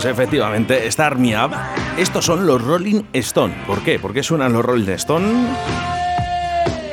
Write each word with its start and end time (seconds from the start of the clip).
Pues 0.00 0.12
efectivamente, 0.12 0.86
Star 0.86 1.18
Me 1.18 1.36
Up. 1.36 1.50
Estos 1.98 2.24
son 2.24 2.46
los 2.46 2.64
Rolling 2.64 3.02
Stone. 3.12 3.54
¿Por 3.66 3.80
qué? 3.80 3.98
¿Por 3.98 4.14
qué 4.14 4.22
suenan 4.22 4.54
los 4.54 4.64
Rolling 4.64 4.88
Stone? 4.92 5.46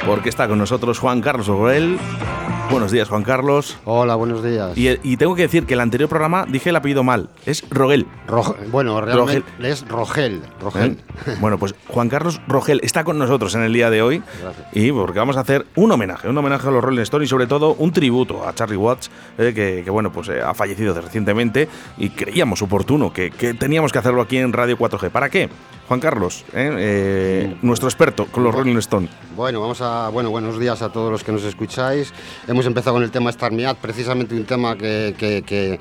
Porque 0.05 0.27
está 0.27 0.49
con 0.49 0.57
nosotros 0.57 0.99
Juan 0.99 1.21
Carlos 1.21 1.47
Orel. 1.47 1.97
Buenos 2.69 2.91
días, 2.91 3.07
Juan 3.07 3.23
Carlos. 3.23 3.77
Hola, 3.85 4.15
buenos 4.15 4.43
días. 4.43 4.73
Y, 4.75 5.15
tengo 5.15 5.35
que 5.35 5.43
decir 5.43 5.65
que 5.65 5.75
el 5.75 5.79
anterior 5.79 6.09
programa 6.09 6.45
dije 6.49 6.69
el 6.69 6.75
apellido 6.75 7.01
mal. 7.01 7.29
Es 7.45 7.63
Rogel. 7.69 8.05
bueno, 8.71 8.99
realmente 8.99 9.45
es 9.63 9.87
Rogel. 9.87 10.41
Rogel. 10.59 10.97
Bueno, 11.39 11.57
pues 11.57 11.75
Juan 11.87 12.09
Carlos 12.09 12.41
Rogel 12.47 12.79
está 12.83 13.03
con 13.03 13.17
nosotros 13.17 13.53
en 13.55 13.61
el 13.61 13.73
día 13.73 13.89
de 13.89 14.01
hoy. 14.01 14.21
Gracias. 14.41 14.67
Y 14.73 14.91
porque 14.91 15.19
vamos 15.19 15.37
a 15.37 15.41
hacer 15.41 15.65
un 15.75 15.91
homenaje, 15.91 16.27
un 16.27 16.37
homenaje 16.37 16.67
a 16.67 16.71
los 16.71 16.83
Rolling 16.83 17.01
Stones 17.01 17.27
y 17.27 17.29
sobre 17.29 17.47
todo 17.47 17.73
un 17.75 17.91
tributo 17.91 18.47
a 18.47 18.53
Charlie 18.53 18.77
Watts, 18.77 19.09
eh, 19.37 19.53
que, 19.83 19.89
bueno, 19.89 20.11
pues 20.11 20.29
eh, 20.29 20.41
ha 20.41 20.53
fallecido 20.53 20.93
recientemente 20.99 21.67
y 21.97 22.09
creíamos 22.09 22.61
oportuno 22.61 23.13
que, 23.13 23.31
que 23.31 23.53
teníamos 23.53 23.91
que 23.91 23.99
hacerlo 23.99 24.21
aquí 24.21 24.37
en 24.37 24.53
Radio 24.53 24.77
4G. 24.77 25.09
¿Para 25.09 25.29
qué? 25.29 25.49
Juan 25.87 26.01
Carlos, 26.01 26.43
¿eh? 26.53 26.75
Eh, 26.77 27.57
nuestro 27.61 27.87
experto 27.87 28.25
con 28.25 28.43
los 28.43 28.53
Rolling 28.53 28.75
Stone. 28.77 29.07
Bueno, 29.37 29.61
vamos 29.61 29.79
a, 29.81 30.09
bueno, 30.09 30.29
buenos 30.29 30.59
días 30.59 30.81
a 30.81 30.91
todos 30.91 31.09
los 31.09 31.23
que 31.23 31.31
nos 31.31 31.43
escucháis. 31.45 32.11
Hemos 32.45 32.65
empezado 32.65 32.95
con 32.95 33.03
el 33.03 33.11
tema 33.11 33.29
Star 33.29 33.53
Me 33.53 33.73
precisamente 33.75 34.35
un 34.35 34.43
tema 34.43 34.75
que, 34.75 35.15
que, 35.17 35.43
que, 35.43 35.79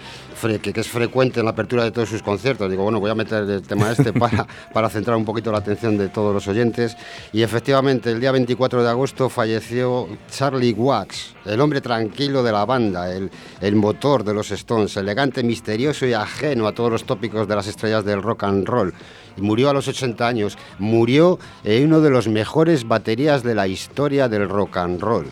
es 0.81 0.89
frecuente 0.89 1.41
en 1.41 1.47
la 1.47 1.51
apertura 1.51 1.83
de 1.83 1.91
todos 1.91 2.09
sus 2.09 2.23
conciertos. 2.23 2.71
Digo, 2.71 2.85
bueno, 2.85 3.01
voy 3.01 3.11
a 3.11 3.17
meter 3.17 3.51
el 3.51 3.63
tema 3.63 3.91
este 3.91 4.13
para, 4.19 4.47
para 4.73 4.89
centrar 4.89 5.17
un 5.17 5.25
poquito 5.25 5.51
la 5.51 5.59
atención 5.59 5.99
de 5.99 6.09
todos 6.09 6.33
los 6.33 6.47
oyentes. 6.47 6.97
Y 7.33 7.43
efectivamente, 7.43 8.13
el 8.13 8.21
día 8.21 8.31
24 8.31 8.85
de 8.85 8.89
agosto 8.89 9.29
falleció 9.29 10.07
Charlie 10.31 10.73
Wax, 10.73 11.35
el 11.47 11.61
hombre 11.61 11.81
tranquilo 11.81 12.45
de 12.45 12.53
la 12.53 12.65
banda, 12.65 13.13
el, 13.13 13.29
el 13.61 13.75
motor 13.75 14.23
de 14.23 14.35
los 14.35 14.53
Stones, 14.53 14.97
elegante, 14.97 15.43
misterioso 15.43 16.07
y 16.07 16.13
ajeno 16.13 16.69
a 16.69 16.73
todos 16.73 16.93
los 16.93 17.05
tópicos 17.05 17.49
de 17.49 17.57
las 17.57 17.67
estrellas 17.67 18.05
del 18.05 18.23
rock 18.23 18.45
and 18.45 18.69
roll 18.69 18.95
murió 19.43 19.71
a 19.71 19.73
los 19.73 19.89
80 19.97 20.27
años, 20.27 20.59
murió 20.79 21.39
en 21.65 21.87
uno 21.87 22.01
de 22.01 22.11
los 22.11 22.29
mejores 22.29 22.87
baterías 22.87 23.43
de 23.43 23.55
la 23.55 23.67
historia 23.67 24.29
del 24.29 24.49
rock 24.49 24.77
and 24.77 25.01
roll. 25.01 25.27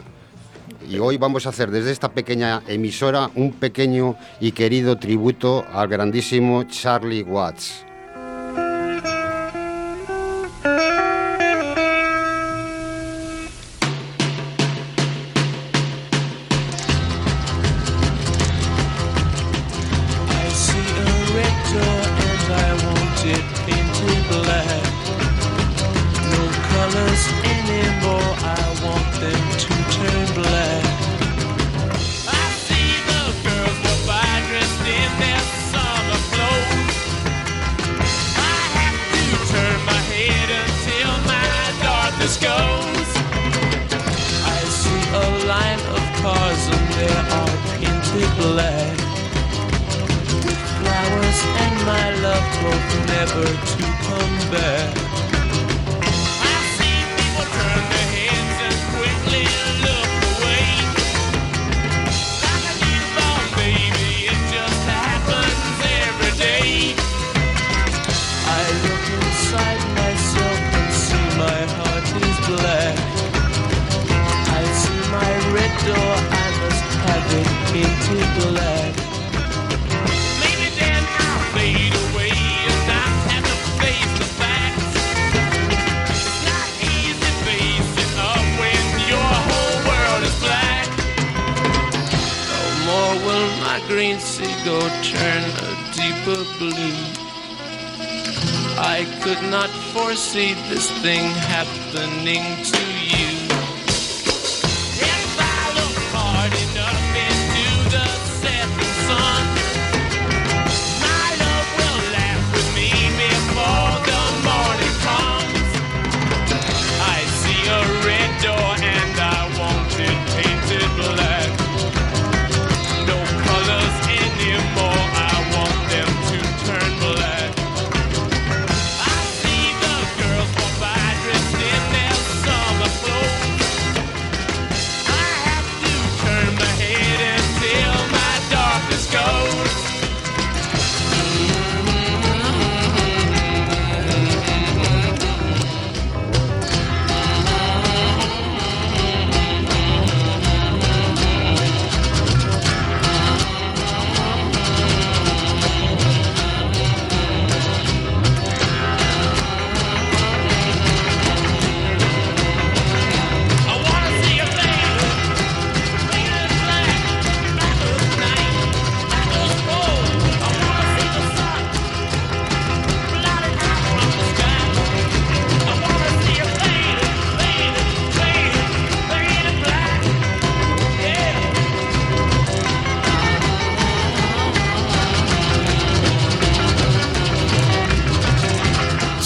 Y 0.88 0.98
hoy 0.98 1.16
vamos 1.16 1.46
a 1.46 1.50
hacer 1.50 1.70
desde 1.70 1.92
esta 1.92 2.12
pequeña 2.12 2.62
emisora 2.66 3.30
un 3.34 3.52
pequeño 3.52 4.16
y 4.40 4.52
querido 4.52 4.96
tributo 4.96 5.64
al 5.72 5.88
grandísimo 5.88 6.64
Charlie 6.64 7.22
Watts. 7.22 7.93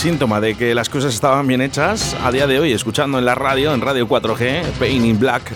Síntoma 0.08 0.40
de 0.40 0.54
que 0.54 0.74
las 0.74 0.88
cosas 0.88 1.12
estaban 1.12 1.46
bien 1.46 1.60
hechas, 1.60 2.16
a 2.24 2.32
día 2.32 2.46
de 2.46 2.58
hoy, 2.58 2.72
escuchando 2.72 3.18
en 3.18 3.26
la 3.26 3.34
radio, 3.34 3.74
en 3.74 3.82
Radio 3.82 4.08
4G, 4.08 4.62
Pain 4.78 5.04
in 5.04 5.18
Black, 5.18 5.52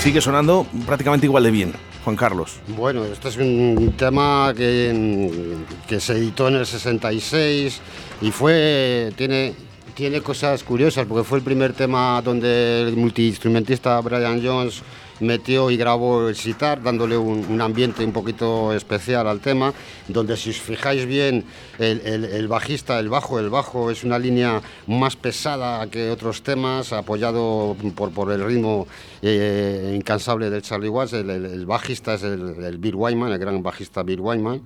sigue 0.00 0.22
sonando 0.22 0.66
prácticamente 0.86 1.26
igual 1.26 1.42
de 1.42 1.50
bien. 1.50 1.74
Juan 2.02 2.16
Carlos. 2.16 2.60
Bueno, 2.68 3.04
este 3.04 3.28
es 3.28 3.36
un 3.36 3.92
tema 3.98 4.54
que, 4.56 5.58
que 5.86 6.00
se 6.00 6.14
editó 6.14 6.48
en 6.48 6.54
el 6.54 6.64
66 6.64 7.80
y 8.22 8.30
fue, 8.30 9.12
tiene, 9.16 9.52
tiene 9.92 10.22
cosas 10.22 10.64
curiosas 10.64 11.04
porque 11.04 11.22
fue 11.22 11.36
el 11.36 11.44
primer 11.44 11.74
tema 11.74 12.22
donde 12.22 12.88
el 12.88 12.96
multiinstrumentista 12.96 14.00
Brian 14.00 14.40
Jones 14.42 14.80
metió 15.20 15.70
y 15.70 15.76
grabó 15.76 16.28
el 16.28 16.36
sitar, 16.36 16.82
dándole 16.82 17.16
un, 17.16 17.60
ambiente 17.60 18.04
un 18.04 18.12
poquito 18.12 18.72
especial 18.72 19.26
al 19.26 19.40
tema, 19.40 19.72
donde 20.08 20.36
si 20.36 20.50
os 20.50 20.60
fijáis 20.60 21.06
bien, 21.06 21.44
el, 21.78 22.48
bajista, 22.48 22.98
el 22.98 23.08
bajo, 23.08 23.38
el 23.38 23.50
bajo 23.50 23.90
es 23.90 24.04
una 24.04 24.18
línea 24.18 24.60
más 24.86 25.16
pesada 25.16 25.86
que 25.88 26.10
otros 26.10 26.42
temas, 26.42 26.92
apoyado 26.92 27.76
por, 27.94 28.10
por 28.10 28.32
el 28.32 28.44
ritmo 28.44 28.86
eh, 29.22 29.92
incansable 29.94 30.50
del 30.50 30.62
Charlie 30.62 30.88
Watts, 30.88 31.12
el, 31.12 31.66
bajista 31.66 32.14
es 32.14 32.22
el, 32.22 32.78
Bill 32.78 32.94
Wyman, 32.94 33.32
el 33.32 33.38
gran 33.38 33.62
bajista 33.62 34.02
Bill 34.02 34.20
Wyman 34.20 34.62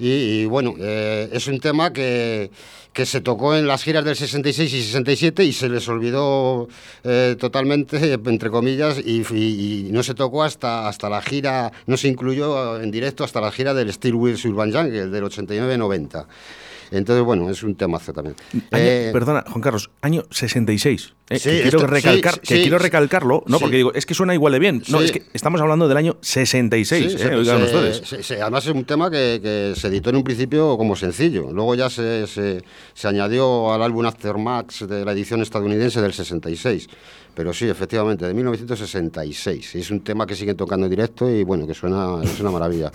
Y, 0.00 0.46
bueno, 0.46 0.74
eh, 0.78 1.28
es 1.30 1.46
un 1.46 1.60
tema 1.60 1.92
que, 1.92 2.50
que, 2.94 3.04
se 3.04 3.20
tocó 3.20 3.54
en 3.54 3.66
las 3.66 3.84
giras 3.84 4.02
del 4.02 4.16
66 4.16 4.72
y 4.72 4.82
67 4.82 5.44
y 5.44 5.52
se 5.52 5.68
les 5.68 5.86
olvidó 5.88 6.68
eh, 7.04 7.36
totalmente, 7.38 8.14
entre 8.24 8.48
comillas, 8.48 8.98
y, 8.98 9.88
no 9.92 10.02
se 10.02 10.14
tocó 10.14 10.42
hasta, 10.42 10.88
hasta 10.88 11.10
la 11.10 11.20
gira, 11.20 11.70
no 11.86 11.98
se 11.98 12.08
incluyó 12.08 12.80
en 12.80 12.90
directo 12.90 13.24
hasta 13.24 13.42
la 13.42 13.52
gira 13.52 13.74
del 13.74 13.92
Steel 13.92 14.14
Wheels 14.14 14.42
Urban 14.46 14.72
Jungle 14.72 15.08
del 15.08 15.24
89-90. 15.24 16.26
Entonces, 16.90 17.24
bueno, 17.24 17.48
es 17.50 17.62
un 17.62 17.74
temazo 17.76 18.12
también. 18.12 18.36
Eh, 18.72 19.10
perdona, 19.12 19.44
Juan 19.48 19.60
Carlos, 19.60 19.90
año 20.02 20.24
66. 20.30 21.14
Eh, 21.30 21.38
que 21.38 21.62
quiero, 21.62 21.86
recalcar, 21.86 22.40
que 22.40 22.60
quiero 22.60 22.78
recalcarlo, 22.78 23.44
¿no? 23.46 23.60
Porque 23.60 23.76
digo, 23.76 23.94
es 23.94 24.04
que 24.04 24.14
suena 24.14 24.34
igual 24.34 24.52
de 24.52 24.58
bien. 24.58 24.82
No, 24.88 25.00
es 25.00 25.12
que 25.12 25.22
estamos 25.32 25.60
hablando 25.60 25.86
del 25.86 25.96
año 25.96 26.16
66, 26.20 27.16
eh, 27.20 27.34
oigan 27.36 27.62
ustedes. 27.62 28.32
además 28.32 28.66
es 28.66 28.74
un 28.74 28.84
tema 28.84 29.08
que, 29.10 29.72
se 29.76 29.86
editó 29.86 30.10
en 30.10 30.16
un 30.16 30.24
principio 30.24 30.76
como 30.76 30.96
sencillo. 30.96 31.52
Luego 31.52 31.76
ya 31.76 31.88
se, 31.88 32.26
se, 32.26 32.62
añadió 33.06 33.72
al 33.72 33.82
álbum 33.82 34.06
Aftermax 34.06 34.88
de 34.88 35.04
la 35.04 35.12
edición 35.12 35.40
estadounidense 35.42 36.00
del 36.00 36.12
66. 36.12 36.88
Pero 37.32 37.52
sí, 37.52 37.68
efectivamente, 37.68 38.26
de 38.26 38.34
1966. 38.34 39.76
Es 39.76 39.90
un 39.92 40.00
tema 40.00 40.26
que 40.26 40.34
siguen 40.34 40.56
tocando 40.56 40.86
en 40.86 40.90
directo 40.90 41.30
y 41.30 41.44
bueno, 41.44 41.64
que 41.64 41.74
suena, 41.74 42.20
es 42.24 42.40
una 42.40 42.50
maravilla 42.50 42.90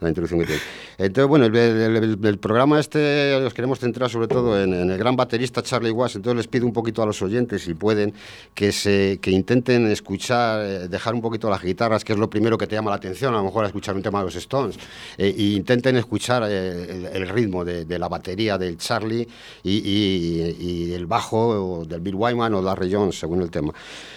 la 0.00 0.08
introducción 0.08 0.40
que 0.40 0.46
tiene. 0.46 0.62
Entonces, 0.98 1.28
bueno, 1.28 1.46
el, 1.46 2.38
programa 2.38 2.80
este 2.80 3.38
los 3.40 3.54
queremos 3.54 3.78
centrar 3.78 4.08
sobre 4.10 4.28
todo 4.28 4.60
en, 4.60 4.72
el 4.72 4.98
gran 4.98 5.16
baterista 5.16 5.62
Charlie 5.62 5.90
Watts, 5.90 6.16
entonces 6.16 6.36
les 6.36 6.46
pido 6.46 6.66
un 6.66 6.72
poquito 6.72 7.02
a 7.02 7.06
los 7.06 7.20
oyentes, 7.22 7.62
si 7.62 7.74
pueden, 7.74 8.14
que, 8.54 8.72
se, 8.72 9.18
que 9.20 9.30
intenten 9.30 9.86
escuchar, 9.90 10.62
eh, 10.62 10.88
dejar 10.88 11.14
un 11.14 11.20
poquito 11.20 11.50
las 11.50 11.62
guitarras, 11.62 12.04
que 12.04 12.12
es 12.12 12.18
lo 12.18 12.30
primero 12.30 12.56
que 12.56 12.66
te 12.66 12.74
llama 12.74 12.90
la 12.90 12.96
atención, 12.96 13.34
a 13.34 13.38
lo 13.38 13.44
mejor 13.44 13.64
a 13.64 13.68
escuchar 13.68 13.94
un 13.94 14.02
tema 14.02 14.20
de 14.20 14.26
los 14.26 14.36
Stones, 14.36 14.76
e 15.16 15.28
intenten 15.28 15.96
escuchar 15.96 16.44
eh, 16.48 17.10
el, 17.12 17.28
ritmo 17.28 17.64
de, 17.64 17.98
la 17.98 18.08
batería 18.08 18.56
del 18.56 18.78
Charlie 18.78 19.28
y, 19.62 20.92
el 20.92 21.06
bajo 21.06 21.84
del 21.86 22.00
Bill 22.00 22.14
Wyman 22.14 22.54
o 22.54 22.62
Larry 22.62 22.92
Jones, 22.92 23.18
según 23.18 23.42
el 23.42 23.50
tema. 23.50 23.72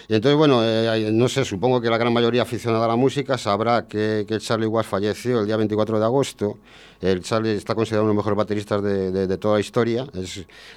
Y 0.08 0.16
entonces, 0.16 0.38
bueno, 0.38 0.62
no 1.12 1.30
sé, 1.30 1.44
supongo 1.44 1.82
que 1.82 1.90
la 1.90 1.98
gran 1.98 2.14
mayoría 2.14 2.44
aficionada 2.44 2.86
a 2.86 2.88
la 2.88 2.96
música 2.96 3.38
sabrá 3.38 3.86
que, 3.86 4.26
que 4.28 4.40
Charlie 4.40 4.68
Watts 4.68 4.88
falleció 4.88 5.42
el 5.42 5.46
día 5.46 5.58
20 5.58 5.74
24 5.74 6.00
de 6.00 6.06
agosto. 6.06 6.58
El 7.02 7.22
Charlie 7.22 7.56
está 7.56 7.76
considerado 7.76 8.04
uno 8.04 8.12
de 8.12 8.16
los 8.16 8.24
mejores 8.24 8.38
bateristas 8.38 8.82
de, 8.82 9.38
toda 9.38 9.56
la 9.56 9.60
historia. 9.60 10.08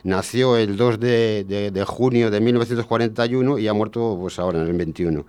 nació 0.02 0.56
el 0.56 0.76
2 0.76 1.00
de, 1.00 1.84
junio 1.86 2.30
de 2.30 2.40
1941 2.40 3.58
y 3.58 3.68
ha 3.68 3.72
muerto 3.72 4.16
pues 4.20 4.38
ahora 4.38 4.60
en 4.60 4.68
el 4.68 4.72
21. 4.72 5.24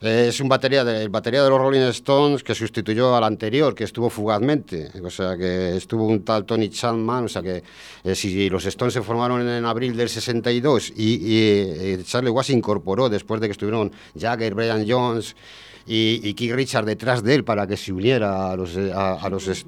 Es 0.00 0.40
un 0.40 0.48
batería 0.48 0.84
de, 0.84 1.08
batería 1.08 1.42
de 1.42 1.50
los 1.50 1.58
Rolling 1.58 1.80
Stones 1.80 2.42
que 2.42 2.54
sustituyó 2.54 3.14
al 3.16 3.24
anterior, 3.24 3.74
que 3.74 3.84
estuvo 3.84 4.10
fugazmente. 4.10 4.90
O 5.02 5.10
sea, 5.10 5.36
que 5.36 5.76
estuvo 5.76 6.06
un 6.06 6.24
tal 6.24 6.44
Tony 6.44 6.68
Chapman. 6.68 7.24
O 7.24 7.28
sea, 7.28 7.42
que 7.42 7.62
eh, 8.02 8.14
si 8.14 8.48
los 8.50 8.64
Stones 8.66 8.94
se 8.94 9.02
formaron 9.02 9.46
en 9.48 9.64
abril 9.64 9.96
del 9.96 10.08
62 10.08 10.92
y, 10.96 11.14
y 11.14 11.38
eh, 11.38 12.02
Charlie 12.04 12.30
Watts 12.30 12.48
se 12.48 12.52
incorporó 12.52 13.08
después 13.08 13.40
de 13.40 13.48
que 13.48 13.52
estuvieron 13.52 13.92
Jagger, 14.18 14.54
Brian 14.54 14.84
Jones 14.88 15.34
y, 15.86 16.20
y 16.22 16.34
Keith 16.34 16.52
Richard 16.52 16.84
detrás 16.84 17.22
de 17.22 17.34
él 17.34 17.44
para 17.44 17.66
que 17.66 17.76
se 17.76 17.92
uniera 17.92 18.50
a 18.50 18.56
los, 18.56 18.76
a, 18.76 19.28
los, 19.28 19.66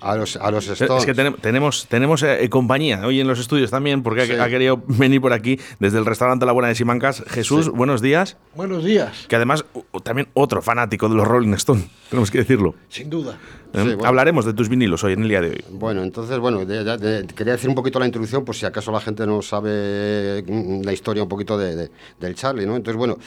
a 0.00 0.16
los, 0.16 0.36
a 0.36 0.50
los 0.50 0.68
Stones. 0.68 1.06
Es 1.06 1.06
que 1.06 1.14
tenemos, 1.40 1.86
tenemos 1.86 2.22
eh, 2.22 2.48
compañía 2.50 3.06
hoy 3.06 3.20
en 3.20 3.28
los 3.28 3.38
estudios 3.38 3.70
también, 3.70 4.02
porque 4.02 4.22
ha, 4.22 4.48
querido 4.48 4.82
venir 4.86 5.20
por 5.20 5.32
aquí 5.32 5.58
desde 5.78 5.98
el 5.98 6.06
restaurante 6.06 6.46
La 6.46 6.52
Buena 6.52 6.68
de 6.68 6.74
Simancas. 6.74 7.22
Jesús, 7.28 7.68
buenos 7.68 8.02
días. 8.02 8.36
Buenos 8.54 8.84
días. 8.84 9.26
Que 9.28 9.36
además, 9.52 9.64
también 10.02 10.28
otro 10.34 10.60
fanático 10.62 11.08
de 11.08 11.14
los 11.14 11.26
Rolling 11.26 11.54
Stones, 11.54 11.86
tenemos 12.10 12.30
que 12.30 12.38
decirlo. 12.38 12.74
Sin 12.88 13.08
duda. 13.08 13.38
¿Eh? 13.72 13.96
Hablaremos 14.04 14.44
de 14.44 14.54
tus 14.54 14.68
vinilos 14.68 15.04
hoy, 15.04 15.12
en 15.12 15.22
el 15.22 15.28
día 15.28 15.40
de 15.40 15.50
hoy. 15.50 15.64
Bueno, 15.70 16.02
entonces, 16.02 16.38
bueno, 16.38 16.66
quería 16.66 17.52
decir 17.52 17.68
un 17.68 17.74
poquito 17.74 17.98
la 17.98 18.06
introducción, 18.06 18.44
por 18.44 18.54
si 18.54 18.66
acaso 18.66 18.90
la 18.90 19.00
gente 19.00 19.26
no 19.26 19.42
sabe 19.42 20.42
mm, 20.46 20.82
la 20.82 20.92
historia 20.92 21.22
un 21.22 21.28
poquito 21.28 21.58
de, 21.58 21.90
del 22.18 22.34
Charlie, 22.34 22.66
¿no? 22.66 22.76
Entonces, 22.76 22.96
bueno, 22.96 23.18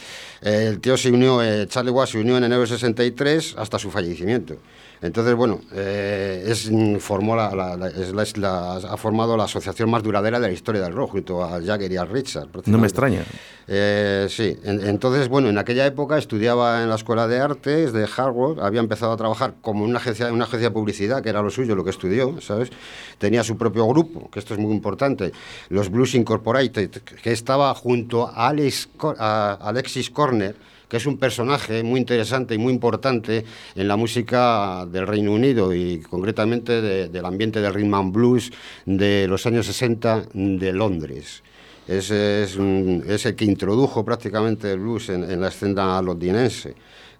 el 0.42 0.80
tío 0.80 0.96
se 0.96 1.10
unió, 1.10 1.42
eh, 1.42 1.66
Charlie 1.68 1.90
Watts 1.90 2.10
se 2.10 2.18
unió 2.18 2.36
en 2.36 2.44
enero 2.44 2.60
del 2.60 2.68
63 2.68 3.54
hasta 3.58 3.78
su 3.78 3.90
fallecimiento. 3.90 4.56
Entonces, 5.02 5.34
bueno, 5.34 5.60
eh, 5.72 6.44
es, 6.46 6.70
formó 6.98 7.34
la, 7.34 7.46
ha 7.46 8.96
formado 8.98 9.36
la 9.36 9.44
asociación 9.44 9.90
más 9.90 10.02
duradera 10.02 10.38
de 10.38 10.48
la 10.48 10.52
historia 10.52 10.82
del 10.82 10.92
rock, 10.92 11.12
junto 11.12 11.42
a 11.42 11.60
Jagger 11.62 11.90
y 11.90 11.96
a 11.96 12.04
Richard. 12.04 12.48
No 12.66 12.76
me 12.76 12.86
extraña. 12.86 13.24
Eh, 13.66 14.26
sí, 14.28 14.58
entonces, 14.64 15.28
bueno, 15.28 15.48
en 15.48 15.56
aquella 15.56 15.86
época 15.86 16.18
estudiaba 16.18 16.82
en 16.82 16.90
la 16.90 16.96
Escuela 16.96 17.26
de 17.28 17.40
Artes 17.40 17.92
de 17.92 18.06
Harvard, 18.14 18.60
había 18.60 18.80
empezado 18.80 19.12
a 19.12 19.16
trabajar 19.16 19.54
como 19.62 19.84
en 19.84 19.90
una 19.90 20.00
agencia, 20.00 20.30
una 20.32 20.44
agencia 20.44 20.68
de 20.68 20.74
publicidad, 20.74 21.22
que 21.22 21.30
era 21.30 21.40
lo 21.40 21.50
suyo, 21.50 21.74
lo 21.74 21.84
que 21.84 21.90
estudió, 21.90 22.38
¿sabes? 22.40 22.70
Tenía 23.18 23.42
su 23.42 23.56
propio 23.56 23.86
grupo, 23.86 24.28
que 24.30 24.38
esto 24.38 24.52
es 24.54 24.60
muy 24.60 24.72
importante, 24.72 25.32
los 25.70 25.88
Blues 25.88 26.14
Incorporated, 26.14 26.90
que 26.90 27.32
estaba 27.32 27.74
junto 27.74 28.26
a, 28.26 28.48
Alex, 28.48 28.88
a 29.18 29.58
Alexis 29.62 30.10
Corner, 30.10 30.56
que 30.90 30.96
es 30.96 31.06
un 31.06 31.16
personaje 31.16 31.82
muy 31.84 32.00
interesante 32.00 32.54
y 32.54 32.58
muy 32.58 32.72
importante 32.72 33.44
en 33.76 33.88
la 33.88 33.96
música 33.96 34.84
del 34.86 35.06
Reino 35.06 35.32
Unido 35.32 35.72
y 35.72 36.00
concretamente 36.00 37.08
del 37.08 37.24
ambiente 37.24 37.60
del 37.60 37.72
rhythm 37.72 37.94
and 37.94 38.12
blues 38.12 38.50
de 38.84 39.28
los 39.28 39.46
años 39.46 39.66
60 39.66 40.26
de 40.34 40.72
Londres. 40.72 41.42
Es, 41.86 42.10
es, 42.10 42.56
el 42.56 43.34
que 43.36 43.44
introdujo 43.44 44.04
prácticamente 44.04 44.72
el 44.72 44.80
blues 44.80 45.08
en, 45.08 45.40
la 45.40 45.48
escena 45.48 46.02
londinense. 46.02 46.74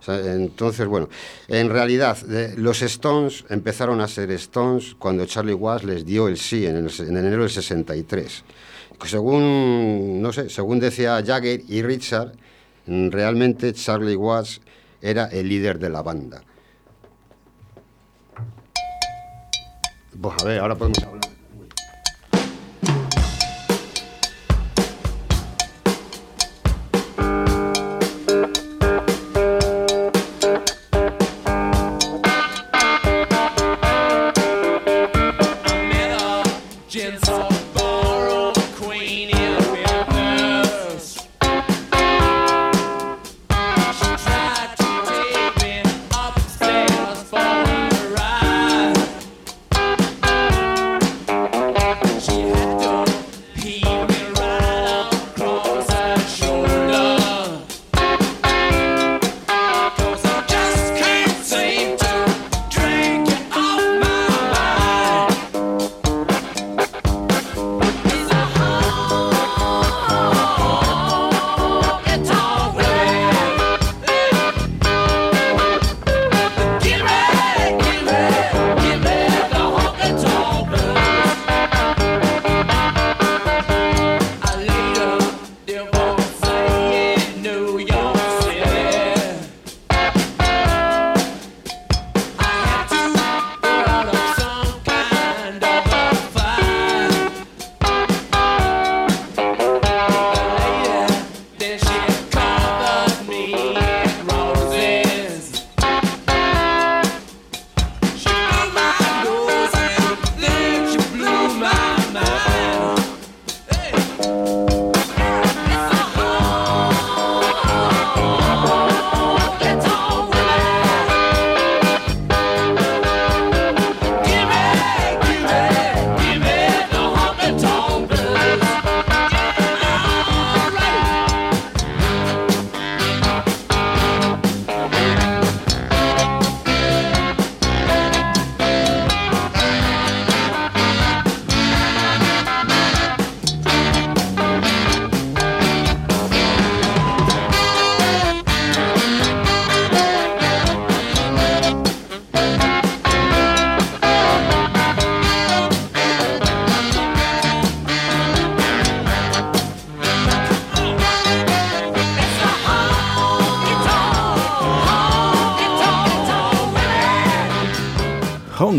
entonces, 0.07 0.87
bueno, 0.87 1.09
en 1.47 1.71
realidad 1.71 2.19
los 2.57 2.83
Stones 2.83 3.45
empezaron 3.50 4.00
a 4.00 4.09
ser 4.09 4.33
Stones 4.33 4.97
cuando 4.99 5.25
Charlie 5.27 5.55
Watts 5.55 5.85
les 5.85 6.05
dio 6.05 6.27
el 6.27 6.37
sí 6.37 6.67
en, 6.67 6.77
en 6.77 7.17
enero 7.17 7.43
del 7.43 7.50
63. 7.50 8.45
Según, 9.07 10.21
no 10.21 10.33
sé, 10.33 10.50
según 10.50 10.81
decía 10.81 11.23
Jagger 11.25 11.62
y 11.69 11.83
Richard, 11.83 12.33
realmente 12.90 13.73
Charlie 13.73 14.16
Watts 14.16 14.61
era 15.00 15.26
el 15.26 15.49
líder 15.49 15.78
de 15.78 15.90
la 15.90 16.02
banda. 16.02 16.42
Pues 20.20 20.42
a 20.42 20.44
ver, 20.44 20.59
ahora 20.59 20.75
podemos 20.75 21.02
hablar. 21.04 21.29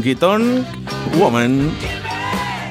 Honky 0.01 0.15
Tonk 0.15 0.65
Woman. 1.19 1.69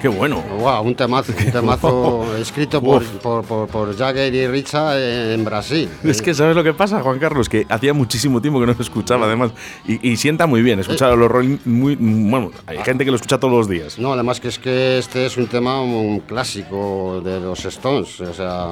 Qué 0.02 0.08
bueno. 0.08 0.42
Wow, 0.58 0.82
un 0.82 0.96
temazo, 0.96 1.32
un 1.38 1.52
temazo 1.52 2.37
escrito 2.38 2.82
por, 2.82 3.04
por, 3.04 3.68
por, 3.68 3.96
Jagger 3.96 4.34
y 4.34 4.49
Richa 4.49 4.99
en 5.32 5.44
Brasil. 5.44 5.88
Es 6.02 6.20
que 6.22 6.34
sabes 6.34 6.56
lo 6.56 6.64
que 6.64 6.75
pasa, 6.75 7.00
Juan 7.02 7.20
Carlos, 7.20 7.49
que 7.49 7.66
hacía 7.68 7.94
muchísimo 7.94 8.42
tiempo 8.42 8.58
que 8.58 8.66
no 8.66 8.75
se 8.75 8.82
escuchaba, 8.82 9.26
además, 9.26 9.52
y, 9.87 10.16
sienta 10.16 10.49
muy 10.49 10.60
bien 10.62 10.80
escuchar 10.80 11.12
a 11.12 11.14
los 11.14 11.30
Rolling. 11.30 11.58
Muy, 11.66 11.94
bueno, 11.94 12.50
hay 12.66 12.78
ah. 12.78 12.84
gente 12.84 13.04
que 13.04 13.12
lo 13.12 13.16
escucha 13.16 13.38
todos 13.38 13.54
los 13.54 13.68
días. 13.68 13.96
No, 13.96 14.12
además 14.12 14.40
que 14.40 14.49
es 14.49 14.58
que 14.58 14.99
este 14.99 15.25
es 15.26 15.37
un 15.37 15.46
tema 15.46 15.80
un 15.80 16.18
clásico 16.18 17.20
de 17.25 17.38
los 17.38 17.64
Stones, 17.64 18.20
o 18.22 18.34
sea, 18.34 18.70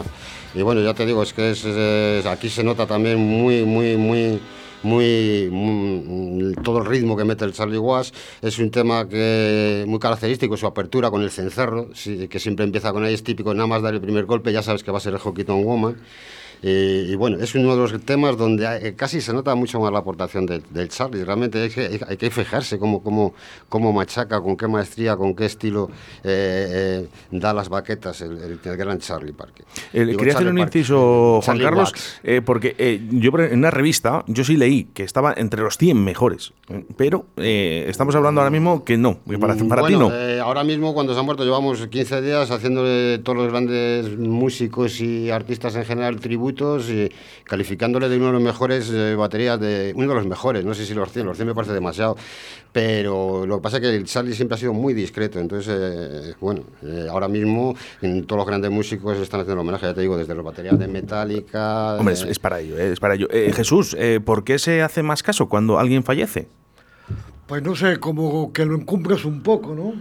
y 0.53 0.63
bueno, 0.63 0.81
ya 0.81 0.95
te 0.95 1.07
digo, 1.07 1.23
es 1.23 1.33
que 1.33 1.53
es, 1.53 2.27
aquí 2.27 2.49
se 2.49 2.65
nota 2.65 2.89
también 2.89 3.19
muy, 3.19 3.65
muy, 3.65 3.97
muy 3.97 4.41
muy, 4.83 6.55
todo 6.63 6.79
el 6.79 6.87
ritmo 6.87 7.17
que 7.17 7.25
mete 7.25 7.45
el 7.45 7.53
Charlie 7.53 7.79
Watts 7.79 8.13
es 8.43 8.59
un 8.59 8.71
tema 8.71 9.09
que 9.09 9.85
muy 9.87 9.99
característico 9.99 10.57
su 10.57 10.67
apertura 10.67 11.11
con 11.11 11.23
el 11.23 11.31
cencerro 11.31 11.91
que 12.29 12.39
siempre 12.39 12.65
empieza 12.65 12.93
con 12.93 13.05
ahí 13.05 13.15
es 13.15 13.23
típico 13.23 13.53
nada 13.55 13.67
más 13.67 13.83
dar 13.83 13.95
el 13.95 14.01
primer 14.01 14.25
golpe 14.25 14.53
ya 14.53 14.63
sabes 14.63 14.83
que 14.83 14.91
va 14.91 14.99
a 14.99 15.01
ser 15.01 15.15
el 15.15 15.19
Hockey 15.19 15.45
Woman 15.45 15.97
eh, 16.63 17.07
y 17.09 17.15
bueno, 17.15 17.37
es 17.41 17.55
uno 17.55 17.71
de 17.71 17.77
los 17.77 18.05
temas 18.05 18.37
donde 18.37 18.67
eh, 18.83 18.95
casi 18.95 19.21
se 19.21 19.33
nota 19.33 19.55
mucho 19.55 19.81
más 19.81 19.93
la 19.93 20.01
aportación 20.01 20.47
del 20.47 20.89
Charlie. 20.89 21.25
Realmente 21.25 21.63
hay 21.63 21.71
que, 21.71 22.01
hay 22.07 22.17
que 22.17 22.31
fijarse 22.31 22.79
cómo, 22.79 23.03
cómo, 23.03 23.35
cómo, 23.69 23.93
machaca, 23.93 24.41
con 24.41 24.57
qué 24.57 24.67
maestría, 24.67 25.17
con 25.17 25.35
qué 25.35 25.47
estilo 25.47 25.91
eh, 26.25 27.07
da 27.31 27.53
las 27.53 27.69
baquetas 27.69 28.21
el, 28.23 28.59
gran 28.63 28.99
Charlie 28.99 29.33
Parker. 29.33 29.65
quería 29.93 30.35
hacer 30.35 30.49
un 30.49 30.59
inciso, 30.59 31.41
Juan 31.45 31.59
Carlos, 31.59 31.95
porque 32.45 33.01
yo 33.11 33.31
en 33.39 33.59
una 33.59 33.71
revista, 33.71 34.25
yo 34.27 34.45
sí 34.45 34.57
leí 34.57 34.85
que 34.85 35.05
estaba 35.05 35.35
entre 35.37 35.63
los 35.63 35.77
100 35.79 36.03
mejores, 36.03 36.53
pero 36.97 37.27
estamos 37.37 38.15
hablando 38.15 38.41
ahora 38.41 38.51
mismo 38.51 38.85
que 38.85 38.97
no, 38.97 39.21
que 39.29 39.39
para, 39.39 39.55
para 39.55 39.87
ti 39.87 39.97
no. 39.97 40.11
ahora 40.43 40.65
mismo, 40.65 40.95
cuando 40.95 41.15
se 41.15 41.21
han 41.21 41.27
muerto, 41.27 41.45
llevamos 41.45 41.87
15 41.87 42.23
días 42.23 42.51
haciéndole 42.51 43.19
todos 43.19 43.39
los 43.39 43.49
grandes 43.49 44.19
músicos 44.19 45.01
y 45.01 45.31
artistas 45.31 45.77
en 45.77 45.85
general 45.85 46.21
tributo 46.21 46.48
y 46.51 47.11
calificándole 47.45 48.09
de 48.09 48.17
uno 48.17 48.27
de 48.27 48.33
los 48.33 48.43
mejores 48.43 48.91
eh, 48.91 49.15
baterías, 49.15 49.59
de 49.61 49.93
uno 49.95 50.09
de 50.09 50.15
los 50.15 50.27
mejores, 50.27 50.65
no 50.65 50.75
sé 50.75 50.87
si 50.87 50.95
los 50.95 51.13
100, 51.13 51.27
los 51.27 51.37
100 51.37 51.49
me 51.49 51.55
parece 51.55 51.73
demasiado, 51.73 52.17
pero 52.73 53.47
lo 53.47 53.57
que 53.57 53.63
pasa 53.63 53.77
es 53.79 53.83
que 53.83 53.97
el 53.97 54.05
Charlie 54.05 54.35
siempre 54.35 54.57
ha 54.57 54.59
sido 54.59 54.73
muy 54.73 54.95
discreto, 54.95 55.39
entonces, 55.39 55.75
eh, 55.79 56.35
bueno, 56.41 56.63
eh, 56.83 57.07
ahora 57.11 57.29
mismo 57.29 57.75
en 58.03 58.25
todos 58.25 58.39
los 58.39 58.47
grandes 58.47 58.71
músicos 58.71 59.17
están 59.19 59.41
haciendo 59.41 59.63
homenaje, 59.63 59.87
ya 59.87 59.95
te 59.95 60.01
digo, 60.01 60.17
desde 60.17 60.35
las 60.35 60.45
baterías 60.45 60.79
de 60.79 60.89
Metallica... 60.89 61.97
Hombre, 61.97 62.15
es, 62.15 62.39
para 62.39 62.61
ello, 62.61 62.79
es 62.79 63.01
para 63.01 63.15
ello. 63.15 63.29
Jesús, 63.31 63.97
¿por 64.25 64.45
qué 64.45 64.59
se 64.59 64.83
hace 64.83 65.03
más 65.03 65.23
caso 65.23 65.49
cuando 65.49 65.79
alguien 65.79 66.03
fallece? 66.03 66.49
Pues 67.47 67.63
no 67.63 67.75
sé, 67.75 67.99
como 67.99 68.53
que 68.53 68.67
lo 68.67 68.75
encumbras 68.75 69.25
un 69.25 69.43
poco, 69.43 69.75
¿no? 69.75 69.95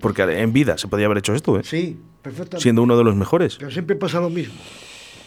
Porque 0.00 0.22
en 0.22 0.52
vida 0.52 0.78
se 0.78 0.88
podía 0.88 1.06
haber 1.06 1.18
hecho 1.18 1.34
esto, 1.34 1.58
¿eh? 1.58 1.62
Sí, 1.64 1.98
perfectamente. 2.22 2.62
Siendo 2.62 2.82
uno 2.82 2.96
de 2.96 3.04
los 3.04 3.16
mejores. 3.16 3.56
Pero 3.56 3.70
siempre 3.70 3.96
pasa 3.96 4.20
lo 4.20 4.30
mismo. 4.30 4.54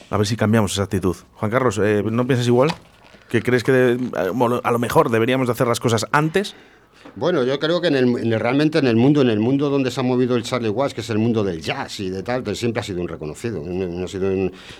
A 0.09 0.17
ver 0.17 0.25
si 0.25 0.35
cambiamos 0.35 0.73
esa 0.73 0.83
actitud. 0.83 1.15
Juan 1.35 1.51
Carlos, 1.51 1.79
eh, 1.83 2.03
¿no 2.03 2.25
piensas 2.25 2.47
igual? 2.47 2.73
¿Que 3.29 3.43
crees 3.43 3.63
que 3.63 3.97
a 4.15 4.71
lo 4.71 4.79
mejor 4.79 5.11
deberíamos 5.11 5.47
de 5.47 5.53
hacer 5.53 5.67
las 5.67 5.79
cosas 5.79 6.07
antes 6.11 6.55
bueno, 7.15 7.43
yo 7.43 7.59
creo 7.59 7.81
que 7.81 7.87
en 7.87 7.95
el, 7.95 8.39
realmente 8.39 8.79
en 8.79 8.87
el 8.87 8.95
mundo, 8.95 9.21
en 9.21 9.29
el 9.29 9.39
mundo 9.39 9.69
donde 9.69 9.91
se 9.91 9.99
ha 9.99 10.03
movido 10.03 10.35
el 10.35 10.43
Charlie 10.43 10.69
Watts, 10.69 10.93
que 10.93 11.01
es 11.01 11.09
el 11.09 11.17
mundo 11.17 11.43
del 11.43 11.61
jazz 11.61 11.99
y 11.99 12.09
de 12.09 12.23
tal, 12.23 12.43
pues 12.43 12.57
siempre 12.57 12.79
ha 12.81 12.83
sido 12.83 13.01
un 13.01 13.07
reconocido. 13.07 13.61
Ha, 13.61 14.07
sido 14.07 14.29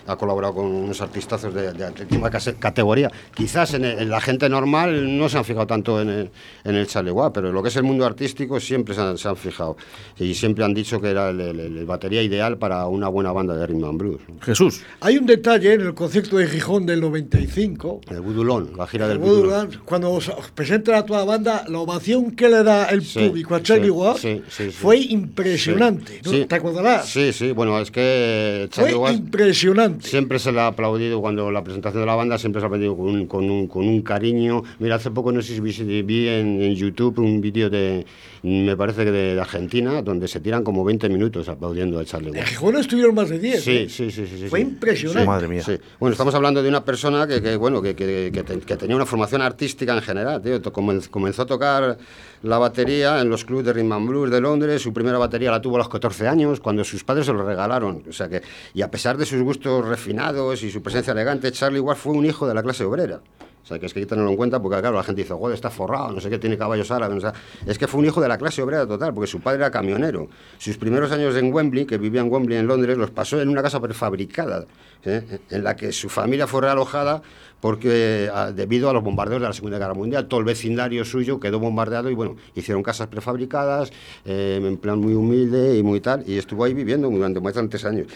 ha 0.08 0.16
colaborado 0.16 0.56
con 0.56 0.66
unos 0.66 1.02
artistazos 1.02 1.54
de, 1.54 1.74
de, 1.74 2.56
categoría. 2.60 3.12
Quizás 3.34 3.74
en, 3.74 4.10
la 4.10 4.22
gente 4.22 4.48
normal 4.50 5.18
no 5.18 5.28
se 5.30 5.38
han 5.38 5.46
fijado 5.46 5.68
tanto 5.68 6.02
en 6.02 6.10
el, 6.10 6.32
en 6.64 6.76
el 6.76 6.88
Charlie 6.88 7.12
Watts, 7.12 7.34
pero 7.34 7.50
en 7.50 7.54
lo 7.54 7.62
que 7.62 7.70
es 7.70 7.76
el 7.76 7.84
mundo 7.84 8.06
artístico 8.06 8.60
siempre 8.60 8.94
se 8.94 9.02
han, 9.02 9.36
fijado. 9.36 9.78
Y 10.18 10.34
siempre 10.34 10.64
han 10.66 10.74
dicho 10.74 11.02
que 11.02 11.10
era 11.10 11.30
el, 11.30 11.86
batería 11.86 12.22
ideal 12.22 12.58
para 12.58 12.88
una 12.88 13.08
buena 13.08 13.32
banda 13.32 13.56
de 13.56 13.66
rhythm 13.66 13.86
and 13.86 13.98
blues. 14.00 14.22
Jesús. 14.42 14.84
Hay 15.02 15.18
un 15.18 15.26
detalle 15.26 15.74
en 15.74 15.82
el 15.82 15.94
concierto 15.94 16.38
de 16.38 16.48
Gijón 16.48 16.86
del 16.86 17.02
95. 17.02 18.02
El 18.10 18.22
Budulón, 18.22 18.72
la 18.78 18.88
gira 18.88 19.08
del 19.08 19.18
Budulón. 19.18 19.70
Cuando 19.86 20.18
presenta 20.56 20.98
a 20.98 21.06
toda 21.06 21.20
la 21.20 21.26
banda, 21.26 21.66
la 21.68 21.80
ovación 22.10 22.32
que 22.32 22.50
le 22.50 22.64
da 22.64 22.86
el 22.86 23.02
público 23.02 23.56
a 23.56 23.62
Charlie 23.62 23.90
Watts 23.90 24.26
fue 24.74 24.98
impresionante. 24.98 26.22
¿Te 26.48 26.56
acordarás? 26.56 27.08
Sí, 27.08 27.34
sí, 27.34 27.52
bueno, 27.52 27.80
es 27.80 27.92
que 27.92 28.68
Charlie 28.72 28.94
fue 28.94 29.14
impresionante. 29.14 30.08
Siempre 30.08 30.40
se 30.40 30.52
le 30.52 30.60
ha 30.60 30.68
aplaudido 30.68 31.22
cuando 31.22 31.52
la 31.52 31.64
presentación 31.64 32.02
de 32.02 32.08
la 32.08 32.16
banda, 32.16 32.38
siempre 32.38 32.62
se 32.62 32.66
ha 32.66 32.68
aplaudido 32.68 32.96
con 32.96 33.08
un, 33.08 33.28
con 33.28 33.50
un, 33.50 33.68
con 33.68 33.88
un 33.88 34.02
cariño. 34.02 34.64
Mira, 34.80 34.96
hace 34.96 35.12
poco 35.12 35.32
no 35.32 35.42
sé 35.42 35.56
si 35.56 36.02
vi, 36.02 36.28
en, 36.28 36.76
YouTube 36.76 37.20
un 37.20 37.42
vídeo 37.42 37.70
de, 37.70 38.06
me 38.44 38.76
parece 38.78 39.06
que 39.06 39.12
de, 39.12 39.40
Argentina, 39.40 40.02
donde 40.02 40.28
se 40.28 40.40
tiran 40.40 40.64
como 40.64 40.84
20 40.84 41.10
minutos 41.10 41.50
aplaudiendo 41.50 42.00
a 42.00 42.06
Charlie 42.06 42.32
Watts. 42.32 42.62
En 42.62 42.76
estuvieron 42.78 43.16
más 43.16 43.30
de 43.30 43.40
10. 43.40 43.64
Sí, 43.64 43.90
sí, 43.90 44.12
sí, 44.12 44.26
sí, 44.28 44.48
Fue 44.48 44.62
impresionante. 44.62 45.26
Madre 45.26 45.48
mía. 45.48 45.64
Bueno, 46.00 46.14
estamos 46.14 46.34
hablando 46.36 46.64
de 46.64 46.70
una 46.70 46.84
persona 46.84 47.28
que, 47.28 47.42
que 47.42 47.56
bueno, 47.56 47.82
que, 47.82 47.96
que, 47.96 48.32
que, 48.32 48.78
tenía 48.78 48.96
una 48.96 49.06
formación 49.06 49.42
artística 49.42 49.94
en 49.94 50.02
general, 50.02 50.42
tío. 50.42 50.62
Comenzó 50.72 51.42
a 51.42 51.46
tocar 51.46 51.99
la 52.44 52.58
batería 52.58 53.22
en 53.22 53.30
los 53.30 53.46
clubs 53.46 53.66
de 53.66 53.74
Rhythm 53.74 53.92
and 53.92 54.08
Blues 54.08 54.32
de 54.32 54.42
Londres. 54.42 54.82
Su 54.82 54.94
primera 54.94 55.18
batería 55.18 55.52
la 55.52 55.62
tuvo 55.62 55.76
a 55.76 55.80
los 55.80 55.90
14 55.90 56.28
años, 56.28 56.60
cuando 56.60 56.84
sus 56.84 57.04
padres 57.04 57.26
se 57.26 57.34
lo 57.34 57.44
regalaron. 57.44 58.04
O 58.08 58.14
sea 58.14 58.30
que, 58.30 58.42
y 58.74 58.82
a 58.82 58.90
pesar 58.90 59.18
de 59.18 59.26
sus 59.26 59.42
gustos 59.42 59.86
refinados 59.86 60.64
y 60.64 60.72
su 60.72 60.82
presencia 60.82 61.12
elegante, 61.12 61.52
Charlie 61.52 61.80
Ward 61.80 61.98
fue 61.98 62.14
un 62.14 62.26
hijo 62.26 62.48
de 62.48 62.54
la 62.54 62.64
clase 62.64 62.84
obrera. 62.84 63.22
O 63.64 63.66
sea, 63.66 63.80
que 63.80 63.86
es 63.86 63.94
que 63.94 64.00
hay 64.00 64.06
que 64.06 64.10
tenerlo 64.10 64.32
en 64.32 64.38
cuenta 64.38 64.62
porque, 64.62 64.80
claro, 64.80 64.98
la 64.98 65.04
gente 65.04 65.22
dice, 65.22 65.34
joder, 65.34 65.54
está 65.54 65.70
forrado, 65.70 66.12
no 66.12 66.20
sé 66.22 66.30
qué, 66.30 66.40
tiene 66.40 66.58
caballos 66.58 66.90
árabes. 66.92 67.18
O 67.18 67.22
sea, 67.22 67.34
es 67.66 67.78
que 67.78 67.88
fue 67.88 68.00
un 68.00 68.06
hijo 68.06 68.22
de 68.22 68.28
la 68.28 68.38
clase 68.38 68.62
obrera 68.62 68.88
total, 68.88 69.14
porque 69.14 69.28
su 69.28 69.40
padre 69.42 69.58
era 69.58 69.72
camionero. 69.72 70.30
Sus 70.58 70.78
primeros 70.78 71.12
años 71.12 71.36
en 71.36 71.54
Wembley, 71.54 71.86
que 71.86 71.98
vivía 71.98 72.22
en 72.22 72.32
Wembley, 72.32 72.58
en 72.58 72.68
Londres, 72.68 72.98
los 72.98 73.12
pasó 73.12 73.42
en 73.42 73.50
una 73.50 73.62
casa 73.62 73.80
prefabricada, 73.80 74.66
¿eh? 75.04 75.40
en 75.50 75.64
la 75.64 75.76
que 75.76 75.92
su 75.92 76.10
familia 76.10 76.48
fue 76.48 76.62
realojada 76.62 77.22
porque 77.62 78.30
ah, 78.34 78.52
debido 78.52 78.90
a 78.90 78.94
los 78.94 79.04
bombardeos 79.04 79.42
de 79.42 79.48
la 79.48 79.54
Segunda 79.54 79.78
Guerra 79.78 79.94
Mundial, 79.94 80.28
todo 80.28 80.40
el 80.40 80.46
vecindario 80.46 81.04
suyo 81.04 81.40
quedó 81.40 81.60
bombardeado 81.60 82.10
y 82.10 82.16
bueno, 82.16 82.36
hicieron 82.56 82.84
casas 82.84 83.08
prefabricadas, 83.08 83.92
eh, 84.26 84.62
en 84.62 84.78
plan 84.78 85.00
muy 85.00 85.14
humilde 85.14 85.78
y 85.78 85.84
muy 85.84 86.00
tal, 86.00 86.24
y 86.26 86.38
estuvo 86.38 86.64
ahí 86.64 86.74
viviendo 86.74 87.10
durante 87.10 87.40
tres 87.68 87.86
años. 87.86 88.08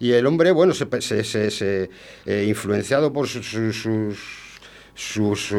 Y 0.00 0.12
el 0.12 0.26
hombre, 0.26 0.50
bueno, 0.50 0.74
se, 0.74 1.22
se, 1.24 1.90
eh, 2.26 2.44
influenciado 2.48 3.12
por 3.12 3.28
sus 3.28 3.54
sus, 4.98 5.54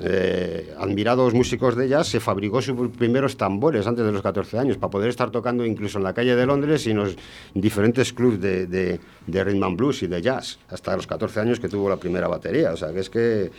eh, 0.00 0.74
admirados 0.78 1.34
músicos 1.34 1.76
de 1.76 1.86
jazz, 1.86 2.08
se 2.08 2.18
fabricó 2.18 2.62
sus 2.62 2.88
primeros 2.96 3.36
tambores 3.36 3.86
antes 3.86 4.06
de 4.06 4.10
los 4.10 4.22
14 4.22 4.58
años, 4.58 4.78
para 4.78 4.90
poder 4.90 5.10
estar 5.10 5.30
tocando 5.30 5.66
incluso 5.66 5.98
en 5.98 6.04
la 6.04 6.14
calle 6.14 6.34
de 6.34 6.46
Londres 6.46 6.86
y 6.86 6.92
en 6.92 6.96
los 6.96 7.14
diferentes 7.52 8.14
clubs 8.14 8.40
de, 8.40 8.66
de, 8.66 9.00
de 9.26 9.44
rhythm 9.44 9.62
and 9.64 9.76
blues 9.76 10.02
y 10.02 10.06
de 10.06 10.22
jazz, 10.22 10.58
hasta 10.70 10.96
los 10.96 11.06
14 11.06 11.40
años 11.40 11.60
que 11.60 11.68
tuvo 11.68 11.90
la 11.90 11.98
primera 11.98 12.26
batería. 12.26 12.72
O 12.72 12.76
sea, 12.78 12.90
que 12.90 13.00
es 13.00 13.10
que... 13.10 13.50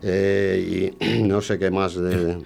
Eh, 0.00 0.92
y 1.02 1.22
no 1.24 1.40
sé 1.40 1.58
qué 1.58 1.72
más 1.72 1.96
de... 1.96 2.38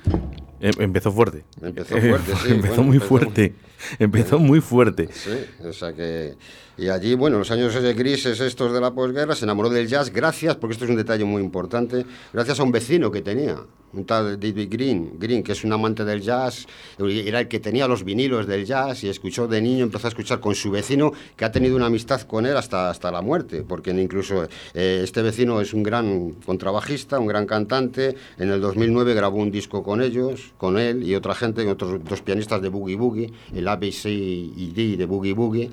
Em, 0.61 0.73
empezó 0.79 1.13
fuerte. 1.13 1.45
Empezó 1.63 1.97
fuerte, 1.97 2.33
sí. 2.43 2.53
empezó 2.53 2.83
muy 2.83 2.99
fuerte. 2.99 3.55
Empezó 3.99 4.39
muy 4.39 4.61
fuerte. 4.61 5.09
Sí, 5.13 5.39
o 5.65 5.73
sea 5.73 5.93
que... 5.93 6.35
Y 6.77 6.89
allí, 6.89 7.15
bueno, 7.15 7.39
los 7.39 7.51
años 7.51 7.75
grises 7.97 8.39
estos 8.41 8.73
de 8.73 8.81
la 8.81 8.93
posguerra, 8.93 9.35
se 9.35 9.45
enamoró 9.45 9.69
del 9.69 9.89
jazz 9.89 10.13
gracias, 10.13 10.55
porque 10.55 10.75
esto 10.75 10.85
es 10.85 10.91
un 10.91 10.97
detalle 10.97 11.25
muy 11.25 11.43
importante, 11.43 12.07
gracias 12.33 12.61
a 12.61 12.63
un 12.63 12.71
vecino 12.71 13.11
que 13.11 13.21
tenía, 13.21 13.57
un 13.93 14.05
tal 14.05 14.39
David 14.39 14.69
Green, 14.71 15.19
Green, 15.19 15.43
que 15.43 15.53
es 15.53 15.65
un 15.65 15.73
amante 15.73 16.05
del 16.05 16.21
jazz, 16.21 16.67
era 16.99 17.41
el 17.41 17.49
que 17.49 17.59
tenía 17.59 17.89
los 17.89 18.05
vinilos 18.05 18.47
del 18.47 18.65
jazz 18.65 19.03
y 19.03 19.09
escuchó 19.09 19.49
de 19.49 19.61
niño, 19.61 19.83
empezó 19.83 20.07
a 20.07 20.11
escuchar 20.11 20.39
con 20.39 20.55
su 20.55 20.71
vecino, 20.71 21.13
que 21.37 21.45
ha 21.45 21.51
tenido 21.51 21.75
una 21.75 21.87
amistad 21.87 22.21
con 22.21 22.47
él 22.47 22.57
hasta, 22.57 22.91
hasta 22.91 23.11
la 23.11 23.23
muerte, 23.23 23.65
porque 23.67 23.91
incluso 23.91 24.45
eh, 24.73 25.01
este 25.03 25.21
vecino 25.23 25.61
es 25.61 25.75
un 25.75 25.83
gran 25.83 26.35
contrabajista, 26.47 27.19
un 27.19 27.27
gran 27.27 27.45
cantante, 27.45 28.15
en 28.39 28.51
el 28.51 28.61
2009 28.61 29.15
grabó 29.15 29.39
un 29.39 29.51
disco 29.51 29.83
con 29.83 30.01
ellos, 30.01 30.48
con 30.57 30.79
él 30.79 31.03
y 31.03 31.15
otra 31.15 31.35
gente, 31.35 31.69
otros 31.69 32.03
dos 32.05 32.23
pianistas 32.23 32.63
de 32.63 32.69
Boogie 32.69 32.97
Boogie, 32.97 33.33
el 33.55 33.69
ABC 33.69 34.07
y 34.07 34.73
D 34.75 34.97
de 34.97 35.05
Boogie 35.07 35.35
Boogie, 35.35 35.71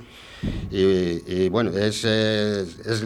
y, 0.71 1.49
bueno, 1.49 1.71
es, 1.71 2.03
es, 2.03 3.03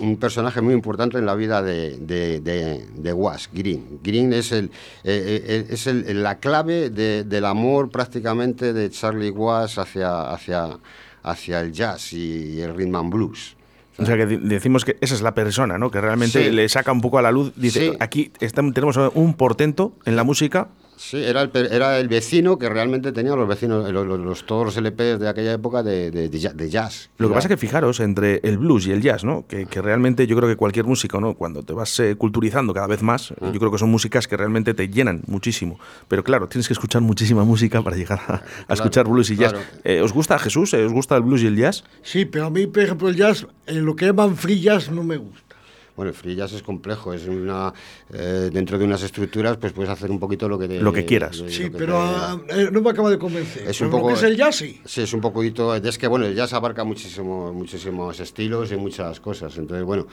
un 0.00 0.16
personaje 0.18 0.60
muy 0.60 0.74
importante 0.74 1.18
en 1.18 1.26
la 1.26 1.34
vida 1.34 1.62
de, 1.62 1.96
de, 1.98 2.40
de, 2.40 3.12
Was, 3.12 3.48
Green. 3.52 4.00
Green 4.02 4.32
es, 4.32 4.52
el, 4.52 4.66
eh, 5.04 5.42
eh, 5.46 5.66
es 5.70 5.86
la 5.86 6.38
clave 6.38 6.90
del 6.90 7.44
amor 7.44 7.90
prácticamente 7.90 8.72
de 8.72 8.90
Charlie 8.90 9.30
Was 9.30 9.78
hacia, 9.78 10.30
hacia, 10.30 10.78
hacia 11.22 11.60
el 11.60 11.72
jazz 11.72 12.12
y 12.12 12.60
el 12.60 12.74
rhythm 12.74 12.96
and 12.96 13.12
blues. 13.12 13.56
O 14.00 14.06
sea, 14.06 14.16
que 14.16 14.26
decimos 14.26 14.84
que 14.84 14.96
esa 15.00 15.14
es 15.14 15.22
la 15.22 15.34
persona, 15.34 15.78
¿no? 15.78 15.90
Que 15.90 16.00
realmente 16.00 16.50
le 16.50 16.68
saca 16.68 16.90
un 16.92 17.00
poco 17.00 17.18
a 17.18 17.22
la 17.22 17.30
luz. 17.30 17.52
Dice, 17.56 17.96
aquí 18.00 18.32
tenemos 18.72 18.96
un 19.14 19.34
portento 19.34 19.92
en 20.04 20.16
la 20.16 20.24
música 20.24 20.68
Sí, 21.00 21.16
era 21.16 21.40
el, 21.40 21.50
era 21.72 21.98
el 21.98 22.08
vecino 22.08 22.58
que 22.58 22.68
realmente 22.68 23.10
tenía 23.12 23.34
los 23.34 23.48
vecinos, 23.48 23.90
los, 23.90 24.44
todos 24.44 24.66
los 24.66 24.76
LPs 24.76 25.18
de 25.18 25.28
aquella 25.30 25.54
época 25.54 25.82
de, 25.82 26.10
de, 26.10 26.70
jazz. 26.70 27.08
Lo 27.16 27.28
que 27.28 27.34
pasa 27.34 27.48
es 27.48 27.54
que 27.54 27.56
fijaros, 27.56 28.00
entre 28.00 28.40
el 28.42 28.58
blues 28.58 28.86
y 28.86 28.92
el 28.92 29.00
jazz, 29.00 29.24
¿no? 29.24 29.46
Que, 29.48 29.64
realmente 29.80 30.26
yo 30.26 30.36
creo 30.36 30.46
que 30.46 30.56
cualquier 30.56 30.84
músico, 30.84 31.18
¿no? 31.18 31.32
Cuando 31.32 31.62
te 31.62 31.72
vas 31.72 31.98
eh, 32.00 32.16
culturizando 32.16 32.74
cada 32.74 32.86
vez 32.86 33.02
más, 33.02 33.32
ah. 33.40 33.50
yo 33.50 33.58
creo 33.58 33.72
que 33.72 33.78
son 33.78 33.90
músicas 33.90 34.28
que 34.28 34.36
realmente 34.36 34.74
te 34.74 34.90
llenan 34.90 35.22
muchísimo. 35.26 35.80
Pero 36.06 36.22
claro, 36.22 36.48
tienes 36.48 36.68
que 36.68 36.74
escuchar 36.74 37.00
muchísima 37.00 37.44
música 37.44 37.80
para 37.80 37.96
llegar 37.96 38.20
a, 38.68 38.74
escuchar 38.74 39.08
blues 39.08 39.30
y 39.30 39.36
jazz. 39.36 39.54
Eh, 39.84 40.02
¿Os 40.02 40.12
gusta 40.12 40.38
Jesús? 40.38 40.74
¿Os 40.74 40.92
gusta 40.92 41.16
el 41.16 41.22
blues 41.22 41.42
y 41.42 41.46
el 41.46 41.56
jazz? 41.56 41.82
Sí, 42.02 42.26
pero 42.26 42.44
a 42.44 42.50
mí, 42.50 42.66
por 42.66 42.82
ejemplo, 42.82 43.08
el 43.08 43.16
jazz, 43.16 43.46
en 43.66 43.86
lo 43.86 43.96
que 43.96 44.04
llaman 44.04 44.36
free 44.36 44.60
jazz, 44.60 44.90
no 44.90 45.02
me 45.02 45.16
gusta. 45.16 45.49
Bueno, 46.00 46.12
el 46.12 46.16
free 46.16 46.34
jazz 46.34 46.54
es 46.54 46.62
complejo, 46.62 47.12
es 47.12 47.28
una 47.28 47.74
eh, 48.10 48.48
dentro 48.50 48.78
de 48.78 48.86
unas 48.86 49.02
estructuras, 49.02 49.58
pues 49.58 49.74
puedes 49.74 49.90
hacer 49.90 50.10
un 50.10 50.18
poquito 50.18 50.48
lo 50.48 50.58
que 50.58 50.80
lo 50.80 50.94
que 50.94 51.04
quieras. 51.04 51.44
sí, 51.46 51.68
pero 51.68 52.00
ah, 52.00 52.40
eh, 52.48 52.70
no 52.72 52.80
me 52.80 52.88
acaba 52.88 53.10
de 53.10 53.18
convencer. 53.18 53.68
Es 53.68 53.82
un 53.82 53.90
poco, 53.90 54.12
es 54.12 54.22
el 54.22 54.34
jazz 54.34 54.56
sí. 54.56 54.80
Sí, 54.82 55.02
es 55.02 55.12
un 55.12 55.20
poquito. 55.20 55.74
Es 55.74 55.98
que 55.98 56.06
bueno, 56.06 56.24
el 56.24 56.34
jazz 56.34 56.54
abarca 56.54 56.84
muchísimo, 56.84 57.52
muchísimos 57.52 58.18
estilos 58.18 58.72
y 58.72 58.76
muchas 58.76 59.20
cosas. 59.20 59.58
Entonces 59.58 59.84
bueno, 59.84 60.06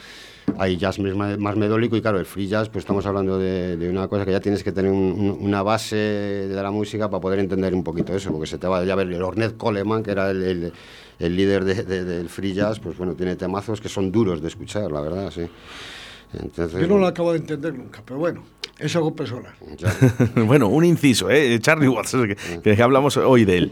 hay 0.58 0.76
jazz 0.76 1.00
más, 1.00 1.39
más 1.39 1.56
medólico 1.56 1.95
y 1.95 2.02
claro, 2.02 2.19
el 2.19 2.26
free 2.26 2.50
jazz, 2.50 2.67
pues 2.67 2.84
estamos 2.84 3.06
hablando 3.06 3.39
de, 3.39 3.88
una 3.89 4.10
cosa 4.10 4.26
que 4.26 4.32
ya 4.32 4.41
tienes 4.41 4.65
que 4.65 4.73
tener 4.73 4.91
una 4.91 5.63
base 5.63 5.95
de 5.95 6.62
la 6.62 6.69
música 6.69 7.10
para 7.10 7.21
poder 7.21 7.39
entender 7.39 7.73
un 7.73 7.86
poquito 7.86 8.13
eso, 8.13 8.30
porque 8.34 8.47
se 8.47 8.58
te 8.58 8.67
va 8.67 8.80
a 8.80 8.95
ver 8.95 9.08
el 9.08 9.23
Ornette 9.23 9.56
Coleman, 9.56 10.04
que 10.04 10.12
era 10.12 10.32
el 10.32 10.43
el 10.43 10.73
líder 11.20 11.66
del 11.66 12.30
free 12.30 12.54
jazz, 12.54 12.80
pues 12.80 12.98
bueno, 12.98 13.14
tiene 13.16 13.36
temazos 13.36 13.82
que 13.82 13.90
son 13.90 14.12
duros 14.12 14.42
de 14.42 14.48
escuchar, 14.48 14.92
la 14.92 15.02
verdad, 15.02 15.32
sí. 15.32 15.48
Yo 16.80 16.88
no 16.88 16.98
lo 16.98 17.08
acabo 17.08 17.32
de 17.32 17.40
entender 17.40 17.74
nunca, 17.74 18.04
pero 18.06 18.20
bueno, 18.20 18.44
es 18.78 18.96
algo 18.96 19.16
personal. 19.16 19.54
bueno, 20.46 20.68
un 20.68 20.84
inciso, 20.84 21.30
¿eh? 21.30 21.58
Charlie 21.60 21.88
Watts, 21.88 22.16
que, 22.64 22.84
hablamos 22.84 23.18
hoy 23.18 23.46
de 23.46 23.58
él. 23.58 23.72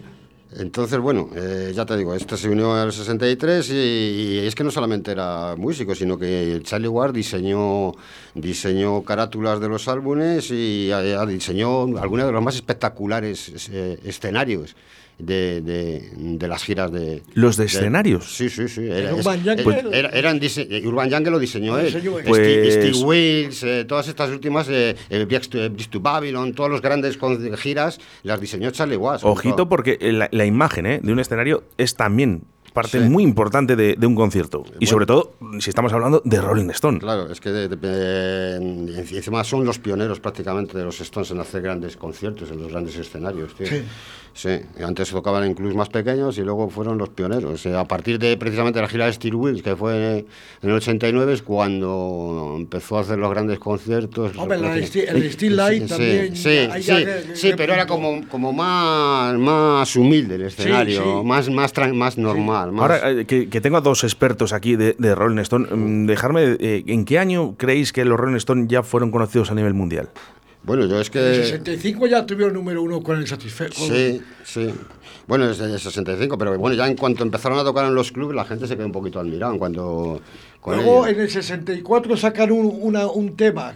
Entonces, 0.58 1.00
bueno, 1.00 1.30
eh, 1.36 1.74
ya 1.76 1.86
te 1.86 1.98
digo, 1.98 2.16
este 2.16 2.38
se 2.38 2.48
unió 2.48 2.74
al 2.74 2.94
63 2.94 3.70
y, 3.72 4.38
es 4.46 4.56
que 4.56 4.64
no 4.64 4.72
solamente 4.72 5.12
era 5.12 5.56
músico, 5.58 5.94
sino 5.94 6.18
que 6.18 6.62
Charlie 6.64 6.88
Ward 6.88 7.14
diseñó, 7.14 7.92
diseñó 8.34 9.04
carátulas 9.04 9.60
de 9.60 9.68
los 9.68 9.90
álbumes 9.90 10.50
y 10.52 10.90
eh, 10.94 11.18
diseñó 11.28 11.98
algunos 11.98 12.28
de 12.28 12.32
los 12.32 12.42
más 12.42 12.56
espectaculares 12.56 13.70
eh, 13.70 14.00
escenarios 14.06 14.78
de, 15.18 15.62
de, 15.62 16.48
las 16.48 16.64
giras 16.64 16.92
de... 16.92 17.24
¿Los 17.34 17.58
de, 17.58 17.66
escenarios? 17.66 18.36
Sí, 18.36 18.50
sí, 18.50 18.68
sí. 18.68 18.82
Urban 18.82 19.42
pues, 19.64 19.84
eran 19.94 20.40
Urban 20.86 21.12
Jungle 21.12 21.32
lo 21.32 21.40
diseñó 21.40 21.78
él. 21.78 21.94
Pues, 22.28 22.74
Steve, 22.74 22.98
Wills, 23.04 23.64
eh, 23.64 23.86
todas 23.86 24.08
estas 24.08 24.30
últimas, 24.30 24.68
eh, 24.70 24.96
to, 25.90 26.00
Babylon, 26.00 26.54
todos 26.54 26.70
los 26.70 26.82
grandes 26.82 27.18
giras, 27.58 28.00
las 28.24 28.40
diseñó 28.40 28.72
Charlie 28.72 28.98
Watts. 28.98 29.24
Ojito 29.24 29.68
porque 29.70 29.98
la, 30.02 30.28
la 30.32 30.46
imagen 30.46 30.86
eh, 30.86 31.00
de 31.02 31.12
un 31.12 31.20
escenario 31.20 31.64
es 31.78 31.96
también 31.96 32.44
parte 32.76 33.00
muy 33.00 33.24
importante 33.24 33.76
de, 33.76 34.06
un 34.06 34.16
concierto. 34.16 34.66
Y 34.80 34.86
sobre 34.86 35.06
todo, 35.08 35.34
si 35.60 35.70
estamos 35.70 35.94
hablando 35.94 36.22
de 36.26 36.42
Rolling 36.42 36.70
Stone. 36.72 37.00
Claro, 37.00 37.32
es 37.32 37.40
que 37.40 37.50
encima 39.08 39.44
son 39.44 39.66
los 39.66 39.80
pioneros 39.80 40.20
prácticamente 40.20 40.78
de 40.78 40.84
los 40.84 41.00
Stones 41.00 41.32
en 41.32 41.40
hacer 41.40 41.62
grandes 41.62 41.96
conciertos, 41.96 42.52
en 42.52 42.62
los 42.62 42.72
grandes 42.72 42.98
escenarios. 42.98 43.56
Tío. 43.56 43.66
Sí. 43.66 43.82
Sí, 44.36 44.50
antes 44.86 45.08
se 45.08 45.14
tocaban 45.14 45.46
en 45.46 45.54
clubs 45.54 45.76
más 45.76 45.88
pequeños 45.88 46.38
y 46.38 46.42
luego 46.42 46.70
fueron 46.70 46.98
los 46.98 47.08
pioneros. 47.08 47.66
A 47.68 47.86
partir 47.86 48.20
de 48.20 48.36
precisamente 48.36 48.82
la 48.82 48.90
gira 48.90 49.06
de 49.06 49.14
Steel 49.14 49.34
Wheels, 49.34 49.64
que 49.64 49.78
fue 49.78 50.26
en 50.62 50.70
el 50.70 50.72
89, 50.72 51.32
es 51.32 51.42
cuando 51.42 52.56
empezó 52.58 52.98
a 52.98 53.02
hacer 53.02 53.18
los 53.18 53.30
grandes 53.30 53.60
conciertos. 53.60 54.36
Hombre, 54.38 54.58
el 54.58 55.32
Steel 55.32 55.56
Light 55.56 55.88
también. 55.88 56.36
Sí, 56.36 56.68
sí, 56.82 57.06
sí, 57.34 57.54
pero 57.56 57.76
era 57.76 57.88
como, 57.88 58.28
como 58.28 58.52
más, 58.52 59.38
más 59.38 59.96
humilde 59.96 60.36
el 60.36 60.42
escenario, 60.42 61.24
más, 61.24 61.50
más, 61.50 61.72
más 61.94 62.18
normal. 62.18 62.72
Ahora, 62.78 63.10
eh, 63.12 63.26
que, 63.26 63.62
tengo 63.62 63.78
a 63.78 63.82
dos 63.82 64.04
expertos 64.04 64.52
aquí 64.52 64.76
de, 64.76 64.98
de 65.00 65.16
Rolling 65.16 65.40
Stone, 65.40 65.74
mm, 65.74 66.08
dejarme, 66.08 66.58
eh, 66.60 66.84
¿en 66.88 67.06
qué 67.06 67.20
año 67.20 67.56
creéis 67.56 67.94
que 67.94 68.04
los 68.04 68.20
Rolling 68.20 68.36
Stone 68.36 68.66
ya 68.68 68.84
fueron 68.84 69.12
conocidos 69.12 69.50
a 69.50 69.56
nivel 69.56 69.74
mundial? 69.74 70.10
Bueno, 70.66 70.86
yo 70.86 71.00
es 71.00 71.10
que... 71.10 71.20
En 71.20 71.42
el 71.42 71.44
65 71.44 72.08
ya 72.08 72.26
tuvieron 72.26 72.54
número 72.54 72.82
uno 72.82 73.02
con 73.02 73.18
el 73.18 73.28
Satisfecho. 73.28 73.86
Sí, 73.86 74.22
sí. 74.44 74.74
Bueno, 75.28 75.48
desde 75.48 75.66
el 75.66 75.80
65, 75.80 76.38
pero 76.38 76.58
bueno, 76.58 76.76
ya 76.76 76.88
en 76.88 76.96
cuanto 76.96 77.24
empezaron 77.24 77.60
a 77.60 77.64
tocar 77.64 77.86
en 77.86 77.96
los 77.96 78.12
clubes, 78.12 78.36
la 78.36 78.46
gente 78.46 78.68
se 78.68 78.76
quedó 78.76 78.86
un 78.86 78.92
poquito 78.92 79.20
admirada 79.20 79.58
cuando... 79.58 80.22
Luego, 80.66 81.08
en 81.08 81.20
el 81.20 81.30
64 81.30 82.18
sacan 82.18 82.52
un, 82.52 82.78
una, 82.82 83.06
un 83.06 83.36
tema 83.36 83.76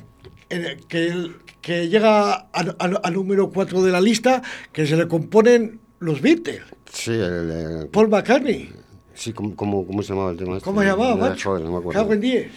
que, 0.88 1.32
que 1.62 1.88
llega 1.88 2.48
al 2.52 3.14
número 3.14 3.50
4 3.52 3.84
de 3.84 3.92
la 3.92 4.02
lista, 4.02 4.42
que 4.72 4.88
se 4.88 4.98
le 4.98 5.08
componen 5.08 5.80
los 6.00 6.22
Beatles. 6.22 6.62
Sí, 6.92 7.12
el, 7.12 7.88
Paul 7.92 8.10
McCartney. 8.10 8.72
Sí, 9.14 9.34
¿cómo, 9.34 9.56
cómo, 9.56 10.02
se 10.02 10.14
llamaba 10.14 10.32
el 10.32 10.38
tema? 10.38 10.60
¿Cómo 10.62 10.82
se 10.82 10.88
llamaba, 10.88 11.16
macho? 11.16 11.60
no 11.60 11.72
me 11.72 11.78
acuerdo. 11.78 12.14
en 12.14 12.22
10. 12.22 12.52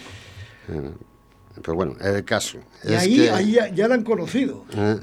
Pero 1.60 1.74
bueno, 1.74 1.94
el 2.00 2.24
caso. 2.24 2.58
Y 2.84 2.94
ahí, 2.94 3.28
ahí 3.28 3.58
ya, 3.74 3.88
la 3.88 3.94
han 3.94 4.04
conocido. 4.04 4.64
Eh, 4.74 4.96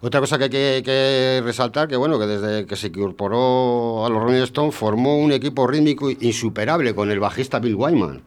otra 0.00 0.20
cosa 0.20 0.38
que 0.38 0.44
hay 0.44 0.82
que, 0.82 1.40
resaltar, 1.44 1.88
que 1.88 1.96
bueno, 1.96 2.18
que 2.18 2.26
desde 2.26 2.66
que 2.66 2.76
se 2.76 2.88
incorporó 2.88 4.04
a 4.04 4.10
los 4.10 4.22
Rolling 4.22 4.42
Stones 4.42 4.74
formó 4.74 5.18
un 5.18 5.32
equipo 5.32 5.66
rítmico 5.66 6.10
insuperable 6.10 6.94
con 6.94 7.10
el 7.10 7.18
bajista 7.18 7.58
Bill 7.58 7.74
Wyman 7.74 8.22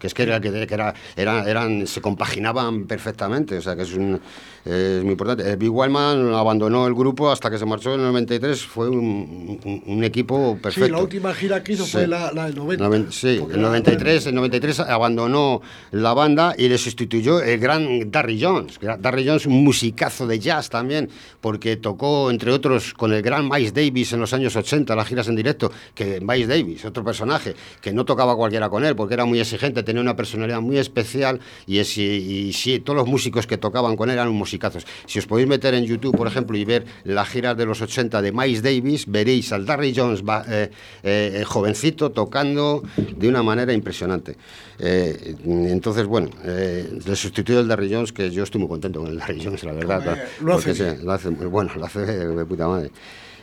que 0.00 0.06
es 0.06 0.14
que, 0.14 0.22
era, 0.22 0.40
que, 0.40 0.48
era, 0.48 1.44
eran, 1.46 1.86
se 1.86 2.00
compaginaban 2.00 2.86
perfectamente, 2.86 3.58
o 3.58 3.60
sea 3.60 3.76
que 3.76 3.82
es, 3.82 3.92
un, 3.92 4.18
es 4.64 5.02
muy 5.02 5.12
importante. 5.12 5.48
Eh, 5.48 5.56
Big 5.56 5.70
Wildman 5.70 6.32
abandonó 6.34 6.86
el 6.86 6.94
grupo 6.94 7.30
hasta 7.30 7.50
que 7.50 7.58
se 7.58 7.66
marchó 7.66 7.94
en 7.94 8.00
el 8.00 8.06
93, 8.06 8.62
fue 8.62 8.88
un, 8.88 9.82
un, 9.86 10.04
equipo 10.04 10.58
perfecto. 10.60 10.86
Sí, 10.86 10.92
la 10.92 11.02
última 11.02 11.34
gira 11.34 11.62
que 11.62 11.74
hizo 11.74 11.84
fue 11.84 12.06
la, 12.06 12.30
del 12.32 12.54
90. 12.54 13.12
sí, 13.12 13.40
el 13.52 13.60
93, 13.60 14.26
el 14.26 14.34
93 14.34 14.80
abandonó 14.80 15.60
la 15.90 16.14
banda 16.14 16.54
y 16.56 16.68
le 16.70 16.78
sustituyó 16.78 17.42
el 17.42 17.60
gran 17.60 18.10
Darry 18.10 18.42
Jones. 18.42 18.78
Darry 18.80 19.26
Jones, 19.26 19.44
un 19.44 19.62
musicazo 19.62 20.26
de 20.26 20.38
jazz 20.38 20.70
también, 20.70 21.10
porque 21.42 21.76
tocó, 21.76 22.30
entre 22.30 22.52
otros, 22.52 22.94
con 22.94 23.12
el 23.12 23.20
gran 23.20 23.50
Miles 23.50 23.74
Davis 23.74 24.14
en 24.14 24.20
los 24.20 24.32
años 24.32 24.56
80, 24.56 24.96
las 24.96 25.06
giras 25.06 25.28
en 25.28 25.36
directo, 25.36 25.70
que 25.94 26.20
Miles 26.22 26.48
Davis, 26.48 26.86
otro 26.86 27.04
personaje, 27.04 27.54
que 27.82 27.92
no 27.92 28.06
tocaba 28.06 28.34
cualquiera 28.34 28.70
con 28.70 28.82
él, 28.84 28.96
porque 28.96 29.14
era 29.14 29.26
muy 29.26 29.40
exigente, 29.40 29.82
tenía 29.90 30.02
una 30.02 30.14
personalidad 30.14 30.60
muy 30.60 30.78
especial 30.78 31.40
y, 31.66 31.80
y, 31.80 32.80
todos 32.84 32.96
los 32.96 33.08
músicos 33.08 33.48
que 33.48 33.58
tocaban 33.58 33.96
con 33.96 34.08
él 34.08 34.14
eran 34.14 34.30
musicazos. 34.30 34.86
Si 35.06 35.18
os 35.18 35.26
podéis 35.26 35.48
meter 35.48 35.74
en 35.74 35.84
YouTube, 35.84 36.16
por 36.16 36.28
ejemplo, 36.28 36.56
y 36.56 36.64
ver 36.64 36.84
la 37.02 37.24
gira 37.24 37.56
de 37.56 37.66
los 37.66 37.82
80 37.82 38.22
de 38.22 38.30
Miles 38.30 38.62
Davis, 38.62 39.06
veréis 39.08 39.52
al 39.52 39.66
Darry 39.66 39.92
Jones 39.94 40.22
eh, 40.48 40.70
eh, 41.02 41.42
jovencito 41.44 42.12
tocando 42.12 42.84
de 43.16 43.28
una 43.28 43.42
manera 43.42 43.72
impresionante. 43.72 44.36
Eh, 44.78 45.34
entonces, 45.44 46.06
bueno, 46.06 46.30
le 46.44 47.16
sustituyó 47.16 47.58
el 47.58 47.66
Darry 47.66 47.92
Jones, 47.92 48.12
que 48.12 48.30
yo 48.30 48.44
estoy 48.44 48.60
muy 48.60 48.68
contento 48.68 49.00
con 49.00 49.10
el 49.10 49.18
Darry 49.18 49.42
Jones, 49.44 49.64
la 49.64 49.72
verdad. 49.72 50.18
lo 50.40 50.54
hace, 50.54 50.98
lo 51.02 51.12
hace, 51.12 51.30
bueno, 51.30 51.72
lo 51.74 51.84
hace 51.84 52.06
de 52.06 52.44
puta 52.46 52.68
madre. 52.68 52.92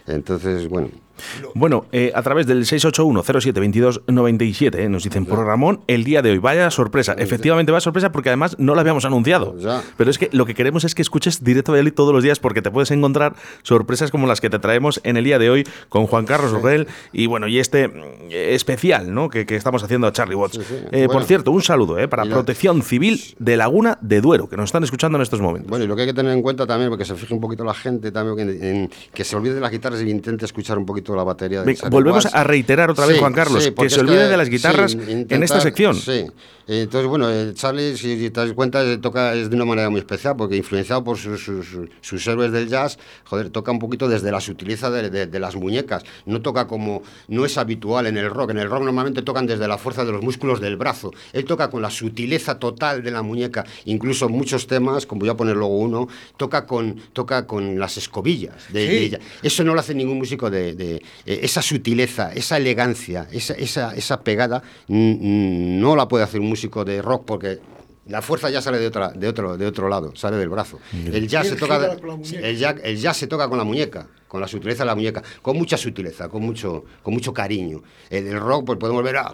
Entonces, 0.08 0.70
bueno, 0.70 0.90
bueno, 1.54 1.86
eh, 1.92 2.12
a 2.16 2.22
través 2.22 2.48
del 2.48 2.66
681-07-2297 2.66 4.78
eh, 4.78 4.88
nos 4.90 5.04
dicen 5.04 5.26
por 5.26 5.46
Ramón 5.46 5.82
el 5.88 6.04
día 6.04 6.22
de 6.22 6.32
hoy. 6.32 6.40
Vaya 6.40 6.70
sorpresa. 6.72 7.16
Efectivamente, 7.18 7.72
vaya 7.72 7.82
sorpresa 7.82 8.12
porque 8.12 8.30
además 8.30 8.56
no 8.60 8.76
la 8.76 8.82
habíamos 8.82 9.06
anunciado. 9.06 9.56
Pero 9.98 10.10
es 10.10 10.18
que 10.18 10.30
lo 10.32 10.46
que 10.46 10.56
queremos 10.56 10.84
es 10.84 10.96
que 10.96 11.02
escuches 11.02 11.44
directo 11.44 11.74
de 11.74 11.82
él 11.82 11.94
todos 11.94 12.14
los 12.14 12.24
días 12.24 12.40
porque 12.40 12.62
te 12.62 12.72
puedes 12.72 12.92
encontrar 12.92 13.36
sorpresas 13.64 14.12
como 14.12 14.28
las 14.28 14.42
que 14.42 14.50
te 14.50 14.60
traemos 14.60 15.00
en 15.04 15.18
el 15.18 15.24
día 15.24 15.40
de 15.40 15.50
hoy 15.50 15.64
con 15.90 16.08
Juan 16.08 16.26
Carlos 16.26 16.54
Orrell 16.54 16.88
y 17.14 17.28
bueno, 17.28 17.48
y 17.48 17.60
este 17.60 17.92
eh, 18.30 18.54
especial 18.54 19.14
¿no? 19.14 19.30
que, 19.30 19.46
estamos 19.50 19.84
haciendo 19.84 20.08
a 20.08 20.12
Charlie 20.12 20.36
Watts. 20.36 20.60
Por 21.08 21.24
cierto, 21.24 21.52
un 21.52 21.62
saludo 21.62 21.98
para 22.10 22.26
Protección 22.26 22.82
Civil 22.82 23.22
de 23.40 23.58
Laguna 23.58 23.98
de 24.02 24.22
Duero, 24.22 24.50
que 24.50 24.58
nos 24.58 24.66
están 24.66 24.84
escuchando 24.84 25.18
en 25.18 25.22
estos 25.22 25.42
momentos. 25.42 25.70
Bueno, 25.70 25.86
y 25.86 25.88
lo 25.88 25.96
que 25.96 26.04
hay 26.04 26.08
que 26.08 26.14
tener 26.14 26.32
en 26.32 26.42
cuenta 26.42 26.66
también, 26.66 26.90
porque 26.90 27.06
se 27.06 27.16
fije 27.16 27.34
un 27.34 27.42
poquito 27.42 27.64
la 27.64 27.74
gente 27.74 28.12
también, 28.12 28.90
que 29.14 29.24
se 29.24 29.36
olvide 29.36 29.56
de 29.56 29.62
las 29.62 29.72
guitarras 29.72 30.02
y 30.02 30.10
intente 30.10 30.46
escuchar 30.46 30.78
un 30.78 30.86
poquito 30.86 31.07
la 31.16 31.24
batería. 31.24 31.64
volvemos 31.90 32.26
a 32.26 32.44
reiterar 32.44 32.90
otra 32.90 33.06
vez, 33.06 33.20
Juan 33.20 33.34
Carlos, 33.34 33.72
que 33.72 33.90
se 33.90 34.00
olvide 34.00 34.28
de 34.28 34.38
las 34.38 34.50
guitarras 34.50 34.94
en 34.96 35.44
esta 35.44 35.62
sección. 35.62 35.96
Sí, 35.96 36.26
entonces, 36.68 37.08
bueno, 37.08 37.30
Charlie, 37.54 37.96
si, 37.96 38.30
te 38.30 38.42
das 38.42 38.52
cuenta, 38.52 39.00
toca 39.00 39.34
es 39.36 39.50
de 39.50 39.56
una 39.56 39.64
manera 39.64 39.90
muy 39.90 40.00
especial, 40.00 40.36
porque 40.36 40.58
influenciado 40.58 41.02
por 41.02 41.18
sus, 41.18 41.50
sus, 42.02 42.28
héroes 42.28 42.52
del 42.52 42.68
jazz, 42.68 43.00
joder, 43.24 43.50
toca 43.50 43.72
un 43.72 43.80
poquito 43.80 44.10
desde 44.10 44.32
la 44.32 44.42
sutileza 44.42 44.92
de, 44.92 45.40
las 45.40 45.56
muñecas. 45.56 46.04
No 46.26 46.42
toca 46.42 46.68
como 46.68 47.04
no 47.30 47.46
es 47.46 47.58
habitual 47.58 48.08
en 48.08 48.18
el 48.18 48.30
rock. 48.30 48.52
En 48.52 48.58
el 48.58 48.70
rock 48.70 48.84
normalmente 48.84 49.22
tocan 49.22 49.48
desde 49.48 49.66
la 49.66 49.78
fuerza 49.78 50.04
de 50.04 50.12
los 50.12 50.22
músculos 50.22 50.60
del 50.60 50.76
brazo. 50.76 51.12
Él 51.32 51.46
toca 51.46 51.70
con 51.70 51.82
la 51.82 51.90
sutileza 51.90 52.60
total 52.60 53.02
de 53.02 53.12
la 53.12 53.22
muñeca. 53.22 53.64
Incluso 53.86 54.28
muchos 54.28 54.68
temas, 54.68 55.06
como 55.06 55.22
voy 55.22 55.30
a 55.30 55.38
poner 55.38 55.56
luego 55.56 55.78
uno, 55.78 56.10
toca 56.36 56.66
con, 56.66 56.98
toca 57.14 57.48
con 57.48 57.80
las 57.80 57.96
escobillas 57.96 58.74
de, 58.74 59.04
ella. 59.04 59.20
Eso 59.42 59.64
no 59.64 59.74
lo 59.74 59.80
hace 59.80 59.96
ningún 59.96 60.18
músico 60.18 60.50
de, 60.50 60.97
eh, 61.26 61.40
esa 61.44 61.62
sutileza, 61.62 62.34
esa 62.34 62.58
elegancia, 62.58 63.28
esa, 63.32 63.54
esa, 63.54 63.96
esa 63.96 64.22
pegada, 64.22 64.64
no 64.88 65.96
la 65.96 66.08
puede 66.08 66.24
hacer 66.24 66.40
un 66.40 66.50
músico 66.50 66.86
de 66.86 67.02
rock 67.02 67.26
porque 67.26 67.60
la 68.08 68.22
fuerza 68.22 68.50
ya 68.50 68.62
sale 68.62 68.80
de, 68.80 68.88
otra, 68.88 69.10
de, 69.10 69.28
otro, 69.28 69.58
de 69.58 69.66
otro 69.66 69.90
lado, 69.90 70.16
sale 70.16 70.38
del 70.38 70.50
brazo. 70.50 70.80
El 70.94 71.28
jazz, 71.28 71.48
se 71.48 71.56
toca, 71.56 71.98
el, 72.42 72.98
jazz, 72.98 73.18
se 73.18 73.28
toca 73.28 73.50
con 73.50 73.58
la 73.58 73.64
muñeca, 73.64 74.08
con 74.28 74.40
la 74.40 74.48
sutileza 74.48 74.84
de 74.84 74.88
la 74.88 74.96
muñeca, 74.96 75.22
con 75.42 75.58
mucha 75.58 75.78
sutileza, 75.78 76.30
con 76.30 76.42
mucho, 76.42 76.86
con 77.04 77.14
mucho 77.14 77.34
cariño. 77.34 77.82
El, 78.10 78.28
el 78.28 78.40
rock, 78.40 78.66
pues 78.66 78.80
podemos 78.80 79.04
ver 79.04 79.18
a, 79.18 79.34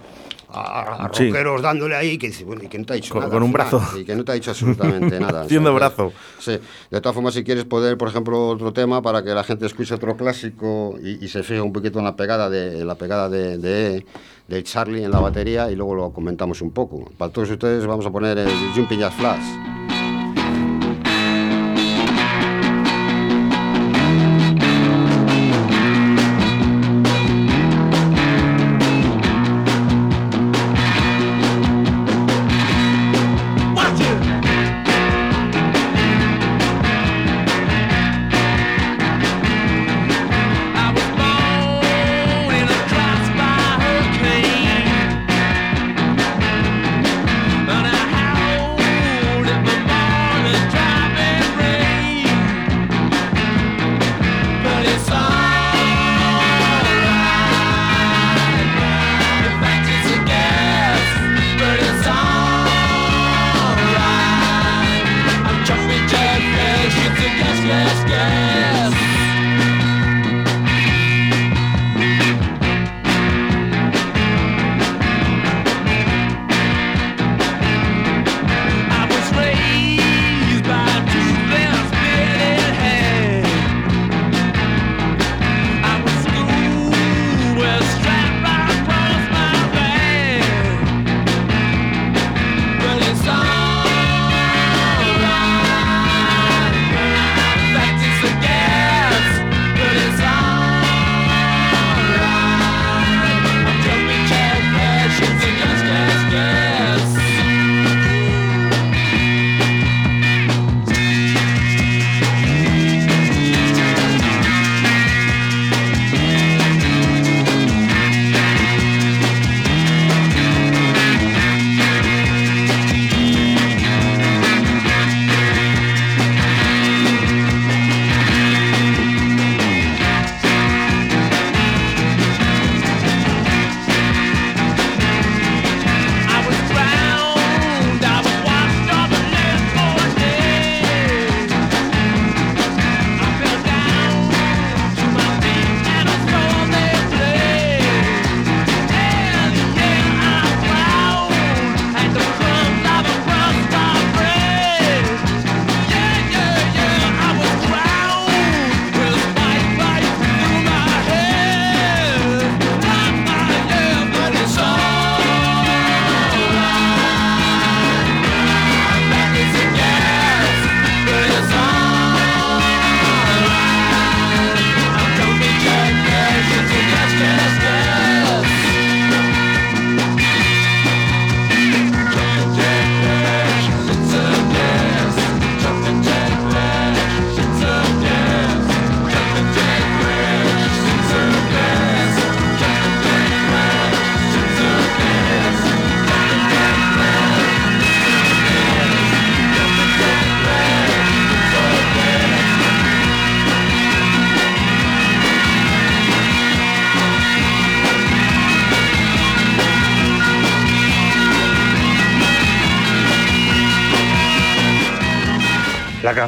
a, 0.54 1.08
rockeros 1.08 1.62
dándole 1.62 1.96
ahí 1.96 2.18
que, 2.18 2.32
bueno, 2.46 2.63
y 2.63 2.68
que 2.68 2.78
no 2.78 2.86
te 2.86 2.94
ha 2.94 2.96
dicho 2.96 3.13
con, 3.13 3.22
nada. 3.22 3.34
Con 3.34 3.44
un 3.44 3.52
brazo. 3.52 3.82
Y 3.98 4.06
que 4.06 4.16
no 4.16 4.24
te 4.24 4.32
ha 4.32 4.36
dicho 4.36 4.52
absolutamente 4.52 5.20
nada. 5.20 5.42
Haciendo 5.42 5.74
brazo. 5.74 6.13
Sí. 6.39 6.60
De 6.92 7.02
todas 7.02 7.16
formas, 7.16 7.34
si 7.34 7.44
quieres 7.44 7.66
poder, 7.66 7.98
por 7.98 8.10
ejemplo, 8.10 8.50
otro 8.50 8.74
tema 8.74 9.02
para 9.02 9.24
que 9.24 9.32
la 9.32 9.44
gente 9.44 9.66
escuche 9.66 9.94
otro 9.94 10.16
clásico 10.16 10.96
y, 11.02 11.28
se 11.28 11.42
fije 11.42 11.62
un 11.62 11.74
poquito 11.74 12.00
en 12.00 12.06
la 12.06 12.16
pegada 12.16 12.50
de 12.50 12.86
la 12.86 12.96
pegada 12.96 13.30
de, 13.30 13.58
de, 13.58 14.06
de, 14.48 14.63
Charlie 14.63 15.04
en 15.04 15.12
la 15.12 15.20
batería 15.20 15.72
y 15.72 15.76
luego 15.76 15.96
lo 15.96 16.12
comentamos 16.12 16.62
un 16.62 16.72
poco. 16.72 17.10
Para 17.18 17.32
todos 17.32 17.50
ustedes 17.50 17.86
vamos 17.86 18.06
a 18.06 18.12
poner 18.12 18.38
el 18.38 18.50
Jumping 18.76 19.00
Jazz 19.00 19.13
Flash. 19.16 19.83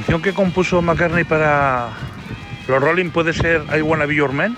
Canción 0.05 0.21
que 0.21 0.33
compuso 0.33 0.83
McCartney 0.83 1.23
para 1.23 1.89
los 2.67 2.79
Rolling 2.79 3.09
puede 3.09 3.33
ser 3.33 3.63
I 3.75 3.81
Wanna 3.81 4.05
Be 4.05 4.13
Your 4.13 4.31
Man. 4.31 4.55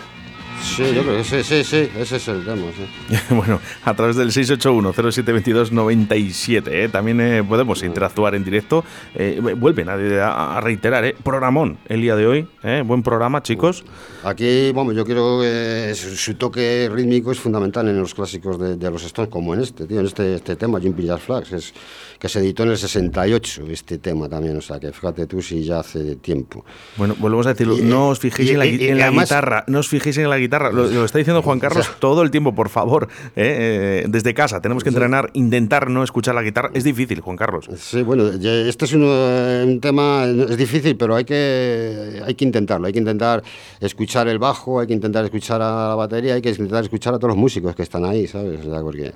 Sí, 0.62 0.84
yo 0.94 1.04
creo 1.04 1.16
que 1.18 1.24
sí, 1.24 1.42
sí, 1.44 1.64
sí, 1.64 1.90
ese 1.98 2.18
es 2.18 2.28
el 2.28 2.44
tema. 2.44 2.64
bueno, 3.30 3.62
a 3.86 3.94
través 3.94 4.18
del 4.18 4.32
681-0722-97 4.32 6.68
¿eh? 6.68 6.90
también 6.90 7.22
eh, 7.22 7.46
podemos 7.48 7.82
interactuar 7.84 8.36
en 8.36 8.44
directo. 8.44 8.84
Eh, 9.16 9.40
vuelven 9.58 9.88
a, 9.88 10.60
reiterar, 10.60 11.06
¿eh? 11.06 11.16
programón 11.24 11.78
el 11.88 12.02
día 12.02 12.18
de 12.18 12.28
hoy, 12.28 12.46
¿eh? 12.64 12.84
buen 12.86 13.02
programa, 13.02 13.42
chicos. 13.42 13.86
Aquí, 14.24 14.74
bueno, 14.74 14.92
yo 14.92 15.06
quiero 15.06 15.40
que 15.42 15.94
su, 15.96 16.34
toque 16.34 16.90
rítmico 16.92 17.32
es 17.32 17.40
fundamental 17.40 17.88
en 17.88 17.98
los 17.98 18.14
clásicos 18.14 18.60
de, 18.60 18.76
los 18.92 19.06
Stones, 19.06 19.32
como 19.32 19.54
en 19.54 19.62
este, 19.62 19.86
tío, 19.86 20.02
en 20.02 20.08
este, 20.08 20.36
este 20.36 20.58
tema, 20.58 20.82
Jumping 20.82 21.06
Jazz 21.06 21.22
Flags. 21.22 21.54
Es, 21.54 21.74
que 22.20 22.30
se 22.30 22.40
editó 22.40 22.64
en 22.64 22.70
el 22.70 22.78
68 22.78 23.64
este 23.70 23.98
tema 23.98 24.28
también, 24.28 24.58
o 24.58 24.62
sea 24.62 24.80
que 24.80 24.92
fíjate 24.92 25.28
tú 25.28 25.42
si 25.42 25.64
ya 25.64 25.80
hace 25.80 26.16
tiempo. 26.18 26.66
Bueno, 26.98 27.16
volvemos 27.20 27.46
a 27.46 27.50
decirlo, 27.50 27.78
no 27.78 28.10
os 28.10 28.20
fijéis 28.20 28.52
en 28.52 28.60
la, 28.60 28.66
guitarra, 28.66 29.64
no 29.68 29.80
os 29.80 29.88
fijéis 29.88 30.18
en 30.18 30.30
la 30.30 30.38
guitarra, 30.38 30.72
lo, 30.72 31.06
está 31.06 31.18
diciendo 31.18 31.42
Juan 31.42 31.60
Carlos 31.60 31.90
todo 32.00 32.24
el 32.24 32.32
tiempo, 32.32 32.56
por 32.56 32.70
favor, 32.70 33.08
¿eh? 33.36 33.58
Eh, 33.60 34.06
desde 34.08 34.34
casa, 34.34 34.62
tenemos 34.62 34.84
que 34.84 34.90
entrenar, 34.90 35.30
intentar 35.34 35.90
no 35.90 36.04
escuchar 36.04 36.36
la 36.36 36.44
guitarra, 36.44 36.72
es 36.74 36.84
difícil, 36.84 37.22
Juan 37.22 37.38
Carlos. 37.38 37.70
Sí, 37.78 38.02
bueno, 38.02 38.28
este 38.28 38.86
es 38.86 38.94
un, 38.94 39.80
tema, 39.82 40.26
es 40.26 40.58
difícil, 40.58 40.96
pero 40.96 41.16
hay 41.16 41.26
que, 41.26 42.22
hay 42.26 42.36
que 42.36 42.46
intentarlo, 42.46 42.88
hay 42.88 42.94
que 42.94 43.00
intentar 43.00 43.44
escuchar 43.80 44.28
el 44.28 44.40
bajo, 44.40 44.80
hay 44.80 44.88
que 44.88 44.94
intentar 44.94 45.24
escuchar 45.26 45.62
a 45.62 45.90
la 45.90 45.96
batería, 45.96 46.36
hay 46.36 46.42
que 46.42 46.50
intentar 46.50 46.84
escuchar 46.84 47.14
a 47.14 47.18
todos 47.18 47.30
los 47.30 47.38
músicos 47.38 47.76
que 47.76 47.84
están 47.84 48.06
ahí, 48.06 48.28
¿sabes? 48.28 48.60
porque 48.82 49.14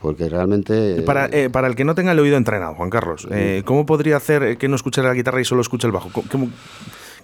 porque 0.00 0.28
realmente... 0.28 1.02
Para, 1.02 1.26
eh, 1.26 1.50
para 1.50 1.68
el 1.68 1.76
que 1.76 1.84
no 1.84 1.94
tenga 1.94 2.12
el 2.12 2.18
oído 2.18 2.36
entrenado, 2.36 2.74
Juan 2.74 2.90
Carlos, 2.90 3.28
eh, 3.30 3.62
¿cómo 3.64 3.86
podría 3.86 4.16
hacer 4.16 4.56
que 4.56 4.68
no 4.68 4.76
escuche 4.76 5.02
la 5.02 5.12
guitarra 5.12 5.40
y 5.40 5.44
solo 5.44 5.60
escuche 5.60 5.86
el 5.86 5.92
bajo? 5.92 6.10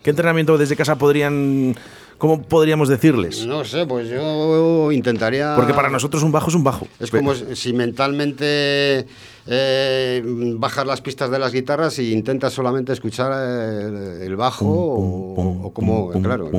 ¿Qué 0.02 0.10
entrenamiento 0.10 0.58
desde 0.58 0.76
casa 0.76 0.96
podrían 0.96 1.74
¿Cómo 2.18 2.42
podríamos 2.42 2.88
decirles? 2.88 3.46
No 3.46 3.64
sé, 3.64 3.86
pues 3.86 4.08
yo 4.08 4.90
intentaría... 4.92 5.54
Porque 5.56 5.74
para 5.74 5.90
nosotros 5.90 6.22
un 6.22 6.32
bajo 6.32 6.48
es 6.48 6.54
un 6.54 6.64
bajo. 6.64 6.86
Es 6.98 7.10
como 7.10 7.34
si 7.34 7.72
mentalmente 7.72 9.06
eh, 9.46 10.22
bajas 10.56 10.86
las 10.86 11.00
pistas 11.02 11.30
de 11.30 11.38
las 11.38 11.52
guitarras 11.52 11.98
e 11.98 12.04
intentas 12.04 12.52
solamente 12.52 12.92
escuchar 12.92 13.32
el, 13.32 14.22
el 14.22 14.36
bajo 14.36 14.64
Pum, 14.66 15.34
pum, 15.34 15.46
o, 15.64 15.72
pum, 15.72 15.90
o 15.90 16.10
como, 16.10 16.22
claro, 16.22 16.50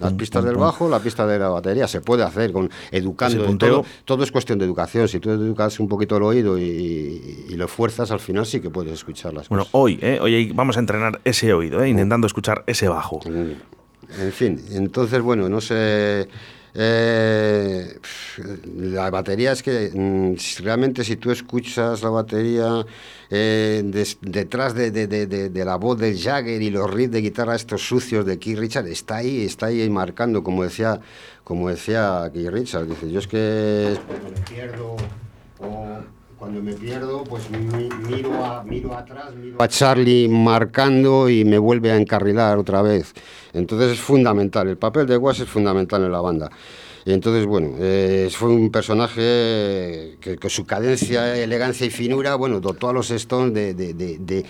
las 0.00 0.12
pistas 0.14 0.44
del 0.44 0.56
bajo, 0.56 0.88
la 0.88 0.98
pista 0.98 1.26
de 1.26 1.38
la 1.38 1.48
batería, 1.48 1.86
se 1.86 2.00
puede 2.00 2.24
hacer 2.24 2.52
con 2.52 2.68
educando. 2.90 3.56
Todo, 3.56 3.84
todo 4.04 4.24
es 4.24 4.32
cuestión 4.32 4.58
de 4.58 4.64
educación. 4.64 5.08
Si 5.08 5.20
tú 5.20 5.30
educas 5.30 5.78
un 5.80 5.88
poquito 5.88 6.16
el 6.16 6.22
oído 6.24 6.58
y, 6.58 7.46
y 7.48 7.54
lo 7.56 7.68
fuerzas, 7.68 8.10
al 8.10 8.20
final 8.20 8.46
sí 8.46 8.60
que 8.60 8.68
puedes 8.70 8.92
escuchar 8.92 9.32
las 9.32 9.48
Bueno, 9.48 9.62
cosas. 9.64 9.74
hoy, 9.74 9.98
¿eh? 10.02 10.18
hoy 10.20 10.52
vamos 10.52 10.76
a 10.76 10.80
entrenar 10.80 11.20
ese 11.24 11.52
oído, 11.54 11.82
¿eh? 11.82 11.88
intentando 11.88 12.26
escuchar 12.26 12.64
ese 12.66 12.88
bajo. 12.88 13.20
En 14.20 14.32
fin, 14.32 14.60
entonces, 14.72 15.20
bueno, 15.20 15.48
no 15.48 15.60
sé. 15.60 16.28
eh, 16.74 17.98
la 18.76 19.10
batería 19.10 19.52
es 19.52 19.62
que 19.62 19.90
mm, 19.92 20.62
realmente 20.62 21.02
si 21.02 21.16
tú 21.16 21.30
escuchas 21.30 22.02
la 22.02 22.10
batería 22.10 22.84
eh, 23.30 23.82
detrás 24.20 24.74
de, 24.74 24.90
de- 24.90 25.06
de- 25.08 25.26
de- 25.50 25.64
la 25.64 25.76
voz 25.76 25.98
del 25.98 26.16
Jagger 26.18 26.60
y 26.62 26.70
los 26.70 26.88
riffs 26.92 27.12
de 27.12 27.20
guitarra 27.22 27.56
estos 27.56 27.82
sucios 27.86 28.24
de 28.24 28.38
Keith 28.38 28.58
Richards 28.58 28.88
está 28.90 29.16
ahí, 29.16 29.44
está 29.44 29.66
ahí 29.66 29.88
marcando, 29.90 30.42
como 30.44 30.62
decía, 30.62 31.00
como 31.44 31.68
decía 31.68 32.30
Keith 32.32 32.48
Richards, 32.50 32.88
dice, 32.88 33.10
yo 33.10 33.18
es 33.18 33.26
que 33.26 33.96
cuando 36.38 36.62
me 36.62 36.72
pierdo, 36.72 37.24
pues 37.24 37.50
mi- 37.50 37.88
miro, 38.08 38.44
a- 38.44 38.62
miro 38.62 38.96
atrás, 38.96 39.34
miro 39.34 39.60
a 39.60 39.66
Charlie 39.68 40.28
marcando 40.28 41.28
y 41.28 41.44
me 41.44 41.58
vuelve 41.58 41.90
a 41.90 41.96
encarrilar 41.96 42.58
otra 42.58 42.80
vez. 42.80 43.12
Entonces 43.52 43.92
es 43.92 44.00
fundamental, 44.00 44.68
el 44.68 44.76
papel 44.76 45.06
de 45.06 45.16
Was 45.16 45.40
es 45.40 45.48
fundamental 45.48 46.04
en 46.04 46.12
la 46.12 46.20
banda. 46.20 46.50
Y 47.08 47.12
entonces, 47.14 47.46
bueno, 47.46 47.70
eh, 47.78 48.28
fue 48.30 48.50
un 48.50 48.70
personaje 48.70 50.18
que 50.20 50.36
con 50.38 50.50
su 50.50 50.66
cadencia, 50.66 51.34
elegancia 51.42 51.86
y 51.86 51.90
finura, 51.90 52.34
bueno, 52.34 52.60
dotó 52.60 52.90
a 52.90 52.92
los 52.92 53.10
Stones 53.10 53.54
de, 53.54 53.72
de- 53.72 53.94
de- 53.94 54.44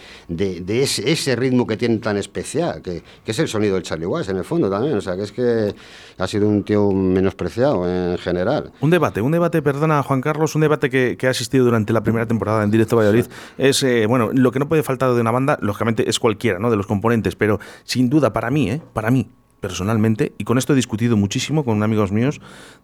de- 0.60 0.82
ese, 0.82 1.08
ese 1.08 1.36
ritmo 1.36 1.68
que 1.68 1.76
tienen 1.76 2.00
tan 2.00 2.16
especial, 2.16 2.82
que, 2.82 3.04
que 3.24 3.30
es 3.30 3.38
el 3.38 3.46
sonido 3.46 3.74
del 3.74 3.84
Charlie 3.84 4.06
Watts 4.06 4.30
en 4.30 4.38
el 4.38 4.44
fondo 4.44 4.68
también. 4.68 4.96
O 4.96 5.00
sea, 5.00 5.14
que 5.14 5.22
es 5.22 5.30
que 5.30 5.72
ha 6.18 6.26
sido 6.26 6.48
un 6.48 6.64
tío 6.64 6.90
menospreciado 6.90 7.86
en 7.88 8.18
general. 8.18 8.72
Un 8.80 8.90
debate, 8.90 9.20
un 9.20 9.30
debate, 9.30 9.62
perdona 9.62 10.02
Juan 10.02 10.20
Carlos, 10.20 10.56
un 10.56 10.62
debate 10.62 10.90
que, 10.90 11.16
que 11.16 11.28
ha 11.28 11.30
asistido 11.30 11.64
durante 11.64 11.92
la 11.92 12.02
primera 12.02 12.26
temporada 12.26 12.64
en 12.64 12.72
Directo 12.72 12.96
Valladolid. 12.96 13.26
Es, 13.56 13.84
eh, 13.84 14.06
bueno, 14.06 14.30
lo 14.32 14.50
que 14.50 14.58
no 14.58 14.68
puede 14.68 14.82
faltar 14.82 15.14
de 15.14 15.20
una 15.20 15.30
banda, 15.30 15.60
lógicamente, 15.62 16.10
es 16.10 16.18
cualquiera, 16.18 16.58
¿no? 16.58 16.72
De 16.72 16.76
los 16.76 16.88
componentes, 16.88 17.36
pero 17.36 17.60
sin 17.84 18.10
duda, 18.10 18.32
para 18.32 18.50
mí, 18.50 18.68
¿eh? 18.68 18.82
Para 18.94 19.12
mí, 19.12 19.28
personalmente, 19.60 20.32
y 20.38 20.44
con 20.44 20.58
esto 20.58 20.72
he 20.72 20.76
discutido 20.76 21.16
muchísimo 21.16 21.64
con 21.64 21.82
amigos 21.82 22.12
míos, 22.12 22.40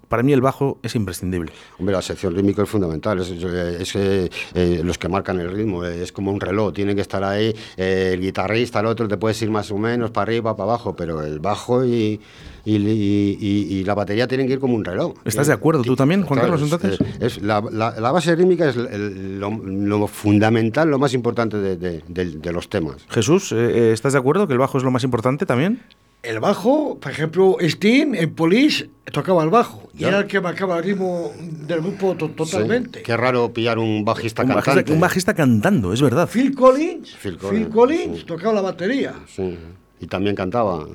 para 0.08 0.22
mí 0.22 0.32
el 0.32 0.40
bajo 0.40 0.78
es 0.82 0.94
imprescindible. 0.94 1.50
Hombre, 1.78 1.94
la 1.94 2.02
sección 2.02 2.34
rítmica 2.34 2.62
es 2.62 2.68
fundamental, 2.68 3.20
es, 3.20 3.30
es, 3.30 3.96
eh, 3.96 4.28
eh, 4.54 4.80
los 4.84 4.98
que 4.98 5.08
marcan 5.08 5.40
el 5.40 5.50
ritmo, 5.50 5.84
eh, 5.84 6.02
es 6.02 6.12
como 6.12 6.30
un 6.30 6.40
reloj, 6.40 6.72
tiene 6.74 6.94
que 6.94 7.00
estar 7.00 7.24
ahí, 7.24 7.54
eh, 7.76 8.10
el 8.14 8.20
guitarrista, 8.20 8.80
el 8.80 8.86
otro, 8.86 9.08
te 9.08 9.16
puedes 9.16 9.40
ir 9.42 9.50
más 9.50 9.70
o 9.70 9.78
menos 9.78 10.10
para 10.10 10.24
arriba, 10.24 10.56
para 10.56 10.70
abajo, 10.70 10.94
pero 10.94 11.22
el 11.22 11.38
bajo 11.40 11.84
y, 11.84 12.20
y, 12.64 12.76
y- 12.76 13.38
y- 13.40 13.84
la 13.84 13.94
batería 13.94 14.26
tienen 14.26 14.46
que 14.46 14.54
ir 14.54 14.58
como 14.60 14.74
un 14.74 14.84
reloj. 14.84 15.14
¿Estás 15.24 15.46
de 15.46 15.52
acuerdo 15.52 15.82
tú 15.82 15.96
también, 15.96 16.22
Juan 16.22 16.40
Claro, 16.40 16.52
Carlos, 16.54 16.66
es- 16.66 16.72
entonces? 16.72 17.00
eh, 17.00 17.26
es 17.26 17.42
la, 17.42 17.62
la- 17.70 17.98
la 17.98 18.10
base 18.12 18.34
rítmica 18.36 18.68
es 18.68 18.76
el- 18.76 19.38
lo, 19.40 19.50
lo 19.50 20.06
fundamental, 20.06 20.88
lo 20.90 20.98
más 20.98 21.14
importante 21.14 21.56
de, 21.58 21.76
de- 21.76 22.02
de- 22.08 22.24
de 22.38 22.52
los 22.52 22.68
temas. 22.68 22.96
Jesús, 23.08 23.52
eh, 23.52 23.56
eh, 23.56 23.92
¿estás 23.92 24.12
de 24.12 24.18
acuerdo 24.18 24.46
que 24.46 24.52
el 24.52 24.58
bajo 24.58 24.76
es 24.78 24.84
lo 24.84 24.90
más 24.90 25.04
importante 25.04 25.46
también? 25.46 25.80
El 26.24 26.40
bajo, 26.40 26.98
por 27.00 27.12
ejemplo, 27.12 27.56
Sting 27.60 28.14
en 28.14 28.34
Police 28.34 28.88
tocaba 29.12 29.42
el 29.44 29.50
bajo 29.50 29.88
y 29.94 29.98
Ya. 30.00 30.08
era 30.08 30.18
el 30.20 30.26
que 30.26 30.40
marcaba 30.40 30.78
el 30.78 30.84
ritmo 30.84 31.32
del 31.66 31.80
grupo 31.82 32.16
to- 32.16 32.30
totalmente. 32.30 33.00
Sí, 33.00 33.04
Qué 33.04 33.16
raro 33.16 33.52
pillar 33.52 33.78
un 33.78 34.04
bajista 34.04 34.42
Un 34.42 34.48
cantante. 34.48 34.70
bajista, 34.70 34.92
un 34.94 35.00
bajista 35.00 35.34
cantando, 35.34 35.92
es 35.92 36.00
verdad. 36.00 36.28
Phil 36.32 36.54
Collins, 36.54 37.10
Phil 37.16 37.32
Phil 37.32 37.38
Collins, 37.38 37.68
Collins, 37.74 38.18
sí. 38.20 38.24
tocaba 38.24 38.54
la 38.54 38.62
batería. 38.62 39.14
Sí, 39.28 39.58
y 40.00 40.06
también 40.06 40.34
cantaba. 40.34 40.86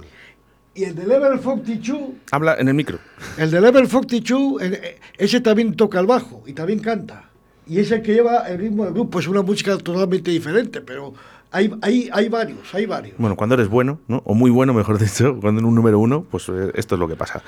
Y 0.73 0.83
el 0.85 0.95
de 0.95 1.05
Level 1.07 1.39
42, 1.39 1.99
Habla 2.31 2.55
en 2.57 2.67
el 2.69 2.73
micro. 2.73 2.99
el 3.37 3.51
de 3.51 3.61
Level 3.61 3.87
42, 3.87 4.61
el- 4.61 4.73
eh, 4.75 4.99
ese 5.17 5.41
también 5.41 5.75
toca 5.75 5.99
el 5.99 6.05
bajo 6.07 6.43
y 6.47 6.53
también 6.53 6.79
canta. 6.79 7.29
Y 7.67 7.79
es 7.79 7.91
el 7.91 8.01
que 8.01 8.13
lleva 8.13 8.47
el 8.49 8.57
ritmo 8.57 8.85
del 8.85 8.93
grupo. 8.93 9.19
Es 9.19 9.27
una 9.27 9.43
música 9.43 9.77
totalmente 9.77 10.31
diferente, 10.31 10.81
pero 10.81 11.13
hay, 11.51 11.71
hay, 11.81 12.09
hay 12.11 12.29
varios, 12.29 12.73
hay 12.73 12.85
varios. 12.85 13.17
Bueno, 13.17 13.35
cuando 13.35 13.55
eres 13.55 13.69
bueno, 13.69 13.99
¿no? 14.07 14.21
o 14.25 14.35
muy 14.35 14.51
bueno, 14.51 14.73
mejor 14.73 14.99
dicho, 14.99 15.37
cuando 15.41 15.59
eres 15.59 15.67
un 15.67 15.75
número 15.75 15.99
uno, 15.99 16.25
pues 16.29 16.47
eh, 16.49 16.71
esto 16.75 16.95
es 16.95 16.99
lo 16.99 17.07
que 17.07 17.15
pasa. 17.15 17.41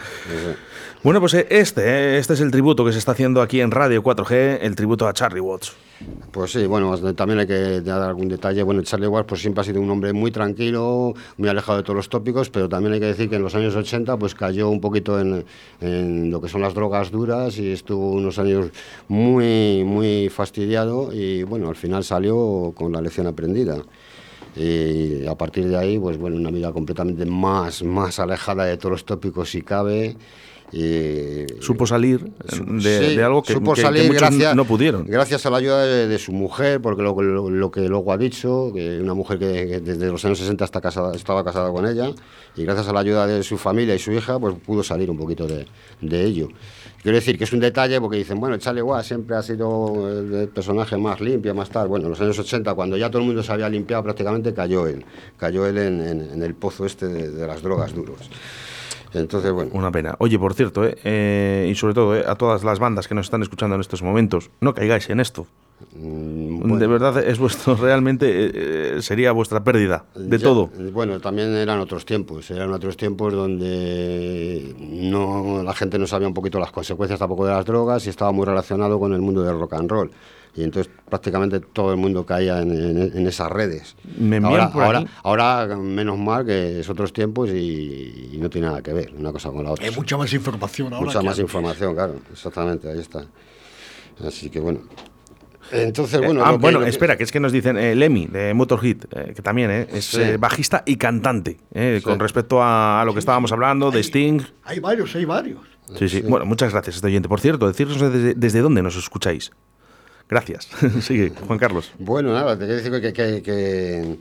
Bueno, 1.04 1.20
pues 1.20 1.34
eh, 1.34 1.48
este, 1.50 1.82
eh, 1.82 2.18
este 2.18 2.34
es 2.34 2.42
el 2.42 2.52
tributo 2.52 2.84
que 2.86 2.94
se 2.94 3.00
está 3.00 3.12
haciendo 3.12 3.42
aquí 3.42 3.62
en 3.62 3.72
Radio 3.72 4.04
4G, 4.04 4.60
el 4.62 4.76
tributo 4.76 5.08
a 5.08 5.14
Charlie 5.14 5.40
Watts. 5.40 5.76
Pues 6.32 6.52
sí, 6.52 6.66
bueno, 6.66 6.98
también 7.14 7.40
hay 7.40 7.48
que 7.48 7.82
dar 7.82 8.02
algún 8.02 8.30
detalle. 8.30 8.64
Bueno, 8.64 8.82
Charlie 8.84 9.08
Watts 9.08 9.28
pues 9.28 9.42
siempre 9.42 9.62
ha 9.62 9.64
sido 9.66 9.82
un 9.82 9.90
hombre 9.90 10.14
muy 10.14 10.32
tranquilo, 10.32 11.14
muy 11.38 11.50
alejado 11.50 11.80
de 11.80 11.84
todos 11.84 11.98
los 11.98 12.10
tópicos, 12.10 12.50
pero 12.50 12.70
también 12.70 12.94
hay 12.94 13.00
que 13.02 13.08
decir 13.08 13.30
que 13.30 13.36
en 13.36 13.42
los 13.42 13.54
años 13.54 13.76
80 13.76 14.18
pues 14.18 14.34
cayó 14.34 14.70
un 14.70 14.80
poquito 14.80 15.20
en, 15.20 15.44
en 15.82 16.32
lo 16.32 16.40
que 16.40 16.48
son 16.48 16.62
las 16.62 16.74
drogas 16.74 17.12
duras 17.12 17.58
y 17.58 17.72
estuvo 17.72 18.12
unos 18.12 18.40
años 18.40 18.70
muy, 19.10 19.84
muy 19.84 20.30
fastidiado 20.30 21.14
y 21.14 21.44
bueno, 21.44 21.68
al 21.68 21.76
final 21.76 22.04
salió 22.04 22.72
con 22.76 22.94
la 22.94 23.02
lección 23.02 23.28
aprendida. 23.28 23.84
Y 24.56 25.26
a 25.28 25.36
partir 25.36 25.68
de 25.68 25.78
ahí, 25.78 25.98
pues 25.98 26.18
bueno, 26.18 26.38
una 26.38 26.52
vida 26.52 26.72
completamente 26.72 27.26
más, 27.26 27.84
más 27.84 28.20
alejada 28.20 28.66
de 28.66 28.78
todos 28.78 28.92
los 28.92 29.06
tópicos 29.06 29.50
si 29.50 29.62
cabe. 29.62 30.16
Y, 30.74 31.46
Supo 31.60 31.86
salir 31.86 32.22
eh, 32.24 32.60
de, 32.82 33.10
Sí, 33.10 33.16
de 33.18 33.24
algo 33.24 33.44
que, 33.44 33.54
supo 33.54 33.74
que- 33.74 33.82
que 33.82 33.82
salir 33.82 34.04
muchos 34.08 34.22
gracias, 34.22 34.56
no 34.56 34.64
pudieron. 34.66 35.06
Gracias 35.06 35.46
a 35.46 35.50
la 35.50 35.58
ayuda 35.58 35.86
de, 35.86 36.08
de 36.08 36.18
su 36.20 36.32
mujer, 36.32 36.82
porque 36.82 37.02
lo, 37.04 37.22
lo- 37.22 37.50
lo 37.50 37.72
que 37.72 37.82
luego 37.90 38.12
ha 38.14 38.18
dicho, 38.18 38.72
que 38.74 39.00
una 39.02 39.14
mujer 39.14 39.38
que, 39.38 39.68
que 39.68 39.80
desde 39.82 40.08
los 40.08 40.24
años 40.24 40.38
60 40.40 40.64
está 40.64 40.80
casada, 40.80 41.14
estaba 41.16 41.44
casada 41.44 41.72
con 41.72 41.86
ella, 41.86 42.12
y 42.56 42.64
gracias 42.64 42.88
a 42.88 42.94
la 42.94 43.02
ayuda 43.02 43.28
de 43.28 43.44
su 43.44 43.58
familia 43.58 43.96
y 43.96 44.00
su 44.00 44.12
hija, 44.14 44.40
pues 44.40 44.56
pudo 44.66 44.82
salir 44.84 45.10
un 45.12 45.18
poquito 45.18 45.46
de, 45.46 45.66
de 46.02 46.24
ello. 46.24 46.48
Quiero 47.02 47.16
decir 47.18 47.38
que 47.38 47.46
es 47.46 47.52
un 47.54 47.60
detalle 47.60 48.00
porque 48.00 48.18
dicen, 48.18 48.40
bueno, 48.40 48.56
Charlie 48.58 48.84
Watts 48.84 49.08
siempre 49.08 49.36
ha 49.36 49.42
sido 49.42 50.08
el, 50.08 50.34
el 50.36 50.48
personaje 50.50 50.96
más 50.98 51.20
limpio, 51.20 51.54
más 51.56 51.70
tal. 51.70 51.88
Bueno, 51.88 52.06
en 52.06 52.12
los 52.12 52.22
años 52.22 52.38
80, 52.38 52.76
cuando 52.76 52.96
ya 52.96 53.10
todo 53.10 53.22
el 53.22 53.26
mundo 53.28 53.42
se 53.42 53.52
había 53.52 53.68
limpiado 53.70 54.04
prácticamente, 54.04 54.54
cayó 54.54 54.86
él. 54.88 55.04
Cayó 55.36 55.66
él 55.66 55.80
en, 55.80 56.00
en- 56.00 56.22
en 56.32 56.44
el 56.44 56.54
pozo 56.54 56.86
este 56.86 57.08
de, 57.08 57.32
de 57.32 57.48
las 57.48 57.64
drogas 57.64 57.96
duros. 57.96 58.20
Entonces, 59.14 59.52
bueno. 59.52 59.72
Una 59.74 59.92
pena. 59.92 60.16
Oye, 60.20 60.40
por 60.40 60.54
cierto, 60.54 60.86
eh, 60.86 60.98
eh, 61.04 61.68
y 61.72 61.76
sobre 61.76 61.94
todo 61.94 62.16
eh, 62.16 62.24
a 62.28 62.36
todas 62.36 62.64
las 62.64 62.80
bandas 62.80 63.08
que 63.08 63.16
nos 63.16 63.26
están 63.28 63.42
escuchando 63.42 63.76
en 63.76 63.82
estos 63.82 64.02
momentos, 64.04 64.50
no 64.62 64.74
caigáis 64.74 65.10
en 65.10 65.20
esto. 65.20 65.46
mm, 65.96 66.60
bueno. 66.60 66.78
De 66.78 66.88
verdad, 66.88 67.18
es 67.24 67.38
vuestro, 67.40 67.76
realmente 67.82 68.26
eh, 68.30 68.52
eh, 68.98 69.02
sería 69.02 69.32
vuestra 69.32 69.64
pérdida 69.64 70.06
de 70.16 70.38
Ya, 70.38 70.44
todo. 70.44 70.70
Bueno, 70.94 71.20
también 71.20 71.54
eran 71.56 71.80
otros 71.80 72.06
tiempos, 72.06 72.50
eran 72.52 72.72
otros 72.72 72.96
tiempos 72.98 73.34
donde 73.34 74.76
no, 74.80 75.62
la 75.64 75.74
gente 75.74 75.98
no 76.00 76.08
sabía 76.08 76.28
un 76.28 76.34
poquito 76.34 76.60
las 76.60 76.72
consecuencias 76.72 77.20
tampoco 77.20 77.46
de 77.46 77.52
las 77.54 77.66
drogas 77.66 78.06
y 78.06 78.10
estaba 78.10 78.32
muy 78.32 78.46
relacionado 78.46 79.00
con 79.00 79.14
el 79.14 79.22
mundo 79.22 79.44
del 79.44 79.60
rock 79.60 79.74
and 79.74 79.90
roll. 79.92 80.12
Y 80.54 80.64
entonces 80.64 80.92
prácticamente 81.10 81.62
todo 81.62 81.92
el 81.92 81.98
mundo 81.98 82.26
caía 82.26 82.62
en, 82.62 82.72
en- 82.72 83.18
en 83.18 83.28
esas 83.28 83.50
redes. 83.52 83.96
Me 84.18 84.38
ahora, 84.38 84.70
por 84.70 85.08
ahora, 85.24 85.78
menos 85.78 86.18
mal 86.18 86.46
que 86.46 86.82
es 86.82 86.90
otros 86.90 87.14
tiempos 87.14 87.50
y, 87.50 88.32
y 88.34 88.38
no 88.38 88.50
tiene 88.50 88.68
nada 88.68 88.82
que 88.82 88.92
ver 88.92 89.14
una 89.18 89.32
cosa 89.32 89.50
con 89.50 89.64
la 89.64 89.72
otra. 89.72 89.86
Hay 89.86 89.96
mucha 89.96 90.18
más 90.18 90.34
información 90.34 90.92
ahora. 90.94 91.06
Mucha 91.06 91.20
que 91.20 91.26
más 91.26 91.34
antes. 91.34 91.44
información, 91.44 91.94
claro, 91.96 92.16
exactamente, 92.32 92.90
ahí 92.92 93.00
está. 93.00 93.26
Así 94.26 94.50
que 94.50 94.60
bueno. 94.60 94.82
Entonces, 95.72 96.20
Eh, 96.22 96.26
bueno. 96.26 96.44
ah, 96.44 96.52
bueno, 96.58 96.82
que- 96.82 96.90
espera, 96.90 97.16
que 97.18 97.24
es 97.24 97.32
que 97.32 97.40
nos 97.40 97.54
dicen 97.54 97.78
eh, 97.78 97.96
Lemmy 97.96 98.28
de 98.28 98.54
Motorhead, 98.54 98.98
eh, 99.16 99.34
que 99.34 99.42
también 99.42 99.72
eh, 99.72 99.88
es 99.94 100.04
Sí. 100.06 100.22
eh, 100.22 100.38
bajista 100.38 100.84
y 100.86 100.98
cantante, 100.98 101.60
eh, 101.74 102.02
con 102.04 102.20
respecto 102.20 102.62
a, 102.62 103.02
a 103.02 103.06
lo 103.06 103.14
que 103.14 103.20
estábamos 103.20 103.54
hablando 103.54 103.90
de 103.90 104.02
Sting. 104.02 104.42
Hay 104.66 104.80
varios, 104.80 105.16
hay 105.16 105.24
varios. 105.24 105.62
Sí, 105.98 106.10
sí. 106.10 106.22
Bueno, 106.24 106.46
muchas 106.46 106.72
gracias, 106.74 106.96
este 106.98 107.08
oyente. 107.08 107.30
Por 107.30 107.40
cierto, 107.40 107.68
decirnos 107.68 108.02
desde, 108.02 108.34
desde 108.34 108.60
dónde 108.60 108.82
nos 108.82 108.98
escucháis. 108.98 109.52
Gracias. 110.32 110.70
Sigue, 111.02 111.34
Juan 111.46 111.60
Carlos. 111.60 111.92
Bueno, 112.00 112.34
nada, 112.34 112.58
te 112.58 112.66
quiero 112.66 112.82
decir 112.82 113.14
que, 113.14 113.44
que, 113.44 114.18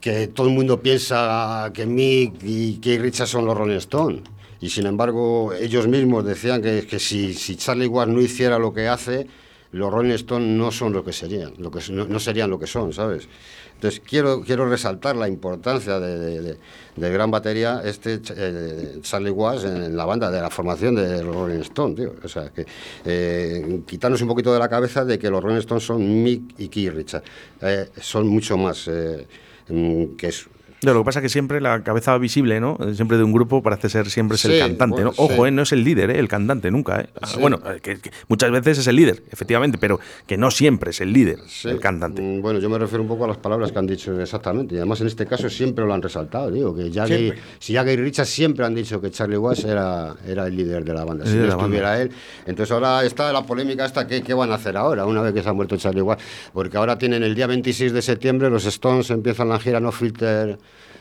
que, 0.00 0.26
todo 0.26 0.48
el 0.48 0.52
mundo 0.52 0.82
piensa 0.82 1.70
que 1.72 1.86
Mick 1.86 2.42
y 2.42 2.78
Keith 2.78 3.00
Richards 3.00 3.30
son 3.30 3.46
los 3.46 3.56
Rolling 3.56 3.76
Stones. 3.76 4.22
Y 4.60 4.68
sin 4.68 4.86
embargo, 4.86 5.54
ellos 5.54 5.86
mismos 5.86 6.24
decían 6.24 6.60
que, 6.60 6.84
que 6.88 6.98
si, 6.98 7.34
si 7.34 7.54
Charlie 7.54 7.86
Watts 7.86 8.10
no 8.10 8.20
hiciera 8.20 8.58
lo 8.58 8.74
que 8.74 8.88
hace, 8.88 9.28
los 9.70 9.92
Rolling 9.92 10.14
Stones 10.14 10.48
no 10.48 10.72
son 10.72 10.92
lo 10.92 11.04
que 11.04 11.12
serían, 11.12 11.52
lo 11.58 11.70
que, 11.70 11.80
no 11.92 12.18
serían 12.18 12.50
lo 12.50 12.58
que 12.58 12.66
son, 12.66 12.92
¿sabes? 12.92 13.28
Entonces, 13.78 14.02
quiero, 14.04 14.40
quiero 14.42 14.68
resaltar 14.68 15.14
la 15.14 15.28
importancia 15.28 16.00
de, 16.00 16.40
de- 16.96 17.10
gran 17.12 17.30
batería 17.30 17.80
este 17.84 18.20
eh, 18.36 18.98
Charlie 19.02 19.30
Watts 19.30 19.62
en 19.62 19.96
la 19.96 20.04
banda 20.04 20.32
de 20.32 20.40
la 20.40 20.50
formación 20.50 20.96
de 20.96 21.22
Rolling 21.22 21.60
Stones, 21.60 21.96
tío. 21.96 22.12
O 22.24 22.26
sea, 22.28 22.48
que 22.50 22.66
eh, 23.04 23.80
quitarnos 23.86 24.20
un 24.20 24.26
poquito 24.28 24.52
de 24.52 24.58
la 24.58 24.68
cabeza 24.68 25.04
de 25.04 25.16
que 25.16 25.30
los 25.30 25.40
Rolling 25.40 25.58
Stones 25.60 25.84
son 25.84 26.22
Mick 26.24 26.54
y 26.58 26.68
Keith 26.68 26.92
Richards. 26.92 27.24
Eh, 27.62 27.88
son 28.00 28.26
mucho 28.26 28.58
más 28.58 28.88
eh, 28.88 29.24
mm, 29.68 30.16
que 30.16 30.26
es 30.26 30.48
Lo 30.82 30.96
que 30.98 31.04
pasa 31.04 31.18
es 31.18 31.24
que 31.24 31.28
siempre 31.28 31.60
la 31.60 31.82
cabeza 31.82 32.16
visible, 32.18 32.60
¿no? 32.60 32.78
Siempre 32.94 33.16
de 33.16 33.24
un 33.24 33.32
grupo 33.32 33.62
parece 33.62 33.88
ser 33.88 34.08
siempre 34.10 34.36
es 34.36 34.44
el 34.44 34.60
cantante, 34.60 35.02
¿no? 35.02 35.12
Ojo, 35.16 35.46
¿eh? 35.46 35.50
no 35.50 35.62
es 35.62 35.72
el 35.72 35.82
líder, 35.82 36.10
¿eh? 36.10 36.18
el 36.20 36.28
cantante 36.28 36.70
nunca, 36.70 37.00
¿eh? 37.00 37.08
Bueno, 37.40 37.60
que, 37.82 37.98
muchas 38.28 38.50
veces 38.52 38.78
es 38.78 38.86
el 38.86 38.94
líder, 38.94 39.24
efectivamente, 39.30 39.76
pero 39.78 39.98
que 40.26 40.36
no 40.36 40.52
siempre 40.52 40.90
es 40.90 41.00
el 41.00 41.12
líder, 41.12 41.40
el 41.64 41.80
cantante. 41.80 42.22
Mm, 42.22 42.40
bueno, 42.40 42.60
yo 42.60 42.70
me 42.70 42.78
refiero 42.78 43.02
un 43.02 43.08
poco 43.08 43.24
a 43.24 43.28
las 43.28 43.38
palabras 43.38 43.72
que 43.72 43.78
han 43.78 43.88
dicho 43.88 44.20
exactamente, 44.20 44.76
y 44.76 44.78
además 44.78 45.00
en 45.00 45.08
este 45.08 45.26
caso 45.26 45.50
siempre 45.50 45.84
lo 45.84 45.92
han 45.92 46.00
resaltado, 46.00 46.48
digo, 46.50 46.74
que 46.74 46.92
Jagger, 46.92 47.36
si 47.58 47.74
Jagger 47.74 47.98
y 47.98 48.02
Richard 48.02 48.26
siempre 48.26 48.64
han 48.64 48.74
dicho 48.74 49.00
que 49.00 49.10
Charlie 49.10 49.36
Watts 49.36 49.64
era, 49.64 50.14
era 50.28 50.46
el 50.46 50.56
líder 50.56 50.84
de 50.84 50.94
la 50.94 51.04
banda, 51.04 51.26
si 51.26 51.34
no 51.34 51.46
estuviera 51.46 52.00
él. 52.00 52.12
Entonces 52.46 52.70
ahora 52.72 53.04
está 53.04 53.32
la 53.32 53.44
polémica 53.44 53.84
esta, 53.84 54.06
¿qué, 54.06 54.22
¿qué 54.22 54.32
van 54.32 54.52
a 54.52 54.54
hacer 54.54 54.76
ahora, 54.76 55.06
una 55.06 55.22
vez 55.22 55.34
que 55.34 55.42
se 55.42 55.48
ha 55.48 55.52
muerto 55.52 55.76
Charlie 55.76 56.02
Watts? 56.02 56.22
Porque 56.52 56.76
ahora 56.76 56.96
tienen 56.96 57.24
el 57.24 57.34
día 57.34 57.48
26 57.48 57.92
de 57.92 58.02
septiembre, 58.02 58.48
los 58.48 58.64
Stones 58.64 59.10
empiezan 59.10 59.48
la 59.48 59.58
gira 59.58 59.80
No 59.80 59.90
Filter 59.90 60.56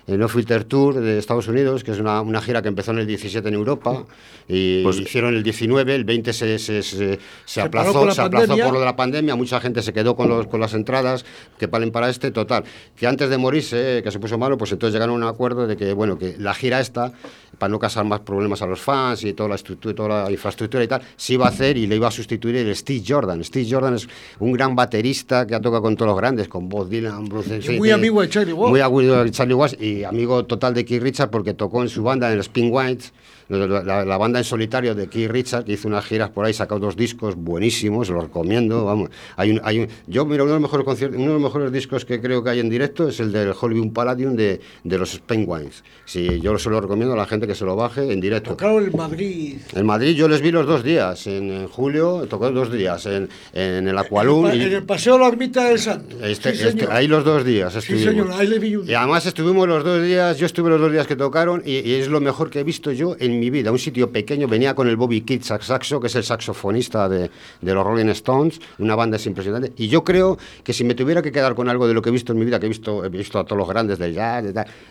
el 0.07 0.17
No 0.17 0.29
Filter 0.29 0.63
Tour 0.63 0.95
de 0.95 1.17
Estados 1.17 1.47
Unidos, 1.49 1.83
que 1.83 1.91
es 1.91 1.99
una, 1.99 2.21
una, 2.21 2.41
gira 2.41 2.61
que 2.61 2.69
empezó 2.69 2.91
en 2.91 2.99
el 2.99 3.07
17 3.07 3.45
en 3.47 3.53
Europa 3.53 4.05
y 4.47 4.81
pues, 4.81 4.99
hicieron 4.99 5.35
el 5.35 5.43
19, 5.43 5.93
el 5.93 6.05
20 6.05 6.31
se, 6.31 6.57
se, 6.59 6.81
se, 6.81 7.61
aplazó, 7.61 8.09
se 8.11 8.21
aplazó 8.21 8.57
por 8.57 8.73
lo 8.73 8.79
de 8.79 8.85
la 8.85 8.95
pandemia, 8.95 9.35
mucha 9.35 9.59
gente 9.59 9.81
se 9.81 9.91
quedó 9.91 10.15
con, 10.15 10.29
los, 10.29 10.47
con 10.47 10.61
las 10.61 10.73
entradas 10.73 11.25
que 11.59 11.67
valen 11.67 11.91
para 11.91 12.09
este, 12.09 12.31
total, 12.31 12.63
que 12.95 13.05
antes 13.05 13.29
de 13.29 13.37
morirse, 13.37 14.01
que 14.01 14.09
se 14.09 14.19
puso 14.19 14.37
malo, 14.37 14.57
pues 14.57 14.71
entonces 14.71 14.93
llegaron 14.93 15.21
a 15.21 15.25
un 15.25 15.33
acuerdo 15.33 15.67
de 15.67 15.75
que, 15.75 15.91
bueno, 15.91 16.17
que 16.17 16.35
la 16.39 16.53
gira 16.53 16.79
esta, 16.79 17.11
para 17.57 17.69
no 17.69 17.79
causar 17.79 18.05
más 18.05 18.21
problemas 18.21 18.61
a 18.61 18.65
los 18.65 18.79
fans 18.79 19.23
y 19.25 19.33
toda 19.33 19.49
la 19.49 19.55
estructura, 19.55 19.93
toda 19.93 20.23
la 20.23 20.31
infraestructura 20.31 20.83
y 20.83 20.87
tal, 20.87 21.01
se 21.17 21.33
iba 21.33 21.45
a 21.45 21.49
hacer 21.49 21.77
y 21.77 21.87
le 21.87 21.97
iba 21.97 22.07
a 22.07 22.11
sustituir 22.11 22.55
el 22.55 22.73
Steve 22.75 23.03
Jordan. 23.05 23.43
Steve 23.43 23.67
Jordan 23.69 23.95
es 23.95 24.07
un 24.39 24.53
gran 24.53 24.75
baterista 24.75 25.45
que 25.45 25.55
ha 25.55 25.59
tocado 25.59 25.81
con 25.81 25.95
todos 25.97 26.09
los 26.09 26.17
grandes, 26.17 26.47
con 26.47 26.69
Bob 26.69 26.87
Dylan, 26.87 27.25
Bruce 27.25 27.59
Muy 27.77 27.91
amigo 27.91 28.21
de 28.21 28.29
Charlie 28.29 28.53
Watts. 28.53 28.69
Muy 28.69 28.79
amigo 28.79 29.23
de 29.23 29.31
Charlie 29.31 29.53
Watts 29.53 29.77
y 29.81 29.96
amigo 30.03 30.45
total 30.45 30.73
de 30.73 30.85
Keith 30.85 31.01
Richards 31.01 31.31
porque 31.31 31.53
tocó 31.53 31.81
en 31.81 31.89
su 31.89 32.03
banda 32.03 32.31
en 32.31 32.37
los 32.37 32.49
Pink 32.49 32.73
Whites 32.73 33.13
la, 33.49 34.17
banda 34.17 34.39
en 34.39 34.45
solitario 34.45 34.93
de 34.95 35.07
Keith 35.07 35.29
Richards, 35.29 35.65
que 35.65 35.73
hizo 35.73 35.87
unas 35.87 36.05
giras 36.05 36.29
por 36.29 36.45
ahí, 36.45 36.53
sacó 36.53 36.79
dos 36.79 36.95
discos 36.95 37.35
buenísimos, 37.35 38.09
los 38.09 38.23
recomiendo. 38.23 38.85
Vamos. 38.85 39.09
Hay 39.35 39.51
un, 39.51 39.61
hay 39.63 39.79
un, 39.79 39.87
yo, 40.07 40.25
mira, 40.25 40.43
uno 40.43 40.53
de, 40.53 40.59
los 40.59 40.71
mejores 40.71 41.01
uno 41.13 41.27
de 41.27 41.33
los 41.33 41.41
mejores 41.41 41.71
discos 41.71 42.05
que 42.05 42.19
creo 42.19 42.43
que 42.43 42.49
hay 42.49 42.59
en 42.59 42.69
directo 42.69 43.07
es 43.07 43.19
el 43.19 43.31
del 43.31 43.53
Hollywood 43.59 43.93
Palladium 43.93 44.35
de, 44.35 44.59
de 44.83 44.97
los 44.97 45.19
Penguins. 45.19 45.83
Sí, 46.05 46.39
yo 46.41 46.57
se 46.57 46.69
lo 46.69 46.81
recomiendo 46.81 47.13
a 47.13 47.17
la 47.17 47.25
gente 47.25 47.47
que 47.47 47.55
se 47.55 47.65
lo 47.65 47.75
baje 47.75 48.11
en 48.11 48.19
directo. 48.19 48.51
Tocaron 48.51 48.83
en 48.83 48.95
Madrid. 48.95 49.57
En 49.73 49.85
Madrid 49.85 50.15
yo 50.15 50.27
les 50.27 50.41
vi 50.41 50.51
los 50.51 50.65
dos 50.65 50.83
días, 50.83 51.27
en, 51.27 51.67
julio 51.67 52.25
tocó 52.29 52.51
dos 52.51 52.71
días, 52.71 53.05
en, 53.05 53.29
en 53.53 53.87
el 53.87 53.97
Aqualum. 53.97 54.47
En, 54.47 54.61
el 54.61 54.83
Paseo 54.83 55.13
de 55.13 55.19
la 55.19 55.27
Ermita 55.27 55.69
del 55.69 55.79
Santo. 55.79 56.17
Este, 56.23 56.49
este, 56.49 56.87
ahí 56.89 57.07
los 57.07 57.23
dos 57.23 57.45
días 57.45 57.75
estuvimos. 57.75 58.03
Sí, 58.03 58.09
señor, 58.09 58.31
ahí 58.33 58.47
le 58.47 58.59
vi 58.59 58.77
Y 58.85 58.93
además 58.93 59.25
estuvimos 59.25 59.67
los 59.67 59.83
dos 59.83 60.03
días, 60.03 60.37
yo 60.37 60.45
estuve 60.45 60.69
los 60.69 60.79
dos 60.79 60.91
días 60.91 61.07
que 61.07 61.15
tocaron 61.15 61.61
y, 61.65 61.79
y 61.79 61.93
es 61.95 62.07
lo 62.07 62.19
mejor 62.19 62.49
que 62.49 62.59
he 62.59 62.63
visto 62.63 62.91
yo 62.91 63.15
en 63.19 63.36
mi 63.39 63.49
vida. 63.49 63.71
Un 63.71 63.79
sitio 63.79 64.11
pequeño, 64.11 64.47
venía 64.47 64.73
con 64.75 64.87
el 64.87 64.95
Bobby 64.95 65.21
Kidd 65.21 65.43
saxo, 65.43 65.99
que 65.99 66.07
es 66.07 66.15
el 66.15 66.23
saxofonista 66.23 67.09
de, 67.09 67.29
de, 67.61 67.73
los 67.73 67.85
Rolling 67.85 68.09
Stones, 68.09 68.59
una 68.79 68.95
banda 68.95 69.17
es 69.17 69.25
impresionante. 69.25 69.73
Y 69.77 69.87
yo 69.87 70.03
creo 70.03 70.37
que 70.63 70.73
si 70.73 70.83
me 70.83 70.95
tuviera 70.95 71.21
que 71.21 71.31
quedar 71.31 71.55
con 71.55 71.69
algo 71.69 71.87
de 71.87 71.93
lo 71.93 72.01
que 72.01 72.09
he 72.09 72.11
visto 72.11 72.33
en 72.33 72.39
mi 72.39 72.45
vida, 72.45 72.59
que 72.59 72.65
he 72.65 72.69
visto, 72.69 73.03
he 73.05 73.09
visto 73.09 73.39
a 73.39 73.43
todos 73.43 73.57
los 73.57 73.67
grandes 73.67 73.99
del 73.99 74.13
jazz, 74.13 74.45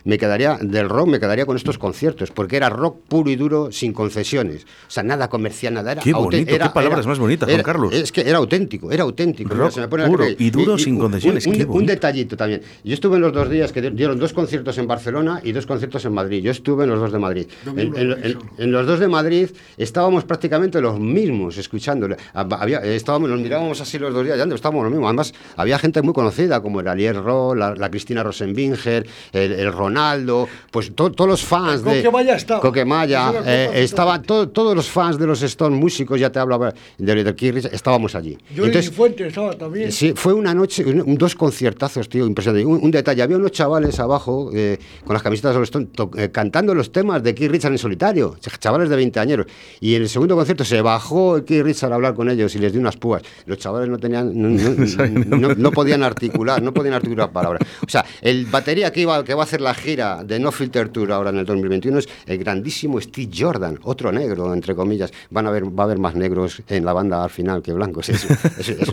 me 0.05 0.19
quedaría 0.19 0.59
del 0.61 0.89
rock, 0.89 1.09
me 1.09 1.21
quedaría 1.21 1.47
con 1.47 1.57
estos 1.57 1.79
conciertos, 1.79 2.31
porque 2.31 2.57
era 2.57 2.69
rock 2.69 3.01
puro 3.09 3.31
y 3.31 3.37
duro, 3.37 3.71
sin 3.73 3.93
concesiones. 3.93 4.65
O 4.65 4.91
sea, 4.91 5.03
nada 5.03 5.29
comercial, 5.29 5.75
nada. 5.75 5.93
Era 5.93 6.03
qué 6.03 6.13
bonito, 6.13 6.53
qué 6.53 6.71
palabras 6.73 7.07
más 7.07 7.19
bonitas, 7.19 7.49
Juan 7.49 7.63
Carlos. 7.63 7.93
Es 7.95 8.13
que 8.13 8.23
era 8.23 8.39
auténtico, 8.39 8.91
era 8.91 9.03
auténtico. 9.03 9.55
Rock 9.55 9.89
puro 9.89 10.25
y 10.39 10.51
duro, 10.51 10.79
sin 10.79 10.99
concesiones. 10.99 11.47
Un, 11.47 11.67
un, 11.69 11.87
detallito 11.87 12.37
también. 12.37 12.63
Yo 12.85 12.95
estuve 12.95 13.17
en 13.17 13.23
los 13.23 13.33
dos 13.33 13.49
días 13.49 13.73
que 13.73 13.83
dieron 13.91 14.19
dos 14.19 14.33
conciertos 14.33 14.79
en 14.79 14.87
Barcelona 14.87 15.41
y 15.43 15.53
dos 15.53 15.67
conciertos 15.67 16.05
en 16.05 16.13
Madrid. 16.13 16.43
Yo 16.43 16.51
estuve 16.51 16.85
en 16.85 16.91
los 16.91 17.01
dos 17.01 17.13
de 17.13 17.19
Madrid. 17.19 17.47
en 17.77 18.36
los 18.59 18.87
dos 18.87 19.01
de 19.01 19.09
Madrid 19.09 19.51
estábamos 19.77 20.25
prácticamente 20.25 20.81
los 20.81 20.99
mismos 20.99 21.59
escuchándole. 21.59 22.17
Había, 22.33 22.79
estábamos, 22.81 23.31
nos 23.31 23.41
mirábamos 23.41 23.81
así 23.81 23.99
los 23.99 24.13
dos 24.13 24.25
días, 24.25 24.39
ya 24.39 24.45
estábamos 24.45 24.85
los 24.85 24.93
mismos. 24.93 25.09
Además, 25.09 25.35
había 25.57 25.79
gente 25.79 26.03
muy 26.03 26.15
conocida 26.15 26.61
como 26.61 26.81
el 26.81 26.89
Alier 26.89 27.17
Ro, 27.17 27.55
la, 27.55 27.91
Cristina 27.91 28.23
Rosenbinger, 28.23 29.07
el, 29.33 29.73
Ronaldo, 29.73 30.49
pues 30.71 30.95
todos 30.95 31.27
los 31.27 31.43
fans 31.43 31.83
de. 31.85 32.03
Coquemaya 32.03 32.37
estaba. 32.37 32.61
Coquemaya, 32.61 33.33
eh, 33.45 33.71
estaban 33.75 34.23
todos 34.23 34.75
los 34.75 34.89
fans 34.89 35.19
de 35.19 35.27
los 35.27 35.43
Stone 35.43 35.77
músicos, 35.77 36.19
ya 36.19 36.31
te 36.31 36.39
hablaba 36.39 36.73
de, 36.99 37.25
de 37.25 37.35
Kirris, 37.35 37.67
estábamos 37.67 38.15
allí. 38.15 38.37
Yo 38.55 38.65
Entonces, 38.67 38.91
Fuente 38.91 39.27
estaba 39.27 39.53
también. 39.53 39.93
Sí, 39.93 40.13
fue 40.15 40.33
una 40.33 40.55
noche, 40.55 40.85
dos 40.85 41.35
conciertazos, 41.35 42.09
tío, 42.09 42.27
impresionante. 42.27 42.67
Un, 42.67 42.91
detalle, 42.91 43.23
había 43.23 43.37
unos 43.37 43.53
chavales 43.53 43.99
abajo 44.01 44.51
eh, 44.55 44.79
con 45.05 45.15
las 45.15 45.23
camisetas 45.23 45.55
de 45.55 45.61
los 45.61 45.69
Stone 45.69 45.89
eh, 46.17 46.31
cantando 46.31 46.75
los 46.75 46.91
temas 46.93 47.23
de 47.23 47.35
Keith 47.35 47.51
Richards 47.51 47.75
en 47.75 47.79
solitario, 47.79 48.26
chavales 48.59 48.89
de 48.89 48.97
20 48.97 49.21
años. 49.21 49.47
Y 49.81 49.95
en 49.95 50.03
el 50.03 50.09
segundo 50.09 50.37
concierto 50.37 50.65
se 50.65 50.81
bajó 50.81 51.45
Keith 51.45 51.63
Richard 51.63 51.93
a 51.93 51.97
hablar 51.97 52.15
con 52.15 52.29
ellos 52.31 52.55
y 52.55 52.59
les 52.59 52.73
dio 52.73 52.81
unas 52.81 52.97
púas. 52.97 53.23
Los 53.47 53.59
chavales 53.59 53.89
no 53.89 53.99
tenían, 53.99 54.33
no, 55.59 55.71
podían 55.71 56.03
articular, 56.03 56.63
no 56.63 56.73
podían 56.73 56.95
articular 56.95 57.31
palabras. 57.31 57.63
O 57.87 57.91
sea, 57.91 58.05
el 58.21 58.47
batería 58.47 58.93
que, 58.93 59.01
iba, 59.01 59.25
que 59.25 59.35
va 59.35 59.43
a 59.43 59.45
hacer 59.45 59.61
la 59.61 59.75
gira 59.75 60.25
de 60.25 60.39
No 60.39 60.53
Filter 60.53 60.89
Tour 60.89 61.13
ahora 61.13 61.31
en 61.31 61.39
el 61.39 61.47
2021 61.47 61.99
es 61.99 62.09
el 62.27 62.39
grandísimo 62.39 63.01
Steve 63.01 63.31
Jordan, 63.37 63.79
otro 63.83 64.13
negro, 64.13 64.53
entre 64.53 64.75
comillas. 64.75 65.13
Van 65.31 65.47
a 65.47 65.51
ver, 65.51 65.65
va 65.65 65.85
a 65.85 65.87
haber 65.87 65.99
más 65.99 66.15
negros 66.15 66.63
en 66.69 66.85
la 66.85 66.93
banda 66.93 67.23
al 67.23 67.31
final 67.31 67.63
que 67.63 67.73
blancos. 67.73 68.09
Es, 68.09 68.27
es, 68.59 68.89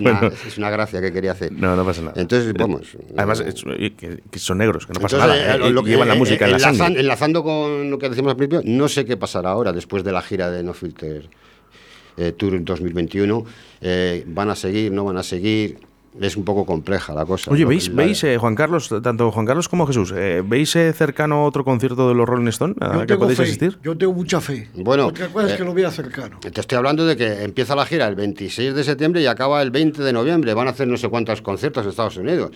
una, 0.58 0.70
gracia 0.70 1.02
que 1.02 1.12
quería 1.12 1.32
hacer. 1.32 1.52
No, 1.52 1.76
no 1.76 1.86
pasa 1.86 2.02
nada. 2.02 2.14
Entonces, 2.20 2.54
vamos. 2.54 2.98
Además, 3.16 3.42
que, 3.42 4.40
son 4.40 4.58
negros, 4.58 4.86
que 4.86 4.94
no 4.94 5.00
pasa 5.00 5.18
nada. 5.18 5.56
Eh, 5.56 5.70
lo 5.70 5.84
que, 5.84 5.92
llevan 5.92 6.08
la 6.08 6.16
música 6.16 6.46
en 6.46 6.52
la 6.52 6.60
sangre. 6.60 7.00
Enlazando 7.00 7.44
con 7.44 7.90
lo 7.90 7.98
que 8.00 8.10
decimos 8.10 8.32
al 8.32 8.38
principio, 8.38 8.62
no 8.66 8.88
sé 8.88 9.06
qué 9.06 9.18
pasará 9.24 9.52
ahora 9.52 9.72
después 9.72 10.04
de 10.04 10.12
la 10.12 10.22
gira 10.22 10.52
de 10.52 10.62
No 10.64 10.74
Filter 10.74 11.30
eh, 12.18 12.34
Tour 12.34 12.62
2021. 12.62 13.46
Eh, 13.80 14.26
¿Van 14.28 14.50
a 14.50 14.56
seguir? 14.56 14.92
¿No 14.92 15.06
van 15.06 15.16
a 15.16 15.24
seguir? 15.24 15.80
Es 16.20 16.38
un 16.38 16.44
poco 16.44 16.66
compleja 16.66 17.14
la 17.14 17.26
cosa. 17.26 17.52
Oye, 17.52 17.66
¿veis, 17.66 17.94
¿veis 17.94 18.24
eh, 18.24 18.38
Juan 18.38 18.56
Carlos, 18.56 18.90
tanto 19.02 19.32
Juan 19.32 19.46
Carlos 19.46 19.68
como 19.68 19.88
Jesús, 19.88 20.14
eh, 20.16 20.44
¿veis 20.46 20.76
eh, 20.76 20.94
cercano 20.94 21.46
otro 21.46 21.64
concierto 21.64 22.08
de 22.08 22.16
los 22.16 22.28
Rolling 22.28 22.48
Stone 22.48 22.76
a 22.80 23.06
que 23.06 23.18
podéis 23.18 23.40
asistir? 23.40 23.78
Yo 23.84 23.98
tengo 23.98 24.14
mucha 24.14 24.40
fe. 24.40 24.70
Bueno, 24.76 25.08
Otra 25.08 25.28
cosa 25.30 25.50
es 25.52 25.58
que 25.58 25.64
lo 25.64 25.74
vea 25.74 25.92
cercano. 25.92 26.40
Te 26.40 26.60
estoy 26.60 26.78
hablando 26.78 27.06
de 27.06 27.18
que 27.18 27.44
empieza 27.44 27.76
la 27.76 27.86
gira 27.86 28.08
el 28.08 28.16
26 28.16 28.76
de 28.76 28.84
septiembre 28.84 29.22
y 29.22 29.26
acaba 29.26 29.62
el 29.62 29.72
20 29.72 30.04
de 30.04 30.14
noviembre. 30.14 30.54
Van 30.54 30.68
a 30.68 30.72
hacer 30.72 30.88
no 30.88 30.98
sé 30.98 31.10
cuántos 31.10 31.42
conciertos 31.42 31.84
en 31.84 31.90
Estados 31.90 32.18
Unidos. 32.18 32.52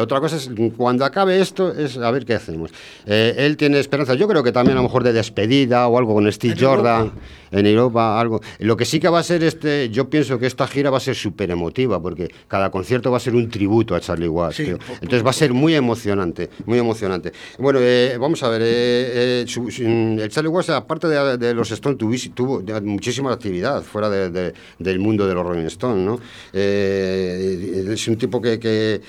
otra 0.00 0.20
cosa 0.20 0.36
es, 0.36 0.50
cuando 0.76 1.04
acabe 1.04 1.40
esto, 1.40 1.72
es 1.72 1.96
a 1.98 2.10
ver 2.10 2.24
qué 2.24 2.34
hacemos. 2.34 2.70
él 3.06 3.56
tiene 3.56 3.78
esperanza, 3.78 4.14
yo 4.14 4.26
creo 4.28 4.42
que 4.42 4.52
también 4.52 4.78
a 4.78 4.80
lo 4.80 4.88
mejor 4.88 5.04
de 5.04 5.12
despedida 5.12 5.86
o 5.88 5.98
algo 5.98 6.14
con 6.14 6.30
Steve 6.32 6.56
Jordan 6.58 7.12
en 7.50 7.66
Europa, 7.66 8.18
algo. 8.20 8.40
Lo 8.58 8.76
que 8.76 8.84
sí 8.84 8.98
que 8.98 9.08
va 9.08 9.20
a 9.20 9.22
ser 9.22 9.44
este, 9.44 9.90
yo 9.90 10.08
pienso 10.08 10.38
que 10.38 10.46
esta 10.46 10.66
gira 10.66 10.90
va 10.90 10.96
a 10.96 11.00
ser 11.00 11.14
súper 11.14 11.50
emotiva 11.50 12.00
porque 12.00 12.32
cada 12.48 12.70
concierto 12.70 12.93
va 13.02 13.16
a 13.16 13.20
ser 13.20 13.34
un 13.34 13.48
tributo 13.48 13.94
a 13.94 14.00
Charlie 14.00 14.28
Watts. 14.28 14.60
Entonces 14.60 15.24
va 15.24 15.30
a 15.30 15.34
ser 15.34 15.52
muy 15.52 15.74
emocionante, 15.74 16.50
muy 16.66 16.78
emocionante. 16.78 17.32
Bueno, 17.58 17.78
eh, 17.82 18.16
vamos 18.18 18.42
a 18.42 18.48
ver, 18.48 18.62
eh, 18.62 19.44
eh, 19.44 20.20
el 20.22 20.28
Charlie 20.30 20.48
Watts, 20.48 20.70
aparte 20.70 21.08
de, 21.08 21.54
los 21.54 21.70
Stones, 21.70 21.98
tuvo, 22.34 22.62
muchísima 22.82 23.32
actividad 23.32 23.82
fuera 23.82 24.08
del 24.08 24.98
mundo 24.98 25.26
de 25.26 25.34
los 25.34 25.44
Rolling 25.44 25.66
Stones, 25.66 26.04
¿no? 26.04 26.20
es 26.52 28.08
un 28.08 28.16
tipo 28.16 28.40
que, 28.40 28.58
que 28.58 29.00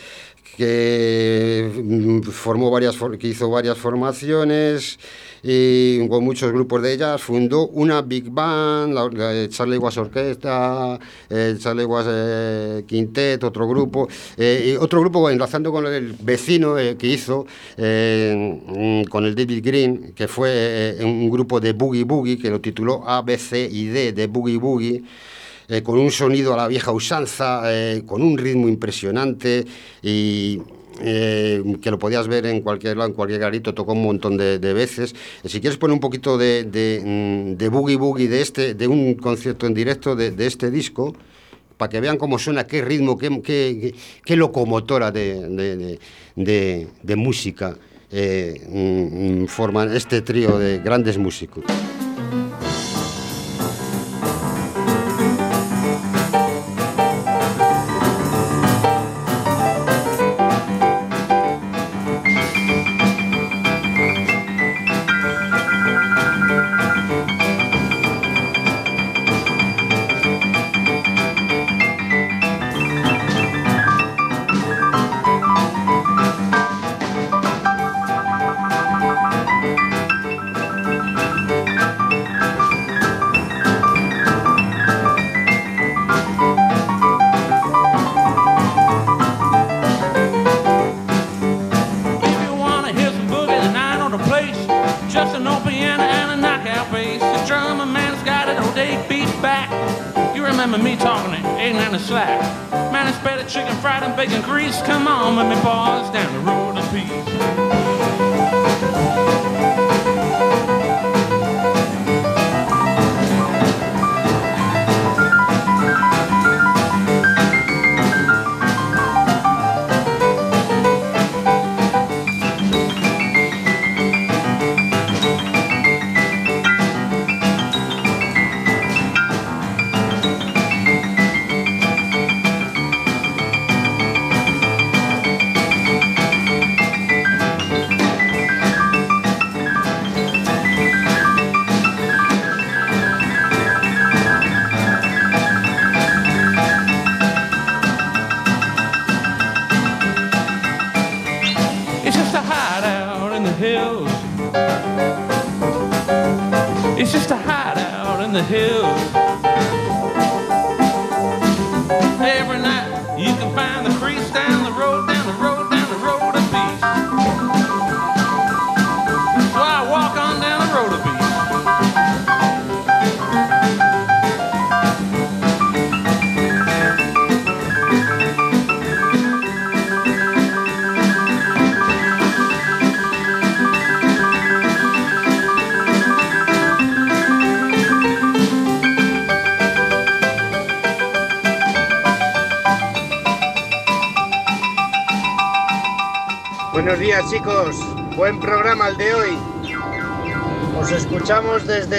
que 0.58 2.22
formó 2.32 2.72
varias 2.72 2.98
que 3.20 3.28
hizo 3.28 3.50
varias 3.50 3.78
formaciones 3.78 4.98
y 5.48 6.08
con 6.08 6.24
muchos 6.24 6.52
grupos 6.52 6.82
de 6.82 6.94
ellas 6.94 7.22
fundó 7.22 7.68
una 7.68 8.02
big 8.02 8.32
band, 8.32 8.94
la, 8.94 9.48
Charlie 9.48 9.78
Was 9.78 9.96
Orquesta, 9.98 11.00
el 11.30 11.60
Charlie 11.60 11.86
Was 11.86 12.08
eh, 12.10 12.84
Quintet, 12.88 13.44
otro 13.44 13.68
grupo, 13.68 14.08
eh, 14.38 14.72
y 14.74 14.76
otro 14.76 15.02
grupo 15.02 15.30
enlazando 15.30 15.72
con 15.72 15.86
el 15.86 16.14
vecino 16.14 16.80
eh, 16.80 16.98
que 16.98 17.08
hizo 17.08 17.46
con 17.76 19.26
el 19.26 19.36
David 19.36 19.64
Green, 19.64 20.14
que 20.16 20.28
fue 20.28 20.98
un 21.02 21.30
grupo 21.30 21.60
de 21.60 21.74
boogie 21.74 22.04
boogie 22.04 22.40
que 22.40 22.50
lo 22.50 22.60
tituló 22.60 23.08
A, 23.08 23.22
B, 23.22 23.38
C 23.38 23.70
y 23.72 23.86
D 23.86 24.14
de 24.14 24.28
boogie 24.28 24.58
boogie. 24.58 25.04
Con 25.84 25.98
un 25.98 26.12
sonido 26.12 26.54
a 26.54 26.58
la 26.58 26.68
vieja 26.68 26.92
usanza, 26.92 27.64
con 28.06 28.22
un 28.22 28.38
ritmo 28.38 28.68
impresionante 28.68 29.66
y 30.04 30.60
eh, 31.02 31.62
que 31.82 31.92
lo 31.92 32.00
podías 32.00 32.28
ver 32.28 32.46
en 32.46 32.62
cualquier 32.62 32.96
lado, 32.98 33.10
en 33.10 33.16
cualquier 33.16 33.40
garito, 33.40 33.74
tocó 33.74 33.94
un 33.94 34.04
montón 34.04 34.38
de, 34.38 34.58
veces. 34.74 35.14
Eh, 35.44 35.50
si 35.50 35.60
quieres 35.60 35.78
poner 35.78 35.94
un 35.94 36.00
poquito 36.00 36.38
de, 36.38 36.64
mm, 37.04 37.58
de, 37.58 37.70
boogie 37.70 37.98
boogie 37.98 38.28
de, 38.30 38.42
este, 38.42 38.74
de 38.76 38.88
un 38.88 39.16
concierto 39.16 39.68
en 39.68 39.74
directo 39.74 40.16
de, 40.16 40.34
este 40.46 40.72
disco, 40.72 41.14
para 41.78 41.90
que 41.90 42.00
vean 42.00 42.18
cómo 42.18 42.40
suena, 42.40 42.66
qué 42.66 42.82
ritmo, 42.82 43.18
qué, 43.18 43.42
qué, 43.42 43.94
qué 44.24 44.36
locomotora 44.36 45.12
de, 45.12 46.00
música 47.18 47.78
eh, 48.12 48.62
mm, 48.70 49.44
mm, 49.44 49.48
forman 49.48 49.94
este 49.94 50.22
trío 50.22 50.58
de 50.58 50.80
grandes 50.80 51.18
músicos. 51.18 51.66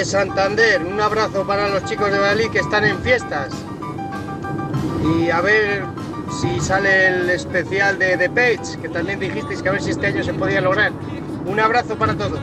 Santander. 0.06 0.84
Un 0.84 1.00
abrazo 1.00 1.44
para 1.46 1.68
los 1.68 1.84
chicos 1.84 2.12
de 2.12 2.18
Bali 2.18 2.48
que 2.48 2.60
están 2.60 2.84
en 2.84 2.98
fiestas. 3.00 3.52
Y 5.04 5.30
a 5.30 5.40
ver 5.40 5.84
si 6.40 6.60
sale 6.60 7.08
el 7.08 7.30
especial 7.30 7.98
de 7.98 8.16
The 8.16 8.30
Page, 8.30 8.80
que 8.80 8.88
también 8.88 9.18
dijisteis 9.18 9.62
que 9.62 9.68
a 9.68 9.72
ver 9.72 9.82
si 9.82 9.90
este 9.90 10.06
año 10.06 10.22
se 10.22 10.32
podía 10.32 10.60
lograr. 10.60 10.92
Un 11.44 11.58
abrazo 11.58 11.96
para 11.96 12.14
todos. 12.14 12.40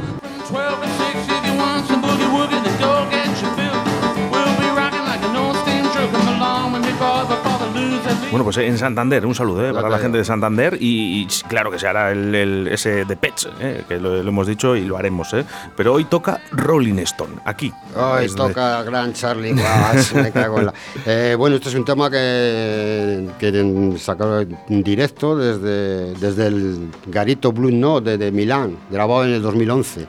Bueno, 8.33 8.45
pues 8.45 8.57
en 8.57 8.79
Santander, 8.79 9.27
un 9.27 9.35
saludo 9.35 9.69
eh, 9.69 9.71
para 9.71 9.89
la 9.89 9.99
gente 9.99 10.17
de 10.17 10.25
Santander 10.25 10.75
y, 10.81 11.27
claro 11.47 11.69
que 11.69 11.77
se 11.77 11.85
hará 11.85 12.11
el, 12.11 12.67
ese 12.67 13.05
de 13.05 13.15
Pets, 13.15 13.47
eh, 13.59 13.83
que 13.87 13.99
lo, 13.99 14.17
hemos 14.17 14.47
dicho 14.47 14.75
y 14.75 14.85
lo 14.85 14.97
haremos, 14.97 15.31
eh. 15.35 15.45
pero 15.77 15.93
hoy 15.93 16.05
toca 16.05 16.41
Rolling 16.51 16.97
Stone, 16.97 17.33
aquí. 17.45 17.71
Hoy 17.95 18.27
toca 18.35 18.81
Gran 18.81 19.13
Charlie 19.13 19.53
me 19.53 20.31
cago 20.31 20.57
en 20.57 20.65
la... 20.65 20.73
bueno, 21.37 21.57
este 21.57 21.69
es 21.69 21.75
un 21.75 21.85
tema 21.85 22.09
que, 22.09 23.29
que 23.37 23.97
sacaron 23.99 24.57
en 24.67 24.81
directo 24.81 25.37
desde, 25.37 26.15
desde 26.15 26.47
el 26.47 26.89
Garito 27.05 27.51
Blue 27.51 27.69
Note 27.69 28.17
de, 28.17 28.17
de 28.17 28.31
Milán, 28.31 28.79
grabado 28.89 29.25
en 29.25 29.33
el 29.33 29.43
2011 29.43 30.07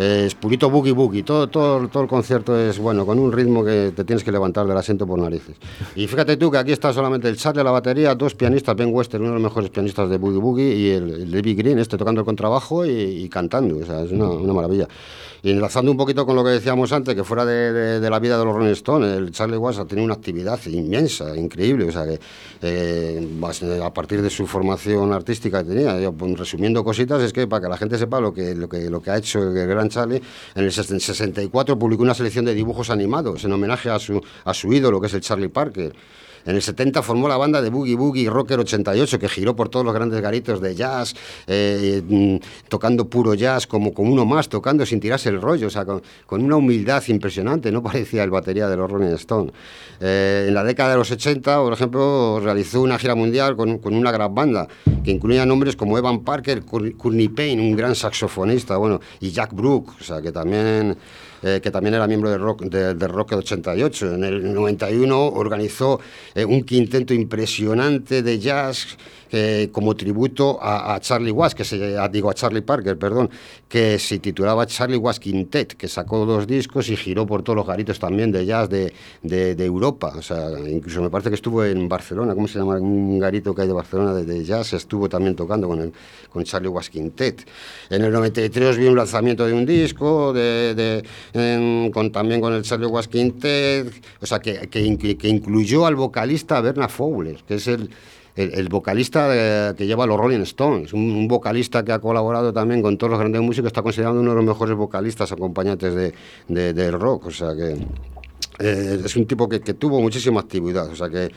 es 0.00 0.34
purito 0.34 0.70
boogie 0.70 0.92
boogie, 0.92 1.22
todo, 1.22 1.48
todo, 1.48 1.86
todo 1.88 2.02
el 2.02 2.08
concierto 2.08 2.58
es 2.58 2.78
bueno, 2.78 3.04
con 3.04 3.18
un 3.18 3.30
ritmo 3.30 3.62
que 3.62 3.92
te 3.94 4.02
tienes 4.04 4.24
que 4.24 4.32
levantar 4.32 4.66
del 4.66 4.76
asiento 4.76 5.06
por 5.06 5.18
narices. 5.18 5.56
Y 5.94 6.06
fíjate 6.06 6.38
tú 6.38 6.50
que 6.50 6.56
aquí 6.56 6.72
está 6.72 6.90
solamente 6.94 7.28
el 7.28 7.36
Charlie 7.36 7.60
a 7.60 7.64
la 7.64 7.70
batería, 7.70 8.14
dos 8.14 8.34
pianistas, 8.34 8.74
Ben 8.76 8.94
Wester, 8.94 9.20
uno 9.20 9.30
de 9.30 9.34
los 9.34 9.42
mejores 9.42 9.68
pianistas 9.68 10.08
de 10.08 10.16
boogie 10.16 10.40
boogie, 10.40 10.74
y 10.74 10.90
el, 10.90 11.30
David 11.30 11.58
Green, 11.58 11.78
este 11.78 11.98
tocando 11.98 12.22
el 12.22 12.24
contrabajo 12.24 12.86
y, 12.86 13.28
cantando, 13.28 13.76
o 13.76 13.84
sea, 13.84 14.00
es 14.02 14.12
una 14.12 14.52
maravilla. 14.54 14.88
Y 15.42 15.50
enlazando 15.50 15.90
un 15.90 15.96
poquito 15.96 16.26
con 16.26 16.36
lo 16.36 16.44
que 16.44 16.50
decíamos 16.50 16.92
antes, 16.92 17.14
que 17.14 17.24
fuera 17.24 17.44
de, 17.44 18.10
la 18.10 18.18
vida 18.18 18.38
de 18.38 18.44
los 18.44 18.54
Rolling 18.54 18.72
Stones, 18.72 19.16
el 19.16 19.30
Charlie 19.30 19.56
Watts 19.56 19.78
ha 19.78 19.84
tenido 19.86 20.04
una 20.04 20.14
actividad 20.14 20.60
inmensa, 20.66 21.36
increíble. 21.36 21.88
O 21.88 21.92
sea 21.92 22.04
que 22.04 22.20
eh, 22.62 23.80
a 23.82 23.94
partir 23.94 24.20
de 24.20 24.30
su 24.30 24.46
formación 24.46 25.12
artística 25.12 25.62
que 25.62 25.70
tenía, 25.70 26.10
pues, 26.10 26.38
resumiendo 26.38 26.84
cositas, 26.84 27.22
es 27.22 27.32
que 27.32 27.46
para 27.46 27.62
que 27.62 27.68
la 27.68 27.76
gente 27.76 27.96
sepa 27.96 28.20
lo 28.20 28.34
que, 28.34 28.54
lo 28.54 28.68
que, 28.68 28.90
lo 28.90 29.00
que 29.00 29.10
ha 29.10 29.16
hecho 29.16 29.42
el 29.42 29.66
gran 29.66 29.88
Charlie, 29.88 30.20
en 30.54 30.64
el 30.64 30.72
64 30.72 31.78
publicó 31.78 32.02
una 32.02 32.14
selección 32.14 32.44
de 32.44 32.54
dibujos 32.54 32.90
animados 32.90 33.44
en 33.44 33.52
homenaje 33.52 33.90
a 33.90 33.98
su, 33.98 34.20
a 34.44 34.52
su 34.52 34.72
ídolo, 34.72 35.00
que 35.00 35.06
es 35.06 35.14
el 35.14 35.20
Charlie 35.20 35.48
Parker. 35.48 35.92
En 36.44 36.56
el 36.56 36.62
70 36.62 37.02
formó 37.02 37.28
la 37.28 37.36
banda 37.36 37.60
de 37.60 37.70
Boogie 37.70 37.96
Boogie 37.96 38.30
Rocker 38.30 38.58
88, 38.58 39.18
que 39.18 39.28
giró 39.28 39.54
por 39.54 39.68
todos 39.68 39.84
los 39.84 39.94
grandes 39.94 40.20
garitos 40.20 40.60
de 40.60 40.74
jazz, 40.74 41.14
eh, 41.46 42.02
mm, 42.06 42.36
tocando 42.68 43.08
puro 43.08 43.34
jazz, 43.34 43.66
como, 43.66 43.92
como 43.92 44.12
uno 44.12 44.24
más, 44.24 44.48
tocando 44.48 44.84
sin 44.86 45.00
tirarse 45.00 45.28
el 45.28 45.40
rollo, 45.40 45.66
o 45.66 45.70
sea, 45.70 45.84
con, 45.84 46.02
una 46.28 46.56
humildad 46.56 47.02
impresionante, 47.08 47.70
no 47.70 47.82
parecía 47.90 48.24
el 48.24 48.30
batería 48.30 48.68
de 48.68 48.76
los 48.76 48.90
Rolling 48.90 49.14
Stones. 49.14 49.52
Eh, 50.00 50.46
en 50.48 50.54
la 50.54 50.64
década 50.64 50.92
de 50.92 50.96
los 50.96 51.10
80, 51.10 51.60
por 51.60 51.72
ejemplo, 51.72 52.40
realizó 52.40 52.80
una 52.80 52.98
gira 52.98 53.14
mundial 53.14 53.56
con, 53.56 53.78
con 53.78 53.94
una 53.94 54.10
gran 54.10 54.34
banda, 54.34 54.68
que 55.04 55.10
incluía 55.10 55.44
nombres 55.44 55.76
como 55.76 55.98
Evan 55.98 56.20
Parker, 56.20 56.64
Courtney 56.64 57.28
Payne, 57.28 57.60
un 57.60 57.76
gran 57.76 57.94
saxofonista, 57.94 58.76
bueno, 58.76 59.00
y 59.20 59.30
Jack 59.30 59.52
Brook, 59.54 59.94
o 60.00 60.04
sea, 60.04 60.22
que 60.22 60.32
también 60.32 60.96
eh, 61.42 61.60
que 61.62 61.70
también 61.70 61.94
era 61.94 62.06
miembro 62.06 62.30
del 62.30 62.40
Rock, 62.40 62.62
de, 62.62 62.94
de 62.94 63.08
Rock 63.08 63.32
88. 63.32 64.14
En 64.14 64.24
el 64.24 64.54
91 64.54 65.26
organizó 65.26 66.00
eh, 66.34 66.44
un 66.44 66.62
quinteto 66.62 67.14
impresionante 67.14 68.22
de 68.22 68.38
jazz 68.38 68.96
como 69.70 69.94
tributo 69.94 70.58
a, 70.60 70.98
Charlie 71.00 71.30
Watts, 71.30 71.54
que 71.54 71.64
se, 71.64 71.96
a, 71.96 72.08
digo 72.08 72.30
a 72.30 72.34
Charlie 72.34 72.62
Parker, 72.62 72.98
perdón, 72.98 73.30
que 73.68 73.96
se 74.00 74.18
titulaba 74.18 74.66
Charlie 74.66 74.96
Watts 74.96 75.20
Quintet, 75.20 75.74
que 75.76 75.86
sacó 75.86 76.26
dos 76.26 76.48
discos 76.48 76.88
y 76.88 76.96
giró 76.96 77.26
por 77.26 77.44
todos 77.44 77.56
los 77.56 77.66
garitos 77.66 78.00
también 78.00 78.32
de 78.32 78.44
jazz 78.44 78.68
de, 78.68 78.92
de, 79.22 79.64
Europa. 79.64 80.12
O 80.16 80.22
sea, 80.22 80.48
incluso 80.68 81.00
me 81.00 81.10
parece 81.10 81.30
que 81.30 81.36
estuvo 81.36 81.64
en 81.64 81.88
Barcelona, 81.88 82.34
¿cómo 82.34 82.48
se 82.48 82.58
llama? 82.58 82.80
Un 82.80 83.20
garito 83.20 83.54
que 83.54 83.62
hay 83.62 83.68
de 83.68 83.74
Barcelona 83.74 84.14
de, 84.14 84.44
jazz, 84.44 84.72
estuvo 84.72 85.08
también 85.08 85.36
tocando 85.36 85.68
con, 85.68 85.80
el, 85.80 85.92
con 86.30 86.44
Charlie 86.44 86.68
Watts 86.68 86.90
Quintet. 86.90 87.46
En 87.90 88.02
el 88.02 88.12
93 88.12 88.78
vi 88.78 88.86
un 88.86 88.96
lanzamiento 88.96 89.46
de 89.46 89.52
un 89.52 89.66
disco, 89.66 90.32
de, 90.32 91.02
con, 91.92 92.10
también 92.12 92.40
con 92.40 92.52
el 92.52 92.62
Charlie 92.62 92.86
Watts 92.86 93.08
Quintet, 93.08 93.92
o 94.20 94.26
sea, 94.26 94.38
que, 94.38 94.68
que, 94.68 95.16
que 95.16 95.28
incluyó 95.28 95.86
al 95.86 95.96
vocalista 95.96 96.60
Bernard 96.60 96.90
Fowler, 96.90 97.36
que 97.46 97.54
es 97.54 97.66
el 97.66 97.90
el, 98.36 98.68
vocalista 98.68 99.74
que 99.76 99.86
lleva 99.86 100.06
los 100.06 100.18
Rolling 100.18 100.40
Stones, 100.40 100.92
un, 100.92 101.28
vocalista 101.28 101.84
que 101.84 101.92
ha 101.92 101.98
colaborado 101.98 102.52
también 102.52 102.82
con 102.82 102.96
todos 102.96 103.10
los 103.10 103.20
grandes 103.20 103.42
músicos, 103.42 103.68
está 103.68 103.82
considerado 103.82 104.20
uno 104.20 104.30
de 104.30 104.36
los 104.36 104.44
mejores 104.44 104.76
vocalistas 104.76 105.32
acompañantes 105.32 105.94
de, 105.94 106.72
de, 106.72 106.90
rock, 106.90 107.26
o 107.26 107.30
sea 107.30 107.54
que 107.54 107.76
eh, 108.58 109.00
es 109.04 109.16
un 109.16 109.26
tipo 109.26 109.48
que, 109.48 109.60
que, 109.60 109.74
tuvo 109.74 110.00
muchísima 110.00 110.40
actividad, 110.40 110.88
o 110.90 110.96
sea 110.96 111.08
que 111.08 111.30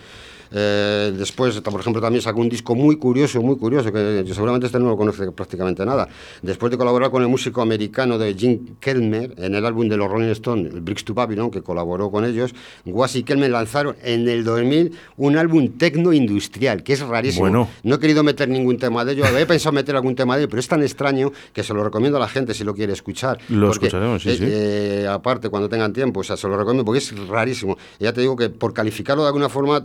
eh, 0.54 1.12
después, 1.18 1.60
por 1.62 1.80
ejemplo, 1.80 2.02
también 2.02 2.22
sacó 2.22 2.40
un 2.40 2.50
disco 2.50 2.76
muy 2.76 2.98
curioso, 2.98 3.42
muy 3.42 3.58
curioso, 3.58 3.92
que 3.92 4.24
seguramente 4.34 4.68
este 4.68 4.80
no 4.80 4.90
lo 4.90 4.98
conoce 4.98 5.32
prácticamente 5.32 5.86
nada. 5.86 6.08
Después 6.42 6.72
de 6.72 6.78
colaborar 6.78 7.10
con 7.10 7.24
el 7.24 7.28
músico 7.28 7.62
americano 7.62 8.18
de 8.20 8.36
Jim 8.36 8.76
Kelmer 8.80 9.34
en 9.38 9.56
el 9.56 9.66
álbum 9.66 9.90
de 9.90 9.98
los 9.98 10.10
Rolling 10.10 10.30
Stones, 10.30 10.84
Bricks 10.84 11.04
to 11.04 11.14
Babylon, 11.14 11.50
que 11.50 11.62
colaboró 11.62 12.12
con 12.12 12.24
ellos, 12.24 12.54
Was 12.86 13.16
y 13.16 13.24
Kelmer 13.24 13.50
lanzaron 13.50 13.96
en 14.04 14.30
el 14.30 14.44
2000 14.44 14.92
un 15.18 15.38
álbum 15.38 15.70
tecno 15.78 16.14
industrial, 16.14 16.84
que 16.84 16.94
es 16.94 17.02
rarísimo. 17.02 17.68
No 17.84 17.96
he 17.96 18.00
querido 18.00 18.24
meter 18.24 18.48
ningún 18.48 18.78
tema 18.78 19.04
de 19.06 19.14
ello, 19.14 19.26
había 19.26 19.48
pensado 19.48 19.74
meter 19.74 19.96
algún 19.96 20.16
tema 20.16 20.36
de 20.36 20.44
ello, 20.44 20.50
pero 20.50 20.60
es 20.60 20.68
tan 20.68 20.84
extraño 20.84 21.32
que 21.52 21.64
se 21.64 21.74
lo 21.74 21.84
recomiendo 21.84 22.18
a 22.18 22.22
la 22.22 22.28
gente 22.28 22.54
si 22.54 22.64
lo 22.64 22.76
quiere 22.76 22.94
escuchar. 22.94 23.40
Lo 23.50 23.72
escucharemos, 23.72 24.22
sí, 24.22 24.38
sí. 24.38 24.44
Eh, 24.46 25.08
aparte, 25.10 25.50
cuando 25.50 25.68
tengan 25.68 25.94
tiempo, 25.94 26.20
o 26.20 26.24
sea, 26.24 26.38
se 26.38 26.48
lo 26.48 26.58
recomiendo 26.58 26.86
porque 26.86 27.00
es 27.00 27.28
rarísimo. 27.28 27.78
ya 28.00 28.14
te 28.14 28.22
digo 28.22 28.36
que 28.36 28.50
por 28.50 28.74
calificarlo 28.74 29.24
de 29.24 29.28
alguna 29.28 29.50
forma, 29.50 29.82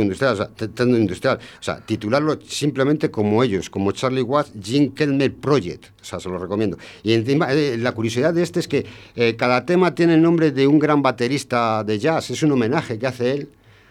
eh, 0.00 0.02
industrial, 0.04 0.32
o 0.32 0.36
sea, 0.36 0.86
industrial, 0.86 1.38
o 1.38 1.62
sea, 1.62 1.80
titularlo 1.84 2.38
simplemente 2.46 3.10
como 3.10 3.42
ellos, 3.42 3.68
como 3.70 3.92
Charlie 3.92 4.22
Watts 4.22 4.52
Jim 4.62 4.92
Kelmer 4.94 5.34
Project, 5.34 5.86
o 6.00 6.04
sea, 6.04 6.20
se 6.20 6.28
lo 6.28 6.38
recomiendo. 6.38 6.78
Y 7.02 7.12
encima, 7.12 7.52
eh, 7.52 7.76
la 7.78 7.92
curiosidad 7.92 8.32
de 8.34 8.42
este 8.42 8.60
es 8.60 8.68
que 8.68 8.86
eh, 9.16 9.36
cada 9.36 9.64
tema 9.66 9.94
tiene 9.94 10.14
el 10.14 10.22
nombre 10.22 10.50
de 10.50 10.66
un 10.66 10.78
gran 10.78 11.02
baterista 11.02 11.84
de 11.84 11.98
jazz, 11.98 12.30
es 12.30 12.42
un 12.42 12.52
homenaje 12.52 12.98
que 12.98 13.06
hace 13.06 13.32
él 13.32 13.48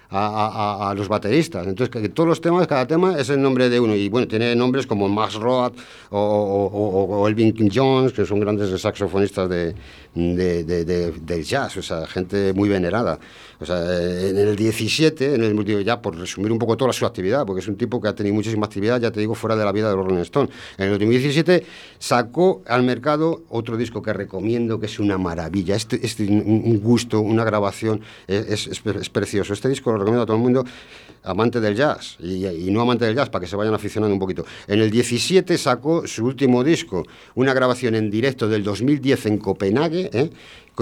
a, 0.10 0.26
a- 0.26 0.90
a- 0.92 0.94
los 0.96 1.10
bateristas. 1.10 1.68
Entonces, 1.68 1.90
que 1.90 2.08
todos 2.08 2.30
los 2.30 2.40
temas, 2.40 2.66
cada 2.66 2.88
tema 2.88 3.20
es 3.20 3.30
el 3.30 3.42
nombre 3.42 3.70
de 3.70 3.78
uno. 3.82 3.94
Y 3.94 4.08
bueno, 4.08 4.26
tiene 4.26 4.56
nombres 4.56 4.88
como 4.88 5.10
Max 5.10 5.34
Roth 5.36 5.78
o, 6.12 6.18
o- 6.18 6.68
o- 6.68 7.20
o 7.20 7.28
Elvin 7.28 7.54
Jones, 7.74 8.14
que 8.14 8.26
son 8.26 8.40
grandes 8.40 8.80
saxofonistas 8.82 9.50
de, 9.50 9.76
de- 10.18 10.64
de- 10.64 10.84
de- 10.86 11.12
del 11.12 11.44
jazz, 11.44 11.78
o 11.78 11.82
sea, 11.82 12.08
gente 12.08 12.54
muy 12.54 12.68
venerada. 12.70 13.20
O 13.60 13.66
sea, 13.66 13.78
en 14.30 14.38
el 14.38 14.56
17, 14.56 15.36
en 15.36 15.44
el, 15.44 15.84
ya 15.86 16.02
por 16.02 16.16
resumir 16.18 16.52
un 16.52 16.60
poco 16.60 16.78
toda 16.78 16.94
su 16.94 17.06
actividad, 17.06 17.46
porque 17.46 17.62
es 17.62 17.68
un 17.68 17.76
tipo 17.76 18.00
que 18.02 18.08
ha 18.08 18.14
tenido 18.16 18.36
muchísima 18.36 18.66
actividad, 18.68 19.00
ya 19.02 19.12
te 19.12 19.20
digo, 19.20 19.34
fuera 19.36 19.56
de 19.56 19.66
la 19.66 19.72
vida 19.72 19.90
de 19.90 19.96
Rolling 19.96 20.18
Stone. 20.22 20.50
En 20.78 20.86
el 20.86 20.92
2017 20.92 21.66
sacó 21.98 22.62
al 22.68 22.84
mercado 22.84 23.44
otro 23.50 23.78
disco 23.78 24.02
que 24.02 24.14
recomiendo, 24.14 24.80
que 24.80 24.86
es 24.86 25.00
una 25.00 25.18
maravilla. 25.18 25.76
Este, 25.76 26.06
este 26.06 26.28
un, 26.28 26.80
gusto, 26.84 27.20
una 27.22 27.44
grabación, 27.44 28.02
es- 28.28 28.68
es 28.68 29.10
precioso. 29.10 29.54
Este 29.54 29.70
disco 29.70 29.92
lo 29.92 29.98
recomiendo 29.98 30.24
a 30.24 30.26
todo 30.26 30.38
el 30.38 30.44
mundo 30.44 30.64
amante 31.24 31.60
del 31.60 31.76
jazz 31.76 32.18
y, 32.20 32.70
no 32.72 32.82
amante 32.82 33.06
del 33.06 33.16
jazz 33.16 33.30
para 33.30 33.44
que 33.44 33.50
se 33.50 33.56
vayan 33.56 33.74
aficionando 33.74 34.14
un 34.14 34.20
poquito. 34.20 34.46
En 34.68 34.80
el 34.80 34.92
17 34.92 35.58
sacó 35.58 36.08
su 36.08 36.26
último 36.26 36.64
disco, 36.64 37.06
una 37.36 37.54
grabación 37.54 37.96
en 37.96 38.10
directo 38.10 38.48
del 38.48 38.64
2010 38.64 39.26
en 39.26 39.38
Copenhague, 39.38 40.10
¿eh? 40.14 40.30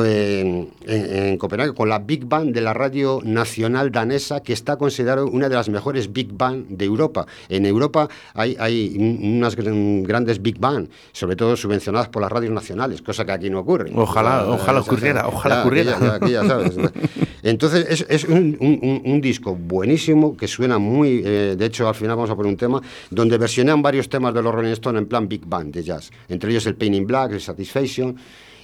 En, 0.03 0.69
en 0.87 1.37
Copenhague 1.37 1.73
con 1.73 1.87
la 1.89 1.99
Big 1.99 2.25
Band 2.25 2.53
de 2.53 2.61
la 2.61 2.73
radio 2.73 3.21
nacional 3.23 3.91
danesa 3.91 4.41
que 4.41 4.53
está 4.53 4.77
considerada 4.77 5.23
una 5.25 5.47
de 5.47 5.55
las 5.55 5.69
mejores 5.69 6.11
Big 6.11 6.33
Band 6.33 6.67
de 6.69 6.85
Europa. 6.85 7.25
En 7.49 7.65
Europa 7.65 8.09
hay, 8.33 8.55
hay 8.59 8.95
un- 8.97 9.37
unas 9.37 9.55
gran- 9.55 10.03
grandes 10.03 10.41
Big 10.41 10.59
Band, 10.59 10.89
sobre 11.11 11.35
todo 11.35 11.55
subvencionadas 11.55 12.09
por 12.09 12.21
las 12.21 12.31
radios 12.31 12.51
nacionales, 12.51 13.01
cosa 13.01 13.25
que 13.25 13.31
aquí 13.31 13.49
no 13.49 13.59
ocurre. 13.59 13.91
Ojalá, 13.95 14.47
ojalá 14.47 14.81
ocurriera, 14.81 15.27
ojalá 15.27 15.55
ya, 15.55 15.61
ocurriera. 15.61 15.91
aquí 15.97 16.05
ya- 16.05 16.15
aquí 16.15 16.31
ya 16.31 16.45
sabes. 16.45 16.73
Entonces 17.43 17.85
es, 17.89 18.05
es 18.09 18.23
un, 18.25 18.57
un- 18.59 19.01
un- 19.05 19.21
disco 19.21 19.55
buenísimo 19.55 20.35
que 20.35 20.47
suena 20.47 20.77
muy. 20.79 21.21
eh, 21.23 21.55
de 21.57 21.65
hecho, 21.65 21.87
al 21.87 21.93
final 21.95 22.15
vamos 22.15 22.31
a 22.31 22.35
poner 22.35 22.51
un 22.51 22.57
tema 22.57 22.81
donde 23.11 23.37
versionean 23.37 23.81
varios 23.81 24.09
temas 24.09 24.33
de 24.33 24.41
los 24.41 24.53
Rolling 24.53 24.71
Stones 24.71 24.99
en 25.03 25.07
plan 25.07 25.27
Big 25.27 25.45
Band 25.45 25.73
de 25.73 25.83
jazz. 25.83 26.09
Entre 26.27 26.49
ellos 26.49 26.65
el 26.65 26.75
Pain 26.75 26.93
in 26.95 27.05
Black, 27.05 27.31
el 27.33 27.41
Satisfaction. 27.41 28.15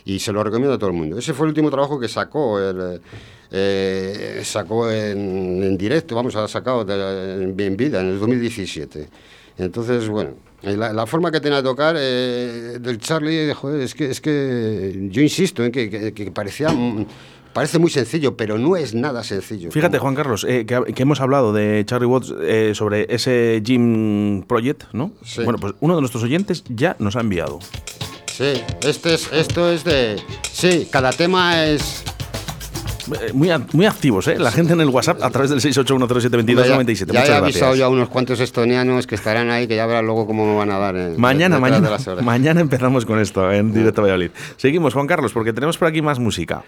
Y 0.05 0.19
se 0.19 0.31
lo 0.31 0.43
recomiendo 0.43 0.73
a 0.75 0.77
todo 0.79 0.89
el 0.89 0.95
mundo. 0.95 1.17
Ese 1.17 1.33
fue 1.33 1.45
el 1.45 1.49
último 1.49 1.69
trabajo 1.69 1.99
que 1.99 2.07
sacó. 2.07 2.59
el, 2.59 2.99
eh, 3.53 4.41
sacó 4.43 4.89
en, 4.89 5.61
en 5.63 5.77
directo, 5.77 6.15
vamos, 6.15 6.35
ha 6.35 6.47
sacado 6.47 6.85
de- 6.85 7.43
en, 7.43 7.59
en 7.59 7.77
vida 7.77 7.99
en 8.01 8.07
el 8.07 8.19
2017. 8.19 9.09
Entonces, 9.57 10.07
bueno, 10.07 10.31
eh, 10.63 10.75
la, 10.77 10.93
la 10.93 11.05
forma 11.05 11.31
que 11.31 11.39
tenía 11.41 11.57
de 11.57 11.63
tocar 11.63 11.95
eh, 11.99 12.77
del 12.79 12.97
Charlie, 12.99 13.53
joder, 13.53 13.81
es 13.81 13.93
que, 13.93 14.09
es 14.09 14.21
que 14.21 15.09
yo 15.11 15.21
insisto 15.21 15.63
en 15.65 15.71
que, 15.71 15.89
que- 15.89 16.13
que 16.13 16.31
parecía. 16.31 16.69
Parece 17.53 17.79
muy 17.79 17.89
sencillo, 17.89 18.37
pero 18.37 18.57
no 18.57 18.77
es 18.77 18.93
nada 18.95 19.25
sencillo. 19.25 19.71
Fíjate, 19.71 19.99
Juan 19.99 20.15
Carlos, 20.15 20.45
eh, 20.47 20.65
que, 20.65 20.93
que 20.95 21.01
hemos 21.03 21.19
hablado 21.19 21.51
de 21.51 21.83
Charlie 21.85 22.07
Watts 22.07 22.33
eh, 22.41 22.71
sobre 22.73 23.13
ese 23.13 23.61
Gym 23.61 24.43
Project, 24.43 24.83
¿no? 24.93 25.11
Sí. 25.25 25.43
Bueno, 25.43 25.59
pues 25.59 25.73
uno 25.81 25.95
de 25.95 25.99
nuestros 26.01 26.23
oyentes 26.23 26.63
ya 26.69 26.95
nos 26.99 27.17
ha 27.17 27.19
enviado. 27.19 27.59
Sí, 28.41 28.61
este 28.87 29.13
es, 29.13 29.29
esto 29.31 29.69
es 29.69 29.83
de. 29.83 30.19
Sí, 30.51 30.87
cada 30.91 31.11
tema 31.11 31.63
es. 31.65 32.03
Eh, 33.21 33.31
Muy, 33.33 33.49
muy 33.73 33.85
activos, 33.85 34.27
¿eh? 34.27 34.39
La 34.39 34.51
gente 34.51 34.73
en 34.73 34.81
el 34.81 34.89
WhatsApp 34.89 35.21
a 35.21 35.29
través 35.29 35.49
del 35.51 35.59
681072297. 35.59 37.11
ya, 37.11 37.13
ya 37.13 37.19
Muchas 37.21 37.29
he 37.29 37.33
avisado 37.33 37.75
ya 37.75 37.85
a 37.85 37.89
unos 37.89 38.09
cuantos 38.09 38.39
estonianos 38.39 39.05
que 39.05 39.13
estarán 39.15 39.51
ahí, 39.51 39.67
que 39.67 39.75
ya 39.75 39.85
verán 39.85 40.05
luego 40.05 40.25
cómo 40.25 40.45
me 40.47 40.55
van 40.55 40.71
a 40.71 40.79
dar. 40.79 40.95
eh, 40.95 41.13
Mañana, 41.17 41.59
mañana, 41.59 41.89
mañana 42.23 42.61
empezamos 42.61 43.05
con 43.05 43.19
esto 43.19 43.51
en 43.51 43.73
directo 43.73 44.01
Valladolid. 44.01 44.31
Seguimos, 44.57 44.93
Juan 44.95 45.05
Carlos, 45.07 45.33
porque 45.33 45.53
tenemos 45.53 45.77
por 45.77 45.87
aquí 45.89 46.01
más 46.01 46.17
música. 46.17 46.63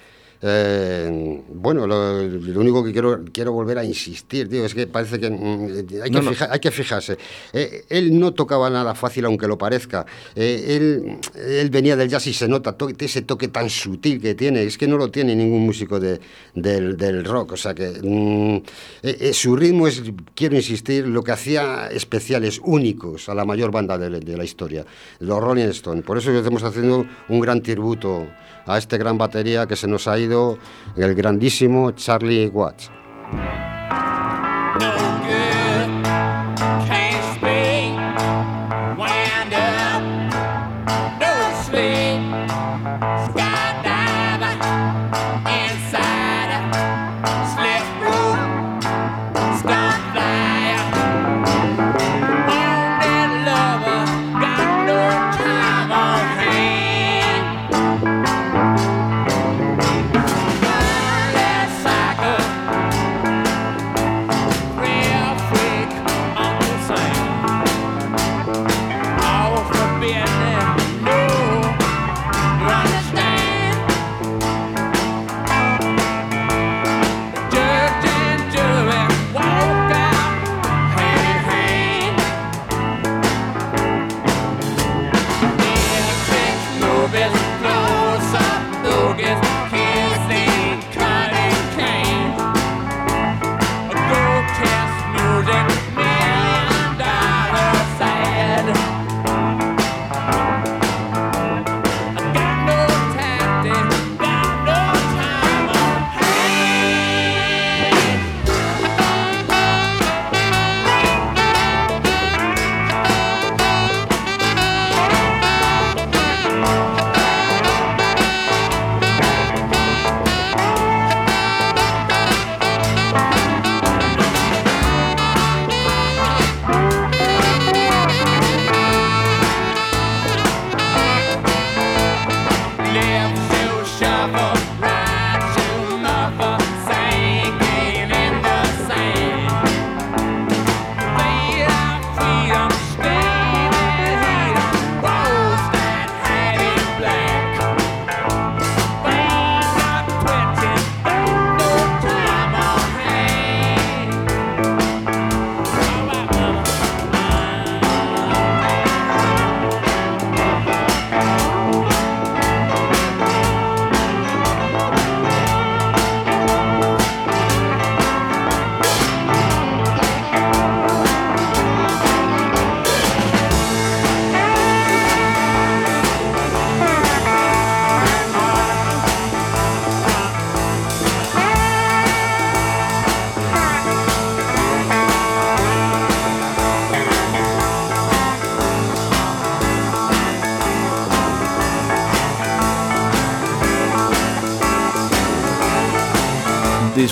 Eh, 0.45 1.41
bueno, 1.53 1.87
lo, 1.87 2.21
lo 2.21 2.59
único 2.59 2.83
que 2.83 2.91
quiero, 2.91 3.21
quiero 3.31 3.53
volver 3.53 3.77
a 3.77 3.85
insistir, 3.85 4.49
tío, 4.49 4.65
es 4.65 4.75
que 4.75 4.87
parece 4.87 5.17
que 5.17 5.29
mm, 5.29 6.01
hay, 6.03 6.09
No, 6.11 6.19
que 6.19 6.25
no. 6.25 6.31
fija- 6.33 6.49
hay 6.51 6.59
que 6.59 6.69
fijarse. 6.71 7.17
Eh, 7.53 7.85
él 7.89 8.19
no 8.19 8.33
tocaba 8.33 8.69
nada 8.69 8.93
fácil, 8.93 9.23
aunque 9.23 9.47
lo 9.47 9.57
parezca. 9.57 10.05
Eh, 10.35 10.65
él, 10.77 11.17
él 11.41 11.69
venía 11.69 11.95
del 11.95 12.09
jazz 12.09 12.27
y 12.27 12.33
se 12.33 12.47
nota 12.49 12.73
to- 12.73 12.89
ese 12.99 13.21
toque 13.21 13.47
tan 13.47 13.69
sutil 13.69 14.19
que 14.21 14.35
tiene. 14.35 14.63
Es 14.63 14.77
que 14.77 14.85
no 14.87 14.97
lo 14.97 15.09
tiene 15.09 15.33
ningún 15.33 15.65
músico 15.65 15.97
de, 15.99 16.19
del, 16.55 16.97
del 16.97 17.23
rock. 17.23 17.53
O 17.53 17.57
sea 17.57 17.73
que 17.73 17.87
mm, 18.03 18.55
eh, 19.03 19.17
eh, 19.21 19.33
su 19.33 19.55
ritmo 19.55 19.87
es, 19.87 20.03
quiero 20.35 20.57
insistir, 20.57 21.07
lo 21.07 21.23
que 21.23 21.31
hacía 21.31 21.87
especiales, 21.87 22.59
únicos 22.63 23.29
a 23.29 23.33
la 23.33 23.45
mayor 23.45 23.71
banda 23.71 23.97
de, 23.97 24.19
de 24.19 24.37
la 24.37 24.43
historia, 24.43 24.85
los 25.19 25.39
Rolling 25.41 25.69
Stones. 25.69 26.03
Por 26.03 26.17
eso 26.17 26.31
estamos 26.31 26.63
haciendo 26.63 27.05
un 27.29 27.39
gran 27.39 27.61
tributo 27.61 28.27
a 28.65 28.77
este 28.77 28.97
gran 28.97 29.17
batería 29.17 29.65
que 29.65 29.75
se 29.75 29.87
nos 29.87 30.07
ha 30.07 30.17
ido, 30.17 30.57
el 30.95 31.15
grandísimo 31.15 31.91
Charlie 31.91 32.47
Watts. 32.47 32.91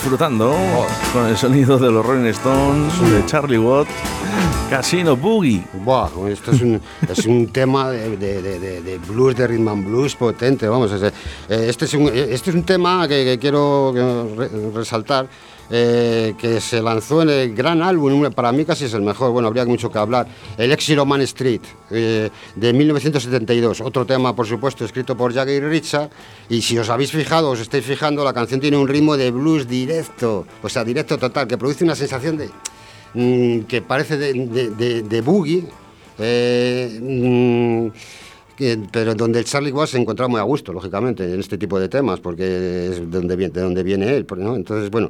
Disfrutando 0.02 0.52
con 1.14 1.28
el 1.28 1.38
sonido 1.38 1.78
de 1.78 1.92
los 1.92 2.04
Rolling 2.04 2.26
Stones, 2.32 3.00
de 3.12 3.24
Charlie 3.28 3.60
Watt, 3.60 3.88
Casino 4.76 5.18
Boogie. 5.18 5.62
Buah, 5.84 6.10
esto 6.30 6.52
es 6.52 6.62
un, 6.62 6.80
es 7.10 7.26
un 7.26 7.48
tema 7.48 7.90
de, 7.92 8.16
de- 8.16 8.82
de- 8.82 8.98
blues, 9.00 9.36
de 9.36 9.46
rhythm 9.46 9.68
and 9.68 9.86
blues 9.86 10.16
potente, 10.16 10.66
vamos. 10.66 10.90
eh, 10.94 11.12
Este 11.68 11.84
es 11.84 11.94
un, 11.94 12.08
este 12.08 12.52
es 12.52 12.56
un 12.56 12.64
tema 12.64 13.06
que, 13.06 13.26
que 13.26 13.38
quiero 13.38 13.94
resaltar, 14.74 15.28
eh, 15.70 16.36
que 16.38 16.62
se 16.62 16.82
lanzó 16.82 17.22
en 17.24 17.30
el 17.32 17.54
gran 17.54 17.82
álbum, 17.82 18.32
para 18.32 18.54
mí 18.54 18.64
casi 18.64 18.86
es 18.86 18.94
el 18.94 19.02
mejor, 19.02 19.32
bueno, 19.32 19.50
habría 19.50 19.66
mucho 19.66 19.92
que 19.92 20.00
hablar, 20.00 20.26
el 20.58 20.72
Exile 20.72 21.04
Man 21.04 21.20
Street, 21.24 21.62
eh, 21.90 22.30
de 22.56 22.74
1972. 22.74 23.82
Otro 23.82 24.06
tema, 24.06 24.34
por 24.34 24.48
supuesto, 24.48 24.86
escrito 24.86 25.18
por 25.18 25.34
Jagger 25.34 25.64
y 25.64 25.66
Richard, 25.68 26.10
y 26.50 26.62
si 26.62 26.78
os 26.78 26.88
habéis 26.90 27.12
fijado, 27.12 27.50
os 27.50 27.60
estáis 27.60 27.84
fijando, 27.84 28.24
la 28.24 28.32
canción 28.34 28.62
tiene 28.62 28.78
un 28.78 28.88
ritmo 28.88 29.18
de 29.18 29.32
blues 29.32 29.68
directo, 29.68 30.46
o 30.64 30.70
sea, 30.70 30.86
directo 30.86 31.18
total, 31.18 31.46
que 31.46 31.58
produce 31.58 31.84
una 31.84 31.96
sensación 31.96 32.38
de 32.38 32.50
mm, 33.14 33.60
que 33.62 33.82
parece 33.82 34.18
de, 34.18 34.34
de- 34.34 34.70
de- 34.72 35.02
de 35.04 35.22
boogie, 35.22 35.64
eh, 36.20 37.00
mm, 37.02 37.88
pero 38.92 39.16
donde 39.16 39.40
el 39.40 39.46
Charlie 39.46 39.72
Watts 39.72 39.92
se 39.92 39.98
encontraba 39.98 40.28
muy 40.30 40.40
a 40.40 40.44
gusto, 40.44 40.72
lógicamente, 40.72 41.24
en 41.24 41.40
este 41.40 41.58
tipo 41.58 41.80
de 41.80 41.90
temas, 41.90 42.20
porque 42.20 42.90
es 42.90 43.00
de 43.00 43.06
donde 43.08 43.36
viene, 43.36 43.52
de 43.54 43.62
donde 43.62 43.82
viene 43.82 44.16
él. 44.16 44.28
¿no? 44.38 44.56
Entonces, 44.56 44.92
bueno, 44.92 45.10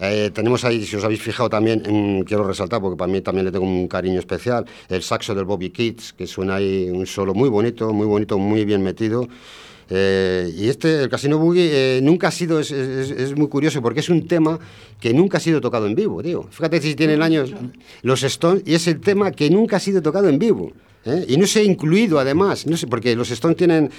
eh, 0.00 0.30
tenemos 0.34 0.64
ahí, 0.64 0.84
si 0.84 0.96
os 0.96 1.04
habéis 1.04 1.22
fijado 1.22 1.48
también, 1.48 1.82
mm, 1.88 2.24
quiero 2.24 2.44
resaltar, 2.44 2.78
porque 2.82 2.98
para 2.98 3.10
mí 3.10 3.22
también 3.22 3.46
le 3.46 3.52
tengo 3.52 3.64
un 3.64 3.88
cariño 3.88 4.18
especial, 4.18 4.66
el 4.90 5.02
saxo 5.02 5.34
del 5.34 5.46
Bobby 5.46 5.70
Kids, 5.70 6.12
que 6.12 6.26
suena 6.26 6.56
ahí 6.56 6.90
un 6.90 7.06
solo 7.06 7.32
muy 7.32 7.48
bonito, 7.48 7.90
muy 7.94 8.06
bonito, 8.06 8.36
muy 8.36 8.66
bien 8.66 8.82
metido. 8.82 9.26
Eh, 9.92 10.52
y 10.56 10.68
este, 10.68 11.02
el 11.02 11.08
Casino 11.08 11.38
Boogie, 11.38 11.98
eh, 11.98 12.00
nunca 12.00 12.28
ha 12.28 12.30
sido, 12.30 12.60
es, 12.60 12.70
es- 12.70 13.36
muy 13.36 13.48
curioso 13.48 13.82
porque 13.82 14.00
es 14.00 14.08
un 14.08 14.26
tema 14.28 14.58
que 15.00 15.12
nunca 15.12 15.38
ha 15.38 15.40
sido 15.40 15.60
tocado 15.60 15.86
en 15.86 15.94
vivo, 15.96 16.22
tío. 16.22 16.46
Fíjate 16.50 16.80
si 16.80 16.94
tienen 16.94 17.22
años 17.22 17.52
los 18.02 18.22
Stones 18.22 18.62
y 18.66 18.74
es 18.74 18.86
el 18.86 19.00
tema 19.00 19.32
que 19.32 19.50
nunca 19.50 19.76
ha 19.76 19.80
sido 19.80 20.00
tocado 20.00 20.28
en 20.28 20.38
vivo. 20.38 20.72
¿eh? 21.04 21.24
Y 21.28 21.36
no 21.38 21.46
se 21.46 21.60
ha 21.60 21.62
incluido 21.64 22.20
además, 22.20 22.66
no 22.66 22.76
sé, 22.76 22.86
porque 22.86 23.16
los 23.16 23.30
Stones 23.32 23.56
tienen 23.56 23.90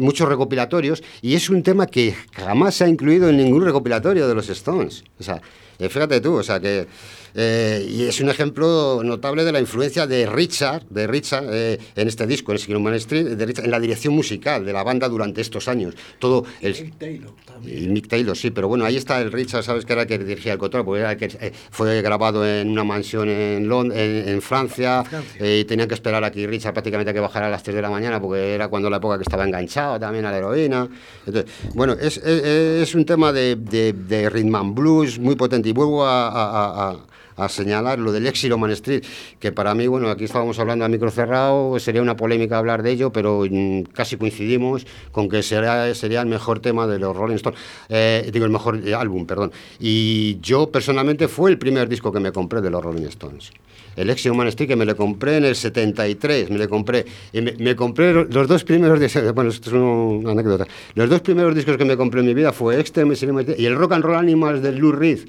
muchos 0.00 0.28
recopilatorios 0.28 1.02
y 1.22 1.34
es 1.34 1.50
un 1.50 1.62
tema 1.62 1.86
que 1.86 2.14
jamás 2.32 2.76
se 2.76 2.84
ha 2.84 2.88
incluido 2.88 3.28
en 3.28 3.36
ningún 3.36 3.64
recopilatorio 3.64 4.28
de 4.28 4.34
los 4.34 4.48
Stones. 4.48 5.02
O 5.18 5.22
sea, 5.24 5.40
fíjate 5.78 6.20
tú, 6.20 6.34
o 6.34 6.42
sea 6.42 6.60
que... 6.60 6.86
eh, 7.34 7.86
y 7.88 8.02
es 8.04 8.20
un 8.20 8.28
ejemplo 8.30 9.02
notable 9.04 9.44
de 9.44 9.52
la 9.52 9.60
influencia 9.60 10.06
de 10.06 10.26
Richard, 10.26 10.84
de 10.90 11.06
Richard 11.06 11.44
eh, 11.50 11.78
en 11.96 12.08
este 12.08 12.26
disco, 12.26 12.52
en 12.52 12.82
Man 12.82 12.94
Street, 12.94 13.26
de 13.36 13.46
Richard, 13.46 13.64
en 13.64 13.70
la 13.70 13.80
dirección 13.80 14.14
musical 14.14 14.64
de 14.64 14.72
la 14.72 14.82
banda 14.82 15.08
durante 15.08 15.40
estos 15.40 15.68
años. 15.68 15.94
Todo 16.18 16.44
el, 16.60 16.72
Mick 16.72 16.98
Taylor 16.98 17.30
también. 17.44 17.84
y 17.84 17.88
Mick 17.88 18.08
Taylor, 18.08 18.36
sí, 18.36 18.50
pero 18.50 18.68
bueno, 18.68 18.84
ahí 18.84 18.96
está 18.96 19.20
el 19.20 19.30
Richard, 19.32 19.62
¿sabes? 19.62 19.84
Que 19.84 19.92
era 19.92 20.02
el 20.02 20.08
que 20.08 20.18
dirigía 20.18 20.52
el 20.52 20.58
control, 20.58 20.84
porque 20.84 21.00
era 21.00 21.12
el 21.12 21.18
que 21.18 21.26
eh, 21.26 21.52
fue 21.70 22.00
grabado 22.02 22.46
en 22.46 22.70
una 22.70 22.84
mansión 22.84 23.28
en, 23.28 23.68
Lond- 23.68 23.92
en, 23.94 24.28
en 24.28 24.42
Francia, 24.42 25.04
Francia. 25.04 25.36
eh, 25.46 25.60
y 25.60 25.64
tenían 25.64 25.88
que 25.88 25.94
esperar 25.94 26.22
aquí 26.24 26.46
Richard 26.46 26.72
prácticamente 26.72 27.10
a 27.10 27.14
que 27.14 27.20
bajara 27.20 27.46
a 27.46 27.50
las 27.50 27.62
3 27.62 27.76
de 27.76 27.82
la 27.82 27.90
mañana, 27.90 28.20
porque 28.20 28.54
era 28.54 28.68
cuando 28.68 28.88
la 28.90 28.96
época 28.98 29.16
que 29.16 29.22
estaba 29.22 29.44
enganchado 29.44 29.98
también 29.98 30.24
a 30.26 30.30
la 30.30 30.38
heroína. 30.38 30.88
Entonces, 31.26 31.50
bueno, 31.74 31.94
es, 31.94 32.16
es- 32.18 32.40
es 32.80 32.94
un 32.94 33.04
tema 33.04 33.32
de, 33.32 33.56
de, 33.56 33.92
de 33.92 34.28
rhythm 34.30 34.54
and 34.54 34.74
blues 34.74 35.18
muy 35.18 35.36
potente, 35.36 35.68
y 35.68 35.72
vuelvo 35.72 36.04
a, 36.04 36.28
a- 36.28 36.90
a- 36.90 36.96
a 37.44 37.48
señalar 37.48 37.98
lo 37.98 38.12
del 38.12 38.26
Exilo 38.26 38.58
Man 38.58 38.70
Street, 38.72 39.04
que 39.38 39.52
para 39.52 39.74
mí, 39.74 39.86
bueno, 39.86 40.08
aquí 40.10 40.24
estábamos 40.24 40.58
hablando 40.58 40.84
a 40.84 40.88
micro 40.88 41.10
cerrado, 41.10 41.78
sería 41.78 42.02
una 42.02 42.16
polémica 42.16 42.58
hablar 42.58 42.82
de 42.82 42.92
ello, 42.92 43.12
pero 43.12 43.44
mm, 43.50 43.82
casi 43.92 44.16
coincidimos 44.16 44.86
con 45.12 45.28
que 45.28 45.42
sería, 45.42 45.94
sería 45.94 46.20
el 46.20 46.28
mejor 46.28 46.60
tema 46.60 46.86
de 46.86 46.98
los 46.98 47.16
Rolling 47.16 47.36
Stones, 47.36 47.58
Eh, 47.88 48.30
digo, 48.32 48.44
el 48.44 48.50
mejor 48.50 48.80
eh, 48.86 48.94
álbum, 48.94 49.26
perdón. 49.26 49.52
Y 49.78 50.38
yo 50.40 50.70
personalmente 50.70 51.28
fue 51.28 51.50
el 51.50 51.58
primer 51.58 51.88
disco 51.88 52.12
que 52.12 52.20
me 52.20 52.32
compré 52.32 52.60
de 52.60 52.70
los 52.70 52.82
Rolling 52.82 53.06
Stones. 53.06 53.50
El 53.96 54.08
Exilo 54.10 54.34
Man 54.34 54.46
Street 54.48 54.68
que 54.68 54.76
me 54.76 54.84
lo 54.84 54.96
compré 54.96 55.38
en 55.38 55.44
el 55.44 55.56
73, 55.56 56.50
me 56.50 56.58
lo 56.58 56.68
compré, 56.68 57.04
y 57.32 57.40
me, 57.40 57.52
me 57.58 57.74
compré 57.74 58.12
los 58.12 58.46
dos 58.46 58.64
primeros 58.64 59.00
discos, 59.00 59.32
bueno, 59.34 59.50
esto 59.50 59.70
es 59.70 59.74
una 59.74 60.30
anécdota, 60.30 60.66
los 60.94 61.10
dos 61.10 61.20
primeros 61.20 61.54
discos 61.54 61.76
que 61.76 61.84
me 61.84 61.96
compré 61.96 62.20
en 62.20 62.26
mi 62.26 62.34
vida 62.34 62.52
fue 62.52 62.78
Extreme 62.78 63.14
y 63.58 63.66
el 63.66 63.76
Rock 63.76 63.92
and 63.92 64.04
Roll 64.04 64.16
Animals 64.16 64.62
de 64.62 64.72
Lou 64.72 64.92
Reed, 64.92 65.20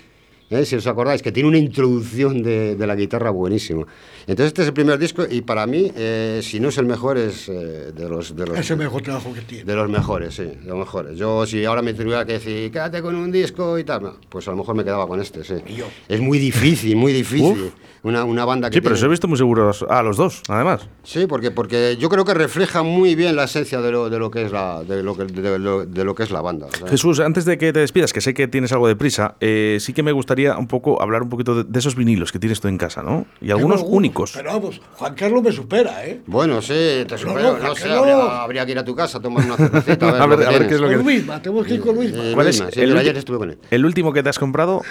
¿eh? 0.51 0.65
si 0.65 0.75
os 0.75 0.85
acordáis, 0.85 1.21
que 1.21 1.31
tiene 1.31 1.49
una 1.49 1.57
introducción 1.57 2.43
de, 2.43 2.75
de 2.75 2.87
la 2.87 2.95
guitarra 2.95 3.31
buenísima. 3.31 3.87
Entonces 4.31 4.47
este 4.47 4.61
es 4.61 4.67
el 4.69 4.73
primer 4.73 4.97
disco 4.97 5.25
y 5.29 5.41
para 5.41 5.67
mí, 5.67 5.91
eh, 5.93 6.39
si 6.41 6.61
no 6.61 6.69
es 6.69 6.77
el 6.77 6.85
mejor, 6.85 7.17
es 7.17 7.49
eh, 7.49 7.91
de, 7.93 8.07
los, 8.07 8.33
de, 8.33 8.45
los, 8.47 8.57
Es 8.57 8.71
el 8.71 8.77
mejor 8.77 9.01
trabajo 9.01 9.33
que 9.33 9.41
tiene. 9.41 9.65
de 9.65 9.75
los 9.75 9.89
mejores, 9.89 10.35
sí, 10.35 10.43
de 10.45 10.67
los 10.69 10.77
mejores. 10.77 11.17
Yo 11.17 11.45
si 11.45 11.65
ahora 11.65 11.81
me 11.81 11.93
tuviera 11.93 12.23
que 12.25 12.33
decir, 12.33 12.71
quédate 12.71 13.01
con 13.01 13.13
un 13.15 13.29
disco 13.29 13.77
y 13.77 13.83
tal, 13.83 14.03
no, 14.03 14.13
pues 14.29 14.47
a 14.47 14.51
lo 14.51 14.57
mejor 14.57 14.75
me 14.75 14.85
quedaba 14.85 15.05
con 15.05 15.19
este, 15.19 15.43
sí. 15.43 15.55
Y 15.67 15.75
yo. 15.75 15.85
Es 16.07 16.21
muy 16.21 16.39
difícil, 16.39 16.95
muy 16.95 17.11
difícil. 17.11 17.71
Una, 18.03 18.23
una 18.23 18.45
banda 18.45 18.69
que 18.71 18.75
Sí, 18.75 18.81
pero 18.81 18.95
tiene- 18.95 19.03
os 19.05 19.07
he 19.07 19.09
visto 19.09 19.27
muy 19.27 19.37
seguros 19.37 19.85
a 19.87 20.01
los 20.01 20.17
dos, 20.17 20.41
además. 20.47 20.87
Sí, 21.03 21.27
porque, 21.27 21.51
porque 21.51 21.97
yo 21.99 22.09
creo 22.09 22.25
que 22.25 22.33
refleja 22.33 22.81
muy 22.81 23.13
bien 23.13 23.35
la 23.35 23.43
esencia 23.43 23.79
de 23.79 23.91
lo, 23.91 24.09
de 24.09 24.17
lo 24.17 24.31
que 24.31 24.43
es 24.45 24.51
la 24.51 24.83
de 24.83 25.03
lo 25.03 25.15
que, 25.15 25.25
de 25.25 25.59
lo, 25.59 25.85
de 25.85 26.03
lo 26.03 26.15
que 26.15 26.23
es 26.23 26.31
la 26.31 26.41
banda. 26.41 26.65
Jesús, 26.87 27.19
antes 27.19 27.45
de 27.45 27.59
que 27.59 27.71
te 27.73 27.79
despidas, 27.79 28.11
que 28.11 28.21
sé 28.21 28.33
que 28.33 28.47
tienes 28.47 28.71
algo 28.71 28.87
de 28.87 28.95
prisa, 28.95 29.35
eh, 29.39 29.77
sí 29.79 29.93
que 29.93 30.01
me 30.01 30.13
gustaría 30.13 30.57
un 30.57 30.65
poco 30.67 30.99
hablar 30.99 31.21
un 31.21 31.29
poquito 31.29 31.53
de, 31.63 31.63
de 31.65 31.77
esos 31.79 31.95
vinilos 31.95 32.31
que 32.31 32.39
tienes 32.39 32.59
tú 32.59 32.69
en 32.69 32.79
casa, 32.79 33.03
¿no? 33.03 33.27
Y 33.39 33.51
algunos 33.51 33.81
Tengo 33.81 33.91
Pero 34.33 34.51
vamos, 34.53 34.81
Juan 34.95 35.15
Carlos 35.15 35.41
me 35.41 35.51
supera, 35.51 36.05
¿eh? 36.05 36.21
Bueno, 36.27 36.61
sí, 36.61 37.05
te 37.07 37.17
supero, 37.17 37.57
no, 37.57 37.57
no, 37.59 37.75
sé, 37.75 37.83
Carlos. 37.83 37.97
habría, 37.99 38.41
habría 38.43 38.65
que 38.65 38.71
ir 38.73 38.79
a 38.79 38.85
tu 38.85 38.93
casa 38.95 39.17
a 39.17 39.21
tomar 39.21 39.45
una 39.45 39.57
cervecita. 39.57 40.09
A 40.09 40.11
ver, 40.11 40.21
A 40.21 40.25
ver- 40.35 40.47
a 40.47 40.51
ver 40.51 40.67
qué 40.67 40.75
es 40.75 40.81
lo 40.81 40.87
que- 40.89 40.95
Con 40.97 41.05
Luisma, 41.05 41.41
tenemos 41.41 41.65
que 41.65 41.73
ir 41.75 41.81
con 41.81 41.95
Luisma. 41.95 42.23
Eh, 42.23 42.31
¿Cuál 42.33 42.47
es 42.47 42.57
sí, 42.57 42.63
el 42.81 42.97
ayer 42.97 43.17
estuve 43.17 43.37
con 43.37 43.49
él. 43.51 43.57
El 43.71 43.85
último 43.85 44.13
que 44.13 44.21
te 44.23 44.29
has 44.29 44.37
comprado, 44.39 44.81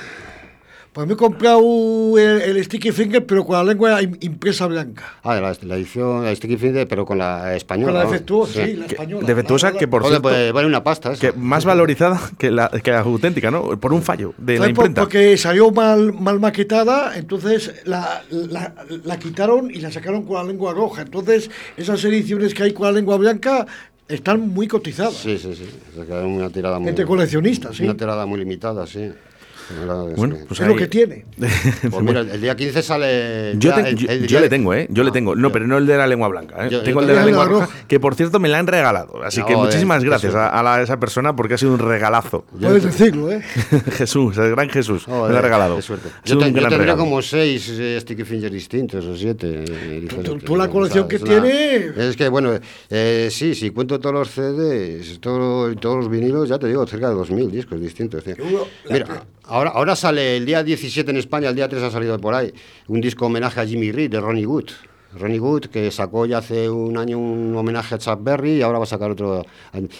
Pues 0.92 1.06
me 1.06 1.14
he 1.14 1.16
comprado 1.16 1.60
el, 2.18 2.40
el 2.56 2.64
Sticky 2.64 2.90
Finger, 2.90 3.24
pero 3.24 3.44
con 3.44 3.54
la 3.56 3.62
lengua 3.62 4.02
im- 4.02 4.16
impresa 4.22 4.66
blanca. 4.66 5.04
Ah, 5.22 5.36
la, 5.40 5.56
la 5.62 5.76
edición, 5.76 6.24
la 6.24 6.34
Sticky 6.34 6.56
Finger, 6.56 6.88
pero 6.88 7.06
con 7.06 7.16
la 7.18 7.54
española. 7.54 7.92
Con 7.92 7.98
la 7.98 8.04
¿no? 8.06 8.10
defectuosa, 8.10 8.52
sí, 8.64 8.70
Sí. 8.72 8.76
la 8.76 8.86
española. 8.86 9.24
defectuosa, 9.26 9.66
La- 9.68 9.72
la- 9.74 9.78
que 9.78 9.86
por 9.86 10.02
cierto, 10.02 10.22
pues 10.22 10.52
vale 10.52 10.66
una 10.66 10.82
pasta 10.82 11.12
eso. 11.12 11.20
que 11.20 11.32
más 11.32 11.64
valorizada 11.64 12.20
que 12.36 12.50
la, 12.50 12.68
que 12.70 12.90
la 12.90 13.00
auténtica, 13.00 13.52
¿no? 13.52 13.78
Por 13.78 13.92
un 13.92 14.02
fallo 14.02 14.34
de 14.36 14.54
la 14.54 14.58
¿Sabes 14.62 14.74
por- 14.74 14.86
imprenta. 14.86 15.02
Porque 15.02 15.36
salió 15.36 15.70
mal, 15.70 16.12
mal 16.12 16.40
maquetada, 16.40 17.16
entonces 17.16 17.72
la, 17.84 18.24
la, 18.30 18.74
la 19.04 19.18
quitaron 19.20 19.70
y 19.70 19.76
la 19.80 19.92
sacaron 19.92 20.24
con 20.24 20.34
la 20.34 20.42
lengua 20.44 20.72
roja. 20.74 21.02
Entonces, 21.02 21.52
esas 21.76 22.04
ediciones 22.04 22.52
que 22.52 22.64
hay 22.64 22.72
con 22.72 22.86
la 22.86 22.92
lengua 22.92 23.16
blanca 23.16 23.64
están 24.08 24.40
muy 24.48 24.66
cotizadas. 24.66 25.14
Sí, 25.14 25.38
sí, 25.38 25.54
sí. 25.54 25.68
Una 26.10 26.50
tirada 26.50 26.80
muy... 26.80 26.88
Entre 26.88 27.06
coleccionistas, 27.06 27.76
sí. 27.76 27.84
Una 27.84 27.96
tirada 27.96 28.26
muy 28.26 28.40
limitada, 28.40 28.88
sí. 28.88 29.08
Bueno, 30.16 30.36
pues 30.48 30.60
es 30.60 30.66
ahí- 30.66 30.72
lo 30.72 30.76
que 30.78 30.86
tiene. 30.88 31.24
Pues 31.90 32.02
mira, 32.02 32.20
el 32.20 32.40
día 32.40 32.54
15 32.56 32.82
sale... 32.82 33.52
Yo, 33.56 33.70
ya 33.70 33.82
te- 33.82 33.88
el- 33.90 33.96
yo- 33.96 34.08
el 34.10 34.20
yo 34.22 34.26
día 34.26 34.40
le 34.40 34.48
tengo, 34.48 34.74
¿eh? 34.74 34.86
Yo 34.90 35.02
le 35.04 35.10
tengo. 35.10 35.34
No, 35.34 35.48
yo- 35.48 35.52
pero 35.52 35.66
no 35.66 35.78
el 35.78 35.86
de 35.86 35.96
la 35.96 36.06
lengua 36.06 36.28
blanca. 36.28 36.66
¿eh? 36.66 36.68
Yo- 36.70 36.78
yo 36.78 36.82
tengo 36.82 37.00
el 37.00 37.06
de 37.06 37.14
la 37.14 37.24
lengua 37.24 37.44
La 37.44 37.50
roja, 37.50 37.66
roja. 37.66 37.78
que 37.88 38.00
por 38.00 38.14
cierto 38.14 38.38
me 38.40 38.48
la 38.48 38.58
han 38.58 38.66
regalado. 38.66 39.22
Así 39.22 39.38
que 39.42 39.54
Joder, 39.54 39.66
muchísimas 39.68 40.04
gracias 40.04 40.34
a, 40.34 40.48
a 40.48 40.62
la- 40.62 40.76
a 40.76 40.82
esa 40.82 40.98
persona 40.98 41.34
porque 41.36 41.54
ha 41.54 41.58
sido 41.58 41.72
un 41.72 41.78
regalazo. 41.78 42.44
Puedes 42.60 42.84
decirlo, 42.84 43.30
¿eh? 43.30 43.42
Jesús, 43.92 44.36
el 44.38 44.50
gran 44.50 44.68
Jesús, 44.70 45.06
me 45.08 45.14
lo 45.14 45.24
ha 45.26 45.40
regalado. 45.40 45.76
qué 45.76 45.82
suerte. 45.82 46.08
Yo, 46.24 46.38
te- 46.38 46.44
tendría 46.44 46.68
regalo. 46.68 46.98
como 46.98 47.22
seis 47.22 47.68
eh, 47.78 47.98
sticky 48.00 48.24
fingers 48.24 48.52
distintos 48.52 49.04
o 49.04 49.16
siete. 49.16 49.64
eh, 49.68 50.08
tú 50.44 50.56
la 50.56 50.68
colección 50.68 51.08
que 51.08 51.18
tienes- 51.18 51.96
Es 51.96 52.16
que, 52.16 52.28
bueno, 52.28 52.52
eh, 52.90 53.28
sí, 53.30 53.54
si 53.54 53.70
cuento 53.70 53.98
todos 54.00 54.14
los 54.14 54.30
CDs, 54.30 55.20
todo- 55.20 55.74
todos 55.76 55.96
los 55.96 56.10
vinilos, 56.10 56.48
ya 56.48 56.58
te 56.58 56.66
digo, 56.68 56.86
cerca 56.86 57.08
de 57.08 57.14
2.000 57.14 57.50
discos 57.50 57.80
distintos. 57.80 58.24
la- 58.26 58.34
Mira, 58.90 59.06
ahora, 59.50 59.70
ahora 59.70 59.94
sale 59.96 60.36
el 60.36 60.46
día 60.46 60.62
17 60.64 61.10
en 61.10 61.16
España, 61.18 61.48
el 61.50 61.54
día 61.56 61.68
3 61.68 61.82
ha 61.82 61.90
salido 61.90 62.18
por 62.18 62.34
ahí, 62.34 62.52
un 62.88 63.00
disco 63.00 63.26
homenaje 63.26 63.60
a 63.60 63.66
Jimmy 63.66 63.92
Reed 63.92 64.10
de 64.10 64.20
Ronnie 64.20 64.46
Wood. 64.46 64.70
Ronnie 65.18 65.40
Wood, 65.40 65.66
que 65.66 65.90
sacó 65.90 66.24
ya 66.24 66.38
hace 66.38 66.70
un 66.70 66.96
año 66.96 67.18
un 67.18 67.56
homenaje 67.56 67.96
a 67.96 67.98
Chuck 67.98 68.22
Berry 68.22 68.52
y 68.58 68.62
ahora 68.62 68.78
va 68.78 68.84
a 68.84 68.86
sacar 68.86 69.10
otro. 69.10 69.44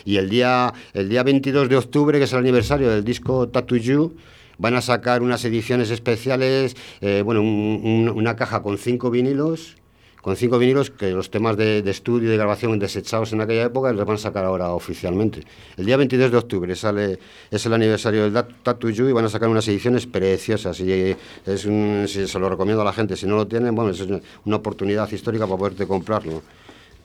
Y 0.04 0.16
el 0.18 0.28
día, 0.30 0.72
el 0.94 1.08
día 1.08 1.22
22 1.24 1.68
de 1.68 1.76
octubre, 1.76 2.16
que 2.18 2.24
es 2.24 2.32
el 2.32 2.38
aniversario 2.38 2.88
del 2.90 3.02
disco 3.04 3.48
Tattoo 3.48 3.76
You, 3.78 4.14
van 4.58 4.74
a 4.76 4.80
sacar 4.80 5.22
unas 5.22 5.44
ediciones 5.44 5.90
especiales, 5.90 6.76
eh, 7.00 7.22
bueno, 7.24 7.40
un- 7.40 7.80
un- 7.82 8.08
una 8.10 8.36
caja 8.36 8.62
con 8.62 8.78
cinco 8.78 9.10
vinilos, 9.10 9.76
con 10.22 10.36
cinco 10.36 10.58
vinilos 10.58 10.90
que 10.90 11.10
los 11.10 11.30
temas 11.30 11.56
de, 11.56 11.82
de 11.82 11.90
estudio 11.90 12.28
y 12.28 12.30
de 12.30 12.36
grabación 12.36 12.78
desechados 12.78 13.32
en 13.32 13.40
aquella 13.40 13.64
época 13.64 13.92
los 13.92 14.04
van 14.04 14.16
a 14.16 14.18
sacar 14.18 14.44
ahora 14.44 14.70
oficialmente. 14.72 15.42
El 15.76 15.86
día 15.86 15.96
22 15.96 16.30
de 16.30 16.36
octubre 16.36 16.76
sale, 16.76 17.18
es 17.50 17.64
el 17.66 17.72
aniversario 17.72 18.30
del 18.30 18.44
Tattoo 18.62 18.90
You 18.90 19.08
y 19.08 19.12
van 19.12 19.24
a 19.24 19.28
sacar 19.28 19.48
unas 19.48 19.66
ediciones 19.68 20.06
preciosas 20.06 20.78
y 20.80 20.92
eh, 20.92 21.16
es 21.46 21.64
un, 21.64 22.04
si- 22.06 22.26
se 22.26 22.38
lo 22.38 22.48
recomiendo 22.48 22.82
a 22.82 22.84
la 22.84 22.92
gente. 22.92 23.16
Si 23.16 23.26
no 23.26 23.36
lo 23.36 23.46
tienen, 23.46 23.74
bueno, 23.74 23.90
es 23.90 24.00
una, 24.44 24.56
oportunidad 24.56 25.10
histórica 25.10 25.46
para 25.46 25.58
poderte 25.58 25.86
comprarlo. 25.86 26.42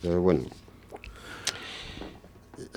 Bueno. 0.03 0.41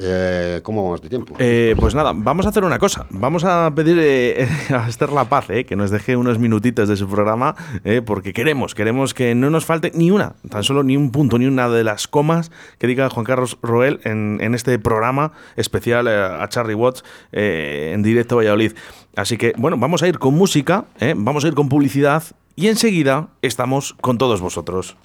Eh, 0.01 0.61
¿Cómo 0.62 0.84
vamos 0.84 1.03
de 1.03 1.09
tiempo? 1.09 1.34
Eh, 1.38 1.74
pues 1.78 1.94
nada, 1.94 2.12
vamos 2.14 2.46
a 2.46 2.51
hacer 2.51 2.64
una 2.64 2.78
cosa. 2.78 3.07
Vamos 3.11 3.44
a 3.44 3.72
pedir 3.74 3.99
eh, 4.01 4.49
a 4.70 4.88
Esther 4.88 5.11
La 5.11 5.24
Paz 5.24 5.46
que 5.66 5.76
nos 5.76 5.90
deje 5.90 6.16
unos 6.16 6.38
minutitos 6.38 6.88
de 6.88 6.96
su 6.96 7.09
programa, 7.09 7.55
porque 8.05 8.32
queremos, 8.32 8.74
queremos 8.74 9.14
que 9.14 9.34
no 9.34 9.51
nos 9.51 9.64
falte 9.64 9.92
ni 9.94 10.11
una, 10.11 10.34
tan 10.51 10.62
solo 10.62 10.82
ni 10.82 10.96
un 10.96 11.11
punto, 11.11 11.38
ni 11.38 11.46
una 11.46 11.68
de 11.68 11.84
las 11.84 12.07
comas 12.07 12.51
que 12.78 12.86
diga 12.86 13.09
Juan 13.09 13.24
Carlos 13.24 13.59
Roel 13.62 14.01
en, 14.05 14.38
en 14.40 14.55
este 14.55 14.78
programa 14.78 15.32
especial 15.57 16.09
a 16.09 16.46
Charlie 16.49 16.74
Watts 16.74 17.03
en 17.32 18.03
directo 18.03 18.34
a 18.34 18.38
Valladolid. 18.38 18.72
Así 19.16 19.36
que, 19.36 19.53
bueno, 19.57 19.78
vamos 19.78 20.03
a 20.03 20.09
ir 20.09 20.18
con 20.18 20.34
música, 20.34 20.84
vamos 21.16 21.44
a 21.44 21.49
ir 21.49 21.55
con 21.55 21.68
publicidad 21.68 22.22
y 22.57 22.68
enseguida 22.68 23.28
estamos 23.42 23.94
con 24.01 24.18
todos 24.18 24.40
vosotros. 24.40 24.96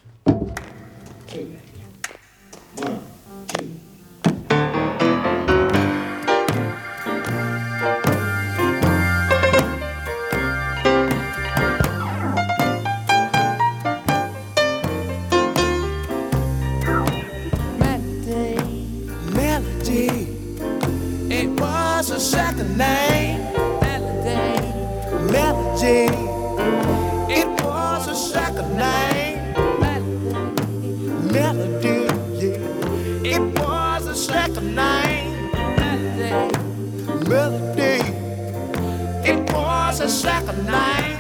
A 40.04 40.10
second 40.10 40.66
name. 40.66 41.18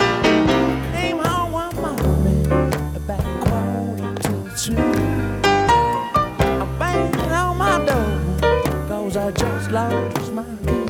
Came 0.92 1.20
home 1.20 1.54
one 1.54 1.74
morning 1.78 2.46
about 2.98 3.24
quarter 3.46 4.14
to 4.24 4.34
two. 4.58 4.76
I'm 6.36 6.78
banging 6.78 7.32
on 7.32 7.58
my 7.58 7.78
door, 7.86 8.20
cause 8.90 9.16
I 9.16 9.32
just 9.32 9.72
lost 9.72 10.34
my 10.34 10.44
key. 10.66 10.86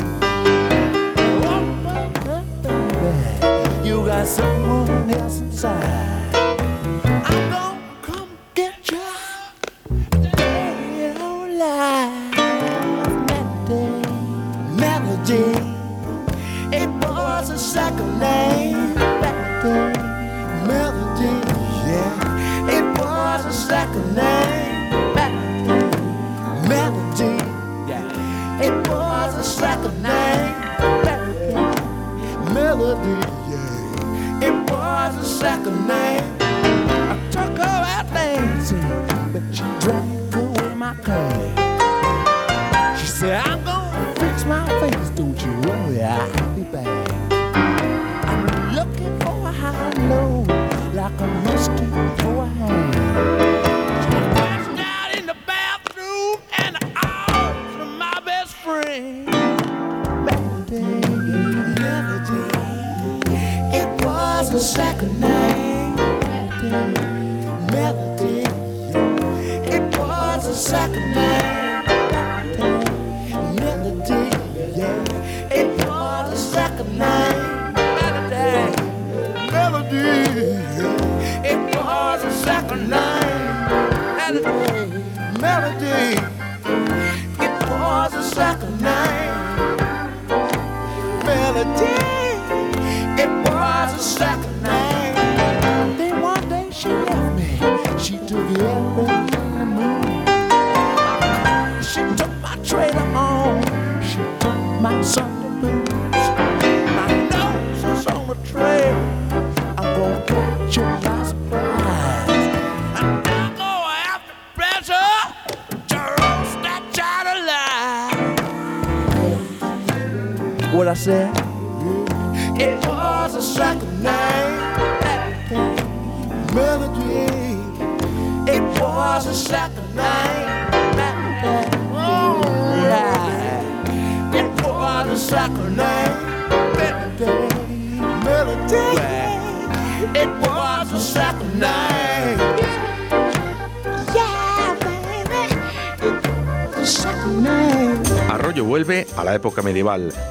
Oh, 1.46 1.64
baby, 2.64 3.88
you 3.88 4.04
got 4.08 4.26
someone 4.26 5.12
else 5.12 5.42
inside. 5.42 6.13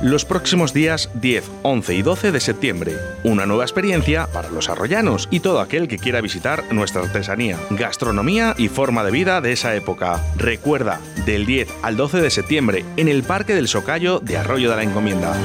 Los 0.03 0.25
próximos 0.25 0.73
días 0.73 1.09
10, 1.15 1.51
11 1.63 1.95
y 1.95 2.03
12 2.03 2.33
de 2.33 2.41
septiembre. 2.41 2.97
Una 3.25 3.47
nueva 3.47 3.65
experiencia 3.65 4.27
para 4.27 4.51
los 4.51 4.69
arroyanos 4.69 5.29
y 5.31 5.41
todo 5.41 5.61
aquel 5.61 5.89
que 5.89 5.99
quiera 5.99 6.21
visitar 6.21 6.65
nuestra 6.73 7.03
artesanía, 7.03 7.59
gastronomía 7.71 8.55
y 8.59 8.69
forma 8.69 9.05
de 9.05 9.13
vida 9.13 9.41
de 9.41 9.53
esa 9.53 9.75
época. 9.75 10.21
Recuerda, 10.37 11.01
del 11.25 11.47
10 11.47 11.69
al 11.83 11.97
12 11.97 12.21
de 12.21 12.31
septiembre, 12.31 12.85
en 12.97 13.09
el 13.09 13.23
Parque 13.23 13.55
del 13.55 13.69
Socayo 13.69 14.19
de 14.19 14.37
Arroyo 14.37 14.71
de 14.71 14.77
la 14.77 14.83
Encomienda. 14.83 15.37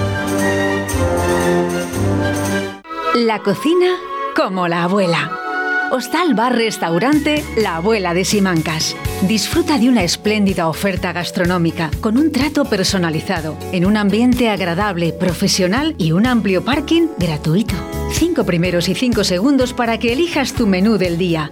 La 3.16 3.40
cocina 3.40 3.96
como 4.36 4.68
la 4.68 4.84
abuela. 4.84 5.47
Hostal 5.90 6.34
Bar 6.34 6.54
Restaurante 6.54 7.44
La 7.56 7.78
Abuela 7.78 8.14
de 8.14 8.26
Simancas. 8.26 8.96
Disfruta 9.22 9.78
de 9.78 9.88
una 9.88 10.04
espléndida 10.04 10.68
oferta 10.68 11.14
gastronómica 11.14 11.90
con 12.02 12.18
un 12.18 12.32
trato 12.32 12.66
personalizado, 12.66 13.58
en 13.72 13.86
un 13.86 13.96
ambiente 13.96 14.50
agradable, 14.50 15.14
profesional 15.14 15.96
y 15.98 16.12
un 16.12 16.28
amplio 16.28 16.64
parking 16.66 17.08
gratuito. 17.18 17.76
Cinco 18.12 18.46
primeros 18.46 18.90
y 18.90 18.96
cinco 18.96 19.24
segundos 19.24 19.74
para 19.74 19.98
que 19.98 20.12
elijas 20.12 20.54
tu 20.54 20.68
menú 20.68 20.98
del 20.98 21.18
día. 21.18 21.50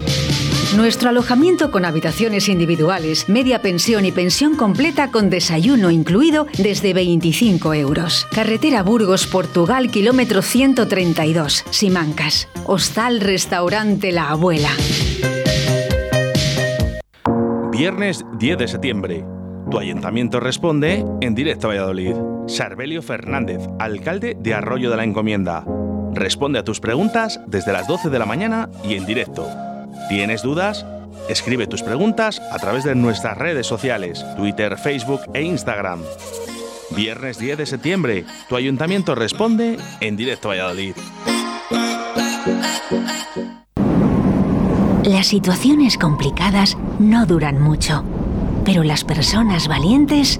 Nuestro 0.75 1.07
alojamiento 1.07 1.71
con 1.71 1.85
habitaciones 1.85 2.49
individuales, 2.49 3.29
media 3.29 3.61
pensión 3.61 4.03
y 4.03 4.11
pensión 4.11 4.57
completa 4.57 5.09
con 5.09 5.29
desayuno 5.29 5.89
incluido 5.89 6.47
desde 6.57 6.93
25 6.93 7.73
euros. 7.75 8.27
Carretera 8.35 8.83
Burgos, 8.83 9.25
Portugal, 9.25 9.89
kilómetro 9.89 10.41
132, 10.41 11.63
Simancas. 11.69 12.49
Hostal 12.65 13.21
Restaurante 13.21 14.11
La 14.11 14.31
Abuela. 14.31 14.69
Viernes 17.71 18.25
10 18.37 18.57
de 18.57 18.67
septiembre. 18.67 19.25
Tu 19.71 19.79
ayuntamiento 19.79 20.41
responde 20.41 21.05
en 21.21 21.35
directo 21.35 21.67
a 21.67 21.69
Valladolid. 21.69 22.15
Sarbelio 22.47 23.01
Fernández, 23.01 23.61
alcalde 23.79 24.35
de 24.37 24.53
Arroyo 24.53 24.89
de 24.89 24.97
la 24.97 25.05
Encomienda. 25.05 25.65
Responde 26.13 26.59
a 26.59 26.63
tus 26.63 26.81
preguntas 26.81 27.39
desde 27.47 27.71
las 27.71 27.87
12 27.87 28.09
de 28.09 28.19
la 28.19 28.25
mañana 28.25 28.69
y 28.83 28.95
en 28.95 29.05
directo. 29.05 29.47
¿Tienes 30.09 30.43
dudas? 30.43 30.85
Escribe 31.29 31.65
tus 31.65 31.81
preguntas 31.81 32.39
a 32.51 32.59
través 32.59 32.83
de 32.83 32.93
nuestras 32.93 33.37
redes 33.37 33.65
sociales, 33.65 34.23
Twitter, 34.37 34.77
Facebook 34.77 35.21
e 35.33 35.41
Instagram. 35.41 36.01
Viernes 36.91 37.39
10 37.39 37.57
de 37.57 37.65
septiembre, 37.65 38.25
tu 38.47 38.55
ayuntamiento 38.55 39.15
responde 39.15 39.77
en 40.01 40.15
directo 40.15 40.49
Valladolid. 40.49 40.95
Las 45.03 45.27
situaciones 45.27 45.97
complicadas 45.97 46.77
no 46.99 47.25
duran 47.25 47.59
mucho, 47.59 48.03
pero 48.63 48.83
las 48.83 49.03
personas 49.03 49.67
valientes 49.67 50.39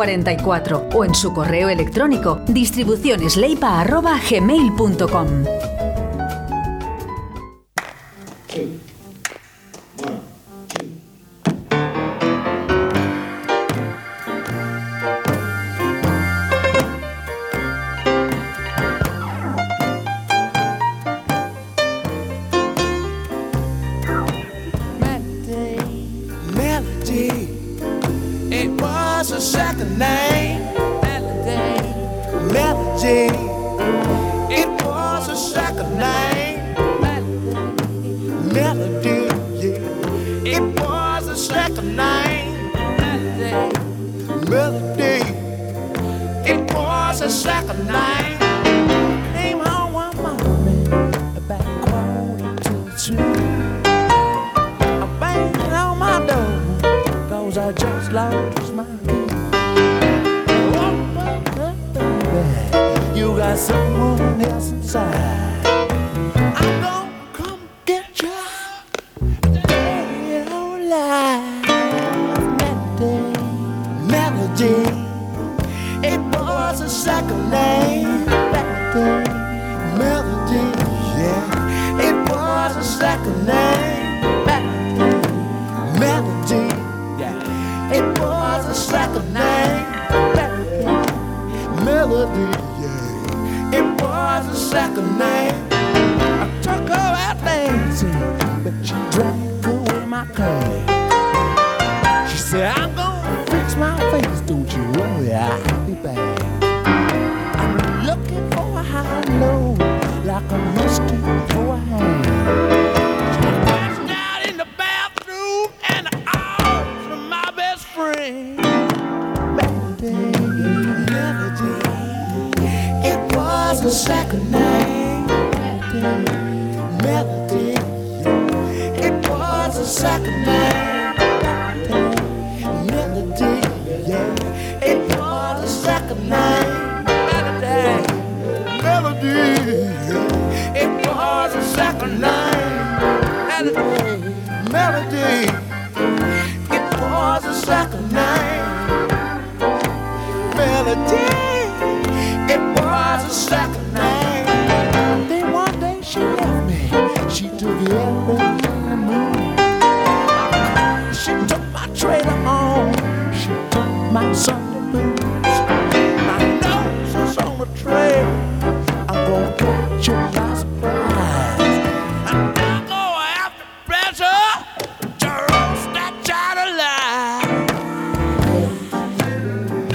672-6590-44 0.00 0.94
o 0.94 1.04
en 1.04 1.14
su 1.14 1.32
correo 1.32 1.68
electrónico 1.68 2.40
distribucionesleipa.gmail.com. 2.46 5.44
Melody. 8.60 8.99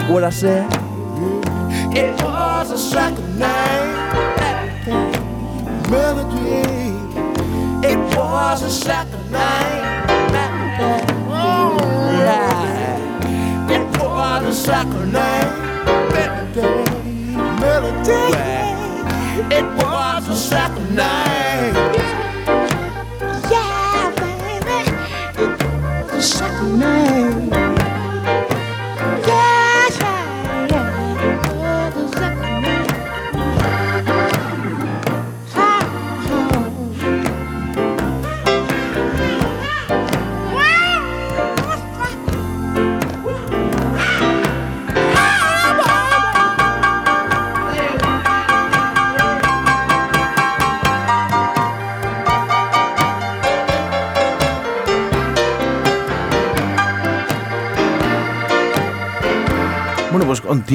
What 0.07 0.23
I 0.23 0.29
said? 0.29 0.71
It 1.97 2.21
was 2.21 2.69
a 2.69 2.77
second 2.77 3.39
name. 3.39 3.87
Melody. 5.89 6.61
It 7.87 7.97
was 8.15 8.61
a 8.61 8.69
second 8.69 9.31
name. 9.31 9.83
Oh, 11.27 11.77
yeah. 12.19 13.71
It 13.71 13.99
was 13.99 14.43
a 14.45 14.53
second 14.53 15.11
name. 15.11 15.65
melody. 17.59 18.37
It 19.55 19.65
was 19.83 20.29
a 20.29 20.35
second 20.35 20.95
name. 20.95 22.04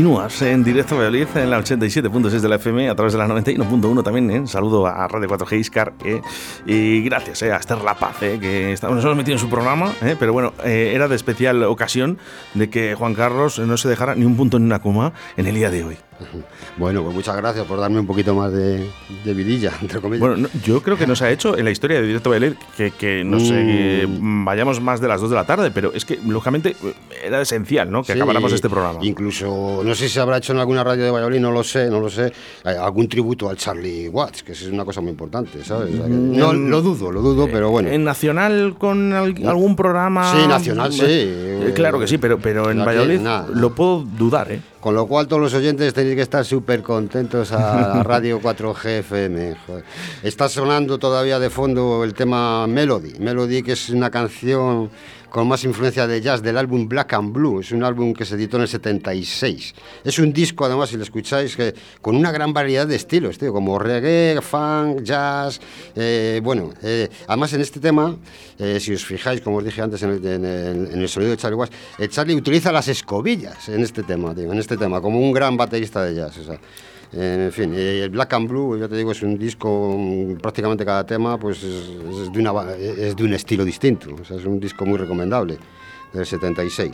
Continúas 0.00 0.40
en 0.40 0.64
directo 0.64 0.96
Valladolid 0.96 1.26
en 1.34 1.50
la 1.50 1.58
87.6 1.60 2.40
de 2.40 2.48
la 2.48 2.56
FM 2.56 2.88
a 2.88 2.94
través 2.94 3.12
de 3.12 3.18
la 3.18 3.28
91.1 3.28 4.02
también. 4.02 4.30
¿eh? 4.30 4.46
Saludo 4.46 4.86
a 4.86 5.06
Radio 5.06 5.28
4G 5.28 5.58
Iscar 5.58 5.92
¿eh? 6.06 6.22
y 6.64 7.02
gracias 7.02 7.42
eh, 7.42 7.52
a 7.52 7.56
Esther 7.56 7.82
La 7.82 7.92
Paz, 7.98 8.22
¿eh? 8.22 8.38
que 8.40 8.72
está- 8.72 8.88
nos 8.88 9.04
hemos 9.04 9.14
metido 9.18 9.34
en 9.34 9.38
su 9.40 9.50
programa, 9.50 9.92
pero 10.18 10.32
bueno, 10.32 10.54
era 10.64 11.06
de 11.06 11.16
especial 11.16 11.62
ocasión 11.64 12.16
de 12.54 12.70
que 12.70 12.94
Juan 12.94 13.12
Carlos 13.12 13.58
no 13.58 13.76
se 13.76 13.90
dejara 13.90 14.14
ni 14.14 14.24
un 14.24 14.38
punto 14.38 14.58
ni 14.58 14.64
una 14.64 14.78
coma 14.80 15.12
en 15.36 15.46
el 15.46 15.54
día 15.54 15.68
de 15.70 15.84
hoy. 15.84 15.98
Bueno, 16.76 17.02
pues 17.02 17.14
muchas 17.14 17.36
gracias 17.36 17.66
por 17.66 17.78
darme 17.80 17.98
un 18.00 18.06
poquito 18.06 18.34
más 18.34 18.52
de, 18.52 18.86
de 19.24 19.34
vidilla, 19.34 19.72
entre 19.82 20.00
comillas. 20.00 20.20
Bueno, 20.20 20.36
no, 20.36 20.48
yo 20.64 20.82
creo 20.82 20.96
que 20.96 21.06
nos 21.06 21.20
ha 21.22 21.30
hecho 21.30 21.56
en 21.58 21.64
la 21.64 21.70
historia 21.70 22.00
de 22.00 22.06
Directo 22.06 22.30
Valladolid 22.30 22.56
que, 22.76 22.90
que 22.92 23.22
no 23.24 23.38
sé, 23.40 23.50
que 23.50 24.08
vayamos 24.20 24.80
más 24.80 25.00
de 25.00 25.08
las 25.08 25.20
2 25.20 25.30
de 25.30 25.36
la 25.36 25.44
tarde, 25.44 25.70
pero 25.70 25.92
es 25.92 26.04
que 26.04 26.18
lógicamente 26.26 26.74
era 27.24 27.40
esencial, 27.42 27.90
¿no? 27.90 28.02
Que 28.02 28.12
Sí, 28.14 28.18
acabáramos 28.18 28.52
este 28.52 28.68
programa. 28.70 29.00
Incluso, 29.02 29.82
no 29.84 29.94
sé 29.94 30.08
si 30.08 30.14
se 30.14 30.20
habrá 30.20 30.38
hecho 30.38 30.52
en 30.52 30.58
alguna 30.60 30.82
radio 30.84 31.04
de 31.04 31.10
Valladolid, 31.10 31.40
no 31.40 31.50
lo 31.50 31.62
sé, 31.64 31.90
no 31.90 32.00
lo 32.00 32.08
sé, 32.08 32.26
eh, 32.64 32.68
algún 32.80 33.08
tributo 33.08 33.48
al 33.50 33.56
Charlie 33.56 34.08
Watts, 34.08 34.42
que 34.42 34.52
es 34.52 34.62
una 34.66 34.84
cosa 34.84 35.00
muy 35.00 35.10
importante, 35.10 35.62
¿sabes? 35.64 35.94
O 35.94 35.96
sea 35.98 36.06
que- 36.06 36.10
Mm, 36.12 36.36
no, 36.36 36.50
en- 36.52 36.70
lo 36.70 36.80
dudo, 36.82 37.10
lo 37.12 37.20
dudo, 37.20 37.48
pero 37.50 37.70
bueno. 37.70 37.88
¿En 37.90 38.04
Nacional 38.04 38.74
con 38.78 39.12
al- 39.12 39.34
algún 39.46 39.76
programa? 39.76 40.32
Sí, 40.32 40.46
Nacional, 40.46 40.92
sí. 40.92 41.02
Eh, 41.06 41.72
claro 41.74 41.98
que 41.98 42.06
sí, 42.06 42.18
pero, 42.18 42.38
pero 42.38 42.70
en 42.70 42.84
Valladolid 42.84 43.20
nada. 43.20 43.46
lo 43.52 43.74
puedo 43.74 44.02
dudar, 44.02 44.50
¿eh? 44.52 44.60
Con 44.80 44.94
lo 44.94 45.06
cual 45.06 45.28
todos 45.28 45.42
los 45.42 45.52
oyentes 45.52 45.92
tenéis 45.92 46.16
que 46.16 46.22
estar 46.22 46.42
súper 46.42 46.82
contentos 46.82 47.52
a 47.52 48.02
radio 48.04 48.40
4G 48.40 49.00
FM. 49.00 49.56
joder. 49.66 49.84
Está 50.22 50.48
sonando 50.48 50.98
todavía 50.98 51.38
de 51.38 51.50
fondo 51.50 52.02
el 52.02 52.14
tema 52.14 52.66
Melody. 52.66 53.18
Melody 53.18 53.62
que 53.62 53.72
es 53.72 53.90
una 53.90 54.10
canción 54.10 54.90
con 55.30 55.48
más 55.48 55.64
influencia 55.64 56.06
de 56.06 56.20
jazz 56.20 56.42
del 56.42 56.58
álbum 56.58 56.88
Black 56.88 57.12
and 57.14 57.32
Blue. 57.32 57.60
Es 57.60 57.72
un 57.72 57.82
álbum 57.84 58.12
que 58.12 58.24
se 58.24 58.34
editó 58.34 58.56
en 58.56 58.62
el 58.62 58.68
76. 58.68 59.74
Es 60.04 60.18
un 60.18 60.32
disco, 60.32 60.64
además, 60.64 60.90
si 60.90 60.96
lo 60.96 61.02
escucháis, 61.04 61.56
que, 61.56 61.74
con 62.02 62.16
una 62.16 62.30
gran 62.32 62.52
variedad 62.52 62.86
de 62.86 62.96
estilos, 62.96 63.38
tío, 63.38 63.52
como 63.52 63.78
reggae, 63.78 64.40
funk, 64.42 65.02
jazz. 65.02 65.60
eh, 65.96 66.40
bueno, 66.42 66.72
eh, 66.82 67.08
además 67.28 67.52
en 67.52 67.60
este 67.60 67.80
tema, 67.80 68.16
eh, 68.58 68.78
si 68.80 68.92
os 68.92 69.04
fijáis, 69.04 69.40
como 69.40 69.58
os 69.58 69.64
dije 69.64 69.80
antes 69.80 70.02
en 70.02 70.10
el, 70.10 70.26
en 70.26 70.44
el- 70.44 70.90
en 70.92 71.00
el 71.00 71.08
sonido 71.08 71.30
de 71.30 71.36
Charlie 71.36 71.56
Watts, 71.56 71.74
eh, 71.98 72.08
Charlie 72.08 72.34
utiliza 72.34 72.72
las 72.72 72.88
escobillas 72.88 73.68
en 73.68 73.82
este 73.82 74.02
tema, 74.02 74.34
tío, 74.34 74.52
en 74.52 74.58
este 74.58 74.76
tema, 74.76 75.00
como 75.00 75.20
un 75.20 75.32
gran 75.32 75.56
baterista 75.56 76.02
de 76.04 76.14
jazz. 76.14 76.36
o 76.38 76.44
sea. 76.44 76.58
En 77.12 77.50
fin, 77.50 77.72
eh, 77.74 78.02
el 78.04 78.10
Black 78.10 78.32
and 78.34 78.48
Blue, 78.48 78.78
ya 78.78 78.86
te 78.88 78.96
digo, 78.96 79.10
es 79.12 79.22
un 79.22 79.36
disco, 79.36 79.96
mm, 79.98 80.34
prácticamente 80.36 80.84
cada 80.84 81.04
tema 81.04 81.38
pues 81.38 81.58
es, 81.64 81.88
es 82.22 82.32
de, 82.32 82.38
una, 82.38 82.52
va- 82.52 82.76
es 82.76 83.16
de 83.16 83.24
un 83.24 83.34
estilo 83.34 83.64
distinto. 83.64 84.14
O 84.20 84.24
sea, 84.24 84.36
es 84.36 84.44
un 84.44 84.60
disco 84.60 84.86
muy 84.86 84.96
recomendable, 84.96 85.58
del 86.12 86.24
76. 86.24 86.92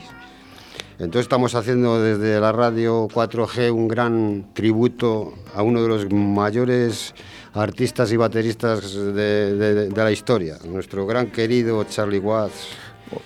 Entonces 0.99 1.23
estamos 1.27 1.55
haciendo 1.55 2.03
desde 2.03 2.41
la 2.41 2.53
radio 2.53 3.07
4G 3.09 3.71
un 3.71 3.87
gran 3.89 4.47
tributo 4.55 5.35
a 5.55 5.62
uno 5.62 5.83
de 5.83 5.89
los 5.89 6.11
mayores 6.11 7.14
artistas 7.53 8.11
y 8.12 8.17
bateristas 8.17 8.95
de, 8.95 9.55
de- 9.55 9.89
de 9.91 10.03
la 10.05 10.11
historia, 10.11 10.57
nuestro 10.67 11.07
gran 11.07 11.27
querido 11.27 11.85
Charlie 11.85 12.19
Watts. 12.21 12.69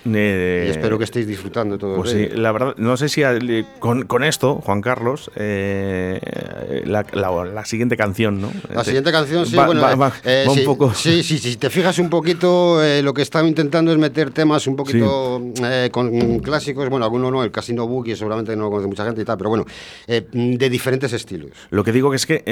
Eh, 0.05 0.65
y 0.67 0.69
espero 0.69 0.97
que 0.99 1.05
estéis 1.05 1.25
disfrutando 1.25 1.75
todo 1.79 1.95
Pues 1.95 2.11
sí, 2.11 2.27
la 2.35 2.51
verdad, 2.51 2.75
no 2.77 2.97
sé 2.97 3.09
si 3.09 3.23
con, 3.79 4.03
con 4.03 4.23
esto, 4.23 4.55
Juan 4.63 4.79
Carlos, 4.79 5.31
eh, 5.35 6.19
la, 6.85 7.05
la- 7.13 7.45
la 7.45 7.65
siguiente 7.65 7.95
canción, 7.97 8.41
¿no? 8.41 8.51
La 8.73 8.83
siguiente 8.83 9.11
canción, 9.11 9.45
sí, 9.45 9.55
Va- 9.55 9.65
bueno, 9.65 9.81
va- 9.81 9.91
eh, 9.91 9.95
va- 9.95 10.13
eh, 10.23 10.45
un 10.47 10.55
sí, 10.55 10.61
poco. 10.61 10.93
Sí, 10.93 11.23
sí, 11.23 11.37
sí, 11.37 11.51
si 11.51 11.55
te 11.57 11.69
fijas 11.69 11.97
un 11.99 12.09
poquito, 12.09 12.83
eh, 12.83 13.01
lo 13.01 13.13
que 13.13 13.21
están 13.21 13.47
intentando 13.47 13.91
es 13.91 13.97
meter 13.97 14.31
temas 14.31 14.67
un 14.67 14.75
poquito 14.75 15.41
eh, 15.63 15.89
con 15.91 16.39
clásicos, 16.39 16.89
bueno, 16.89 17.05
alguno 17.05 17.31
no, 17.31 17.43
el 17.43 17.51
Casino 17.51 17.87
Boogie 17.87 18.15
seguramente 18.15 18.55
no 18.55 18.63
lo 18.63 18.69
conoce 18.71 18.87
mucha 18.87 19.05
gente 19.05 19.21
y 19.21 19.25
tal, 19.25 19.37
pero 19.37 19.49
bueno, 19.49 19.65
eh, 20.07 20.25
de 20.31 20.69
diferentes 20.69 21.11
estilos. 21.13 21.51
Lo 21.69 21.83
que 21.83 21.91
digo 21.91 22.09
que 22.09 22.15
es 22.17 22.25
que 22.25 22.43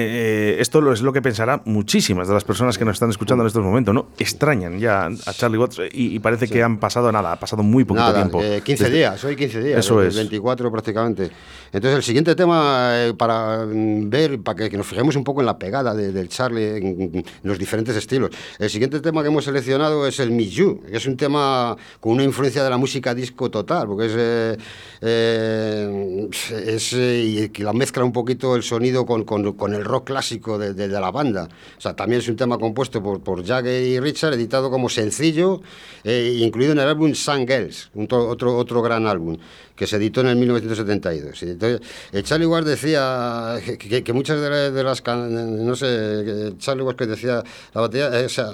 esto 0.59 0.81
lo- 0.81 0.93
es 0.93 1.01
lo 1.01 1.13
que 1.13 1.21
pensará 1.21 1.61
muchísimas 1.65 2.27
de 2.27 2.33
las 2.33 2.43
personas 2.43 2.77
que 2.77 2.85
nos 2.85 2.93
están 2.93 3.09
escuchando 3.09 3.43
en 3.43 3.47
estos 3.47 3.63
momentos, 3.63 3.93
¿no? 3.93 4.07
Extrañan 4.17 4.79
ya 4.79 5.05
a 5.07 5.33
Charlie 5.33 5.57
Watts 5.57 5.79
y, 5.91 6.15
y 6.15 6.19
parece 6.19 6.47
que 6.47 6.61
han 6.63 6.79
pasado 6.79 7.11
nada, 7.11 7.33
ha 7.33 7.39
pasado 7.39 7.63
muy 7.63 7.83
poquito 7.83 8.05
Nada, 8.05 8.15
tiempo. 8.15 8.41
eh, 8.41 8.61
15 8.63 8.83
Desde- 8.85 8.97
días, 8.97 9.23
hoy 9.23 9.35
15 9.35 9.61
días, 9.61 9.79
Eso 9.79 10.01
es. 10.03 10.15
24 10.15 10.71
prácticamente. 10.71 11.29
Entonces 11.71 11.97
el 11.97 12.03
siguiente 12.03 12.35
tema, 12.35 12.91
para 13.17 13.65
mm, 13.65 14.09
ver, 14.27 14.39
para 14.41 14.55
que, 14.57 14.69
que 14.69 14.77
nos 14.77 14.87
fijemos 14.87 15.15
un 15.15 15.23
poco 15.23 15.41
en 15.41 15.45
la 15.47 15.57
pegada 15.57 15.93
de- 15.93 16.11
del 16.11 16.29
Charlie, 16.29 16.77
en, 16.77 16.85
en 17.15 17.25
los 17.43 17.57
diferentes 17.57 17.95
estilos. 17.95 18.29
El 18.57 18.69
siguiente 18.69 18.99
tema 18.99 19.21
que 19.21 19.27
hemos 19.29 19.45
seleccionado 19.45 20.05
es 20.07 20.19
el 20.19 20.31
Miss 20.31 20.51
You, 20.51 20.81
que 20.89 20.97
es 20.97 21.05
un 21.05 21.17
tema 21.17 21.75
con 21.99 22.13
una 22.13 22.23
influencia 22.23 22.63
de 22.63 22.69
la 22.69 22.77
música 22.77 23.13
disco 23.15 23.49
total, 23.49 23.87
porque 23.87 24.05
es, 24.07 24.13
eh, 24.17 24.57
eh, 25.01 26.29
es 26.65 26.93
y 26.93 27.49
que 27.49 27.63
la 27.63 27.73
mezcla 27.73 28.03
un 28.03 28.11
poquito 28.11 28.55
el 28.55 28.63
sonido 28.63 29.05
con, 29.05 29.23
con- 29.23 29.53
con 29.53 29.73
el 29.73 29.83
rock 29.83 30.07
clásico 30.07 30.57
de, 30.57 30.73
de- 30.73 30.87
de 30.87 30.99
la 30.99 31.11
banda. 31.11 31.49
O 31.77 31.81
sea, 31.81 31.95
también 31.95 32.21
es 32.21 32.27
un 32.27 32.35
tema 32.35 32.57
compuesto 32.57 33.01
por, 33.01 33.21
por 33.21 33.45
Jagger 33.45 33.83
y 33.83 33.99
Richard, 33.99 34.33
editado 34.33 34.69
como 34.69 34.89
sencillo, 34.89 35.61
eh, 36.03 36.37
incluido 36.41 36.73
en 36.73 36.79
el 36.79 36.87
álbum 36.87 37.13
Sun 37.13 37.47
Girls, 37.47 37.89
un 37.93 38.07
to- 38.07 38.27
otro, 38.27 38.55
otro 38.57 38.81
gran 38.81 39.07
álbum 39.07 39.37
que 39.79 39.87
se 39.87 39.95
editó 39.95 40.19
en 40.19 40.27
el 40.27 40.35
1972. 40.35 41.41
Y 41.43 41.49
entonces, 41.51 41.79
eh, 42.11 42.21
Charlie 42.21 42.45
Watts 42.45 42.67
decía 42.67 43.57
que, 43.79 44.03
que- 44.03 44.11
muchas 44.13 44.41
de, 44.41 44.49
la- 44.49 44.71
de 44.71 44.83
las 44.83 45.01
no 45.07 45.73
sé, 45.75 46.53
Charlie 46.57 46.83
Watts 46.83 46.97
que 46.97 47.05
decía 47.07 47.41
la 47.73 47.81
batería, 47.81 48.19
eh, 48.19 48.25
o 48.25 48.29
sea, 48.29 48.49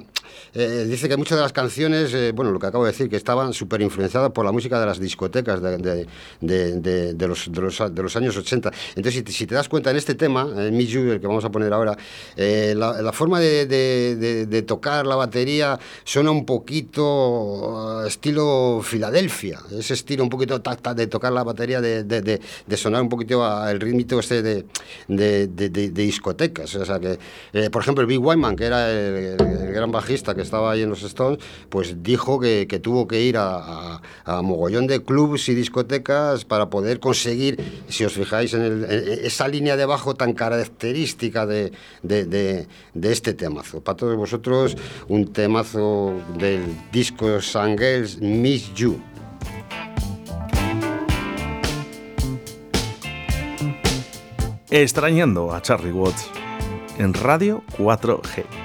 eh, 0.54 0.86
dice 0.88 1.10
que 1.10 1.18
muchas 1.18 1.38
de 1.38 1.42
las 1.42 1.52
canciones, 1.54 2.14
eh, 2.14 2.32
bueno, 2.36 2.52
lo 2.52 2.60
que 2.60 2.68
acabo 2.68 2.86
de 2.86 2.92
decir, 2.92 3.10
que 3.10 3.16
estaban 3.16 3.54
súper 3.54 3.82
influenciadas 3.82 4.32
por 4.32 4.46
la 4.46 4.52
música 4.52 4.80
de 4.80 4.86
las 4.86 5.00
discotecas 5.00 5.62
de, 5.62 6.06
de- 6.42 7.14
de- 7.16 7.28
los, 7.28 7.48
los, 7.48 7.96
de 7.96 8.04
los 8.04 8.16
años 8.16 8.38
80. 8.38 8.72
Entonces, 8.96 9.24
si 9.26 9.34
si 9.34 9.48
te 9.48 9.56
das 9.56 9.68
cuenta 9.68 9.90
en 9.90 9.98
este 9.98 10.14
tema, 10.14 10.48
en 10.56 10.78
Me 10.78 10.86
You, 10.86 11.12
el 11.14 11.20
que 11.20 11.26
vamos 11.28 11.44
a 11.46 11.50
poner 11.50 11.74
ahora, 11.74 11.98
eh, 12.38 12.74
la, 12.78 13.02
la 13.02 13.12
forma 13.12 13.40
de, 13.40 13.66
tocar 14.68 15.08
la 15.08 15.16
batería 15.16 15.80
suena 16.04 16.30
un 16.32 16.46
poquito 16.46 18.04
eh, 18.04 18.08
estilo 18.08 18.82
Filadelfia, 18.84 19.60
ese 19.72 19.94
estilo 19.96 20.24
un 20.24 20.30
poquito 20.30 20.62
ta- 20.62 20.76
ta- 20.76 20.94
de 20.94 21.08
tocar 21.16 21.32
la 21.34 21.44
batería, 21.44 21.80
de, 21.82 22.04
de- 22.04 22.22
de- 22.22 22.40
de 22.68 22.78
sonar 22.78 23.02
un 23.02 23.10
poquito 23.10 23.44
al 23.46 23.80
ritmito 23.80 24.20
este 24.20 24.42
de, 24.44 24.66
discotecas. 25.94 26.76
O 26.76 26.86
sea 26.86 27.00
que, 27.00 27.18
eh, 27.54 27.70
por 27.70 27.82
ejemplo, 27.82 28.02
el 28.02 28.08
Big 28.08 28.20
Wyman, 28.20 28.56
que 28.56 28.66
era 28.66 28.90
el, 28.92 29.38
el- 29.40 29.72
gran 29.76 29.92
bajista 29.92 30.36
que 30.36 30.42
estaba 30.42 30.72
ahí 30.72 30.82
en 30.84 30.90
los 30.90 31.04
Stones, 31.04 31.40
pues 31.70 32.02
dijo 32.04 32.40
que, 32.40 32.66
que 32.68 32.80
tuvo 32.80 33.08
que 33.08 33.22
ir 33.22 33.38
a, 33.38 33.56
a- 33.58 34.02
a 34.26 34.42
mogollón 34.42 34.88
de 34.88 35.02
clubs 35.04 35.50
y 35.50 35.56
discotecas 35.56 36.46
para 36.46 36.70
poder 36.70 37.00
conseguir, 37.00 37.58
si 37.88 38.04
os 38.06 38.14
fijáis 38.14 38.54
en, 38.54 38.62
el- 38.62 38.84
en 38.86 39.26
esa 39.26 39.48
línea 39.48 39.76
de 39.78 39.86
bajo 39.86 40.14
tan 40.16 40.34
característica 40.34 41.46
de 41.46 41.72
este 43.02 43.34
temazo. 43.34 43.82
Para 43.82 43.96
todos 43.98 44.16
vosotros, 44.18 44.76
un 45.08 45.32
temazo 45.32 46.14
del 46.38 46.62
disco 46.92 47.42
Sangels 47.42 48.20
Miss 48.20 48.74
You. 48.76 49.00
Extrañando 54.78 55.54
a 55.54 55.62
Charlie 55.62 55.94
Watts 55.94 56.30
en 56.98 57.14
Radio 57.14 57.64
4G. 57.78 58.65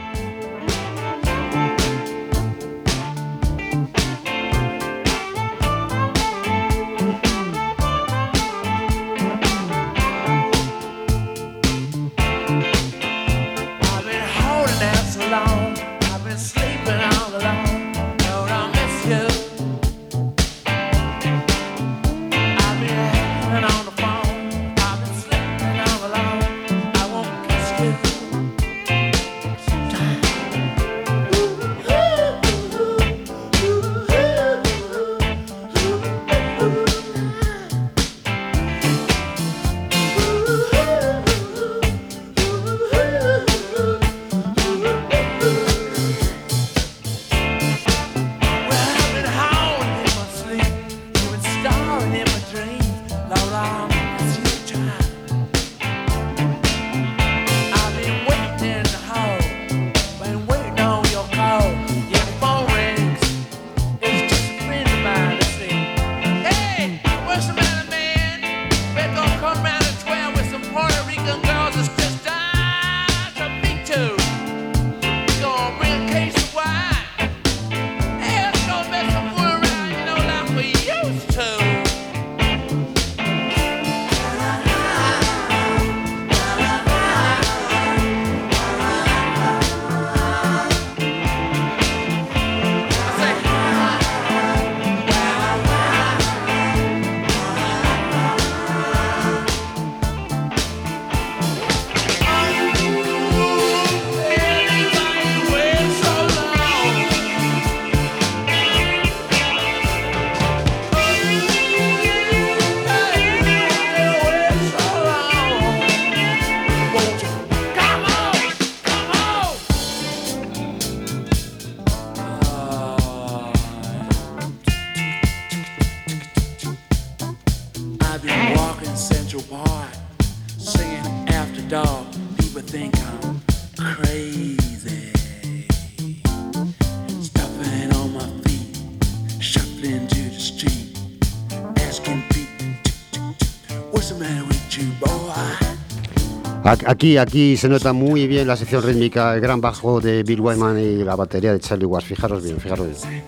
Aquí, 146.90 147.18
aquí 147.18 147.56
se 147.56 147.68
nota 147.68 147.92
muy 147.92 148.26
bien 148.26 148.48
la 148.48 148.56
sección 148.56 148.82
rítmica, 148.82 149.32
el 149.36 149.40
gran 149.40 149.60
bajo 149.60 150.00
de 150.00 150.24
Bill 150.24 150.40
Wyman 150.40 150.76
y 150.76 151.04
la 151.04 151.14
batería 151.14 151.52
de 151.52 151.60
Charlie 151.60 151.86
Watts. 151.86 152.04
Fijaros 152.04 152.42
bien, 152.42 152.58
fijaros 152.58 152.88
bien. 152.88 153.19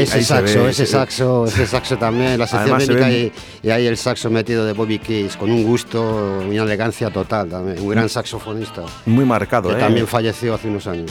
Ahí- 0.00 0.04
ese 0.04 0.18
ahí 0.18 0.24
saxo, 0.24 0.64
ve, 0.64 0.70
ese 0.70 0.86
saxo, 0.86 1.44
ese 1.46 1.66
saxo 1.66 1.96
también, 1.98 2.38
la 2.38 2.46
sección 2.46 2.78
ven- 3.00 3.32
y, 3.62 3.66
y 3.66 3.70
ahí 3.70 3.86
el 3.86 3.96
saxo 3.96 4.30
metido 4.30 4.64
de 4.64 4.72
Bobby 4.72 4.98
Keys, 4.98 5.36
con 5.36 5.50
un 5.50 5.62
gusto, 5.64 6.02
una 6.48 6.62
elegancia 6.62 7.10
total 7.10 7.48
también, 7.48 7.78
un 7.80 7.88
gran 7.88 8.08
saxofonista. 8.08 8.82
Muy 9.06 9.24
marcado, 9.24 9.70
que 9.70 9.76
¿eh? 9.76 9.78
también 9.80 10.06
falleció 10.06 10.54
hace 10.54 10.68
unos 10.68 10.86
años. 10.86 11.10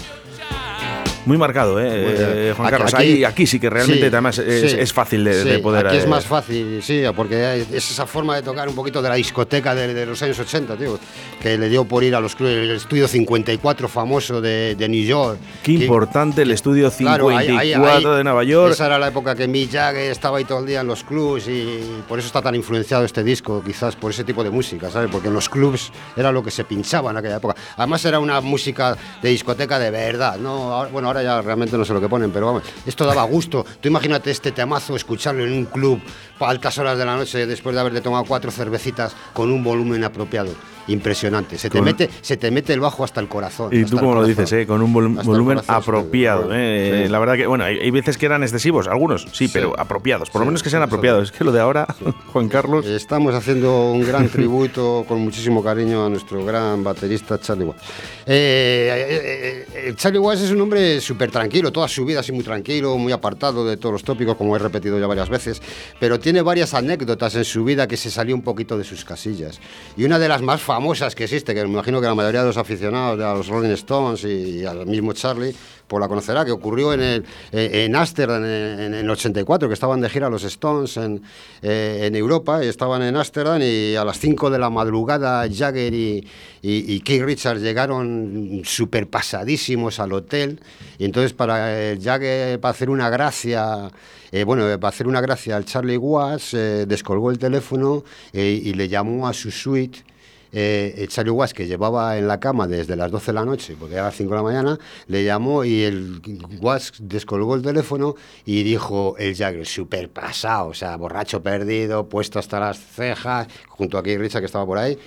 Muy 1.29 1.37
marcado, 1.37 1.79
¿eh? 1.79 1.85
Eh. 1.91 2.53
Juan 2.57 2.67
Aquí- 2.67 2.71
Carlos. 2.77 2.93
aquí- 2.95 3.11
Aquí, 3.13 3.23
aquí 3.23 3.45
sí 3.47 3.59
que 3.59 3.69
realmente 3.69 4.01
sí, 4.01 4.07
además 4.07 4.39
es, 4.39 4.71
sí, 4.71 4.77
es 4.79 4.91
fácil 4.91 5.23
de, 5.23 5.43
sí, 5.43 5.49
de 5.49 5.59
poder. 5.59 5.85
Aquí 5.85 5.97
es 5.97 6.05
eh, 6.05 6.07
más 6.07 6.25
fácil, 6.25 6.81
sí, 6.81 7.03
porque 7.15 7.65
es 7.71 7.91
esa 7.91 8.07
forma 8.07 8.35
de 8.35 8.41
tocar 8.41 8.67
un 8.67 8.73
poquito 8.73 8.99
de 8.99 9.09
la 9.09 9.13
discoteca 9.15 9.75
de, 9.75 9.93
de 9.93 10.05
los 10.07 10.19
años 10.23 10.39
80, 10.39 10.75
tío, 10.75 10.97
que 11.39 11.55
le 11.59 11.69
dio 11.69 11.85
por 11.85 12.03
ir 12.03 12.15
a 12.15 12.19
los 12.19 12.35
clubes, 12.35 12.55
el 12.57 12.71
estudio 12.71 13.07
54 13.07 13.87
famoso 13.87 14.41
de, 14.41 14.73
de 14.75 14.89
New 14.89 15.03
York. 15.05 15.37
Qué 15.61 15.77
que- 15.77 15.83
importante 15.83 16.41
el 16.41 16.49
estudio 16.51 16.89
Claro, 16.89 17.29
54 17.29 17.37
ahí- 17.59 17.73
ahí- 17.73 17.73
ahí- 17.73 18.17
de 18.17 18.23
Nueva 18.23 18.43
York. 18.43 18.73
Esa 18.73 18.87
era 18.87 18.97
la 18.97 19.09
época 19.09 19.35
que 19.35 19.47
Mick 19.47 19.71
Jagger 19.71 20.09
estaba 20.11 20.39
ahí 20.39 20.45
todo 20.45 20.61
el 20.61 20.65
día 20.65 20.81
en 20.81 20.87
los 20.87 21.03
clubs 21.03 21.47
y 21.47 21.79
por 22.07 22.17
eso 22.17 22.25
está 22.25 22.41
tan 22.41 22.55
influenciado 22.55 23.05
este 23.05 23.23
disco, 23.23 23.61
quizás 23.63 23.95
por 23.95 24.09
ese 24.09 24.23
tipo 24.23 24.43
de 24.43 24.49
música, 24.49 24.89
¿sabes? 24.89 25.09
Porque 25.11 25.27
en 25.27 25.35
los 25.35 25.47
clubs 25.47 25.91
era 26.17 26.31
lo 26.31 26.41
que 26.43 26.49
se 26.49 26.63
pinchaba 26.63 27.11
en 27.11 27.17
aquella 27.17 27.37
época. 27.37 27.55
Además 27.77 28.03
era 28.05 28.17
una 28.17 28.41
música 28.41 28.97
de 29.21 29.29
discoteca 29.29 29.77
de 29.77 29.91
verdad, 29.91 30.37
¿no? 30.39 30.73
Ahora- 30.73 30.89
bueno, 30.91 31.07
ahora 31.09 31.18
ya 31.23 31.41
realmente 31.41 31.77
no 31.77 31.85
sé 31.85 31.93
lo 31.93 32.01
que 32.01 32.09
ponen, 32.09 32.31
pero 32.31 32.47
vamos, 32.47 32.63
esto 32.85 33.05
daba 33.05 33.23
gusto. 33.23 33.65
Tú 33.79 33.87
imagínate 33.87 34.31
este 34.31 34.51
temazo, 34.51 34.95
escucharlo 34.95 35.45
en 35.45 35.53
un 35.53 35.65
club 35.65 36.01
a 36.39 36.49
altas 36.49 36.77
horas 36.77 36.97
de 36.97 37.05
la 37.05 37.15
noche 37.15 37.45
después 37.45 37.73
de 37.75 37.81
haberte 37.81 38.01
tomado 38.01 38.25
cuatro 38.25 38.51
cervecitas 38.51 39.15
con 39.33 39.51
un 39.51 39.63
volumen 39.63 40.03
apropiado. 40.03 40.51
Impresionante. 40.89 41.57
Se 41.57 41.69
te, 41.69 41.77
Con- 41.77 41.85
mete, 41.85 42.09
se 42.21 42.37
te 42.37 42.51
mete 42.51 42.73
el 42.73 42.79
bajo 42.79 43.03
hasta 43.03 43.21
el 43.21 43.27
corazón. 43.27 43.69
Y 43.71 43.83
tú 43.85 43.97
como 43.97 44.15
lo 44.15 44.25
dices, 44.25 44.51
¿eh? 44.53 44.65
con 44.67 44.81
un 44.81 44.93
vol- 44.93 45.17
Hasta 45.17 45.23
volumen 45.31 45.57
corazón, 45.57 45.75
apropiado. 45.75 46.43
sí. 46.43 46.49
¿eh? 46.53 47.03
Sí. 47.05 47.11
La 47.11 47.19
verdad 47.19 47.35
que, 47.35 47.47
bueno, 47.47 47.63
hay, 47.63 47.77
hay 47.79 47.91
veces 47.91 48.17
que 48.17 48.25
eran 48.25 48.43
excesivos, 48.43 48.87
algunos 48.87 49.27
sí, 49.31 49.47
pero 49.47 49.73
apropiados. 49.79 50.29
Por 50.29 50.41
lo 50.41 50.45
menos 50.45 50.63
que 50.63 50.69
sean 50.69 50.83
apropiados. 50.83 51.29
Es 51.29 51.31
que 51.31 51.43
lo 51.43 51.51
de 51.51 51.59
ahora, 51.59 51.87
Juan 52.33 52.49
Carlos. 52.49 52.85
Estamos 52.85 53.33
haciendo 53.35 53.91
un 53.91 54.05
gran 54.05 54.27
tributo 54.29 55.05
con 55.07 55.19
muchísimo 55.21 55.63
cariño 55.63 56.05
a 56.05 56.09
nuestro 56.09 56.43
gran 56.43 56.83
baterista 56.83 57.39
Charlie 57.39 57.65
Watts. 57.65 57.81
Eh, 58.25 59.07
eh, 59.09 59.65
eh, 59.89 59.93
Charlie 59.95 60.19
Watts 60.19 60.41
es 60.41 60.51
un 60.51 60.61
hombre 60.61 61.01
súper 61.01 61.31
tranquilo, 61.31 61.71
toda 61.71 61.87
su 61.87 62.05
vida 62.05 62.19
así 62.21 62.31
muy 62.31 62.43
tranquilo, 62.43 62.97
muy 62.97 63.11
apartado 63.11 63.65
de 63.65 63.77
todos 63.77 63.93
los 63.93 64.03
tópicos, 64.03 64.35
como 64.37 64.55
he 64.55 64.59
repetido 64.59 64.99
ya 64.99 65.07
varias 65.07 65.29
veces, 65.29 65.61
pero 65.99 66.19
tiene 66.19 66.41
varias 66.41 66.73
anécdotas 66.73 67.35
en 67.35 67.45
su 67.45 67.63
vida 67.63 67.87
que 67.87 67.97
se 67.97 68.09
salió 68.11 68.35
un 68.35 68.41
poquito 68.41 68.77
de 68.77 68.83
sus 68.83 69.03
casillas. 69.05 69.59
Y 69.97 70.03
una 70.05 70.17
de 70.19 70.27
las 70.27 70.41
más 70.41 70.61
famosas 70.61 70.78
que 71.15 71.23
existe, 71.25 71.53
que 71.53 71.63
me 71.63 71.69
imagino 71.69 71.99
que 71.99 72.07
la 72.07 72.15
mayoría 72.15 72.41
de 72.41 72.47
los 72.47 72.57
aficionados 72.57 73.19
a 73.19 73.33
los 73.33 73.47
Rolling 73.47 73.71
Stones 73.71 74.23
y 74.23 74.65
al 74.65 74.85
mismo 74.85 75.13
Charlie, 75.13 75.53
pues 75.87 75.99
la 75.99 76.07
conocerá, 76.07 76.45
que 76.45 76.51
ocurrió 76.51 76.93
en, 76.93 77.01
el, 77.01 77.25
en 77.51 77.95
Ámsterdam 77.95 78.43
en, 78.43 78.93
el 78.93 79.09
84, 79.09 79.67
que 79.67 79.73
estaban 79.73 80.01
de 80.01 80.09
gira 80.09 80.29
los 80.29 80.43
Stones 80.43 80.97
en, 80.97 81.21
eh, 81.61 82.01
en 82.03 82.15
Europa, 82.15 82.63
y 82.63 82.67
estaban 82.67 83.01
en 83.01 83.15
Ámsterdam 83.15 83.61
y 83.61 83.95
a 83.95 84.03
las 84.05 84.19
5 84.19 84.49
de 84.49 84.59
la 84.59 84.69
madrugada 84.69 85.47
Jagger 85.51 85.93
y, 85.93 86.27
y, 86.61 86.93
y 86.93 86.99
Keith 87.01 87.23
Richards 87.23 87.61
llegaron 87.61 88.61
súper 88.63 89.07
pasadísimos 89.07 89.99
al 89.99 90.13
hotel, 90.13 90.59
y 90.97 91.05
entonces 91.05 91.33
para 91.33 91.91
eh, 91.91 91.99
Jagger, 92.01 92.59
para 92.59 92.71
hacer 92.71 92.89
una 92.89 93.09
gracia... 93.09 93.89
eh, 94.31 94.43
bueno, 94.43 94.69
eh, 94.69 94.77
para 94.77 94.89
hacer 94.89 95.07
una 95.07 95.21
gracia 95.21 95.55
al 95.55 95.65
Charlie 95.65 95.97
Watts, 95.97 96.53
eh, 96.53 96.85
descolgó 96.87 97.31
el 97.31 97.39
teléfono 97.39 98.03
eh, 98.31 98.61
y 98.63 98.73
le 98.73 98.87
llamó 98.87 99.27
a 99.27 99.33
su 99.33 99.49
suite 99.49 100.03
eh, 100.51 101.07
Watts, 101.27 101.53
que 101.53 101.67
llevaba 101.67 102.17
en 102.17 102.27
la 102.27 102.39
cama 102.39 102.67
desde 102.67 102.95
las 102.95 103.11
12 103.11 103.27
de 103.27 103.33
la 103.33 103.45
noche, 103.45 103.75
porque 103.79 103.95
era 103.95 104.05
las 104.05 104.15
5 104.15 104.29
de 104.29 104.35
la 104.35 104.43
mañana, 104.43 104.79
le 105.07 105.23
llamó 105.23 105.63
y 105.63 105.83
el 105.83 106.21
Watts 106.59 106.93
descolgó 106.99 107.55
el 107.55 107.61
teléfono 107.61 108.15
y 108.45 108.63
dijo 108.63 109.15
el 109.17 109.35
Jagger, 109.35 109.65
súper 109.65 110.09
pasado, 110.09 110.67
o 110.67 110.73
sea, 110.73 110.95
borracho 110.97 111.41
perdido, 111.41 112.07
puesto 112.09 112.39
hasta 112.39 112.59
las 112.59 112.79
cejas, 112.79 113.47
junto 113.67 113.97
a 113.97 114.03
Keith 114.03 114.19
Richards 114.19 114.41
que 114.41 114.45
estaba 114.45 114.65
por 114.65 114.77
ahí, 114.77 114.97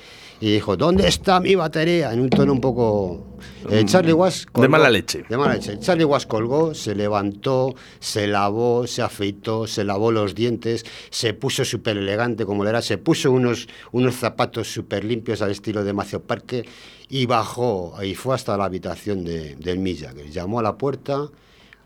y 0.42 0.50
dijo, 0.50 0.76
¿dónde 0.76 1.06
está 1.06 1.38
mi 1.38 1.54
batería? 1.54 2.12
En 2.12 2.18
un 2.18 2.28
tono 2.28 2.52
un 2.52 2.60
poco... 2.60 3.38
Eh, 3.70 3.84
Charlie 3.84 4.12
Watts... 4.12 4.48
De 4.52 4.66
mala 4.66 4.90
leche. 4.90 5.22
De 5.28 5.36
mala 5.36 5.54
leche. 5.54 5.78
Charlie 5.78 6.04
Watts 6.04 6.26
colgó, 6.26 6.74
se 6.74 6.96
levantó, 6.96 7.76
se 8.00 8.26
lavó, 8.26 8.88
se 8.88 9.02
afeitó, 9.02 9.68
se 9.68 9.84
lavó 9.84 10.10
los 10.10 10.34
dientes, 10.34 10.84
se 11.10 11.32
puso 11.32 11.64
súper 11.64 11.96
elegante 11.96 12.44
como 12.44 12.64
le 12.64 12.70
era, 12.70 12.82
se 12.82 12.98
puso 12.98 13.30
unos, 13.30 13.68
unos 13.92 14.16
zapatos 14.16 14.66
súper 14.66 15.04
limpios 15.04 15.42
al 15.42 15.52
estilo 15.52 15.84
de 15.84 15.92
Macio 15.92 16.20
Parque 16.20 16.64
y 17.08 17.26
bajó 17.26 17.94
y 18.02 18.16
fue 18.16 18.34
hasta 18.34 18.56
la 18.56 18.64
habitación 18.64 19.22
de, 19.22 19.54
del 19.54 19.78
Mick 19.78 20.00
Jagger. 20.00 20.28
Llamó 20.28 20.58
a 20.58 20.64
la 20.64 20.76
puerta, 20.76 21.28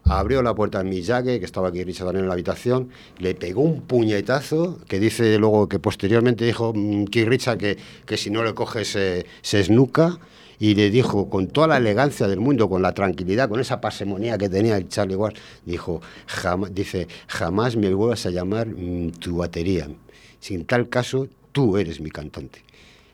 abrió 0.09 0.43
la 0.43 0.55
puerta 0.55 0.83
Mick 0.83 1.05
Jagger, 1.05 1.39
que 1.39 1.45
estaba 1.45 1.69
aquí 1.69 1.85
Richard 1.85 2.07
también 2.07 2.25
en 2.25 2.29
la 2.29 2.35
habitación, 2.35 2.91
le 3.19 3.35
pegó 3.35 3.63
un 3.63 3.83
puñetazo, 3.83 4.79
que 4.89 4.99
dice 4.99 5.39
luego 5.39 5.69
que 5.69 5.79
posteriormente 5.79 6.45
dijo 6.45 6.73
mm, 6.75 7.05
Keith 7.07 7.29
Richard 7.29 7.59
que, 7.59 7.79
que 8.05 8.17
si 8.17 8.31
no 8.31 8.45
le 8.45 8.55
coges 8.55 8.89
se, 8.89 9.27
se 9.43 9.61
esnuca, 9.61 10.19
y 10.59 10.75
le 10.75 10.91
dijo 10.91 11.29
con 11.29 11.49
toda 11.49 11.67
la 11.67 11.77
elegancia 11.77 12.29
del 12.29 12.41
mundo, 12.41 12.69
con 12.69 12.83
la 12.83 12.93
tranquilidad, 12.93 13.49
con 13.49 13.61
esa 13.61 13.81
parsimonía 13.81 14.39
que 14.39 14.49
tenía 14.49 14.77
el 14.77 14.89
Charlie 14.89 15.17
Watts, 15.17 15.41
dijo, 15.65 16.01
jamás, 16.27 16.75
dice, 16.75 17.09
jamás 17.27 17.77
me 17.77 17.93
vuelvas 17.93 18.27
a 18.27 18.31
llamar 18.31 18.69
mm, 18.69 19.13
tu 19.13 19.37
batería. 19.37 19.89
Sin 20.41 20.65
tal 20.65 20.89
caso, 20.89 21.29
tú 21.53 21.77
eres 21.77 22.01
mi 22.01 22.11
cantante. 22.11 22.63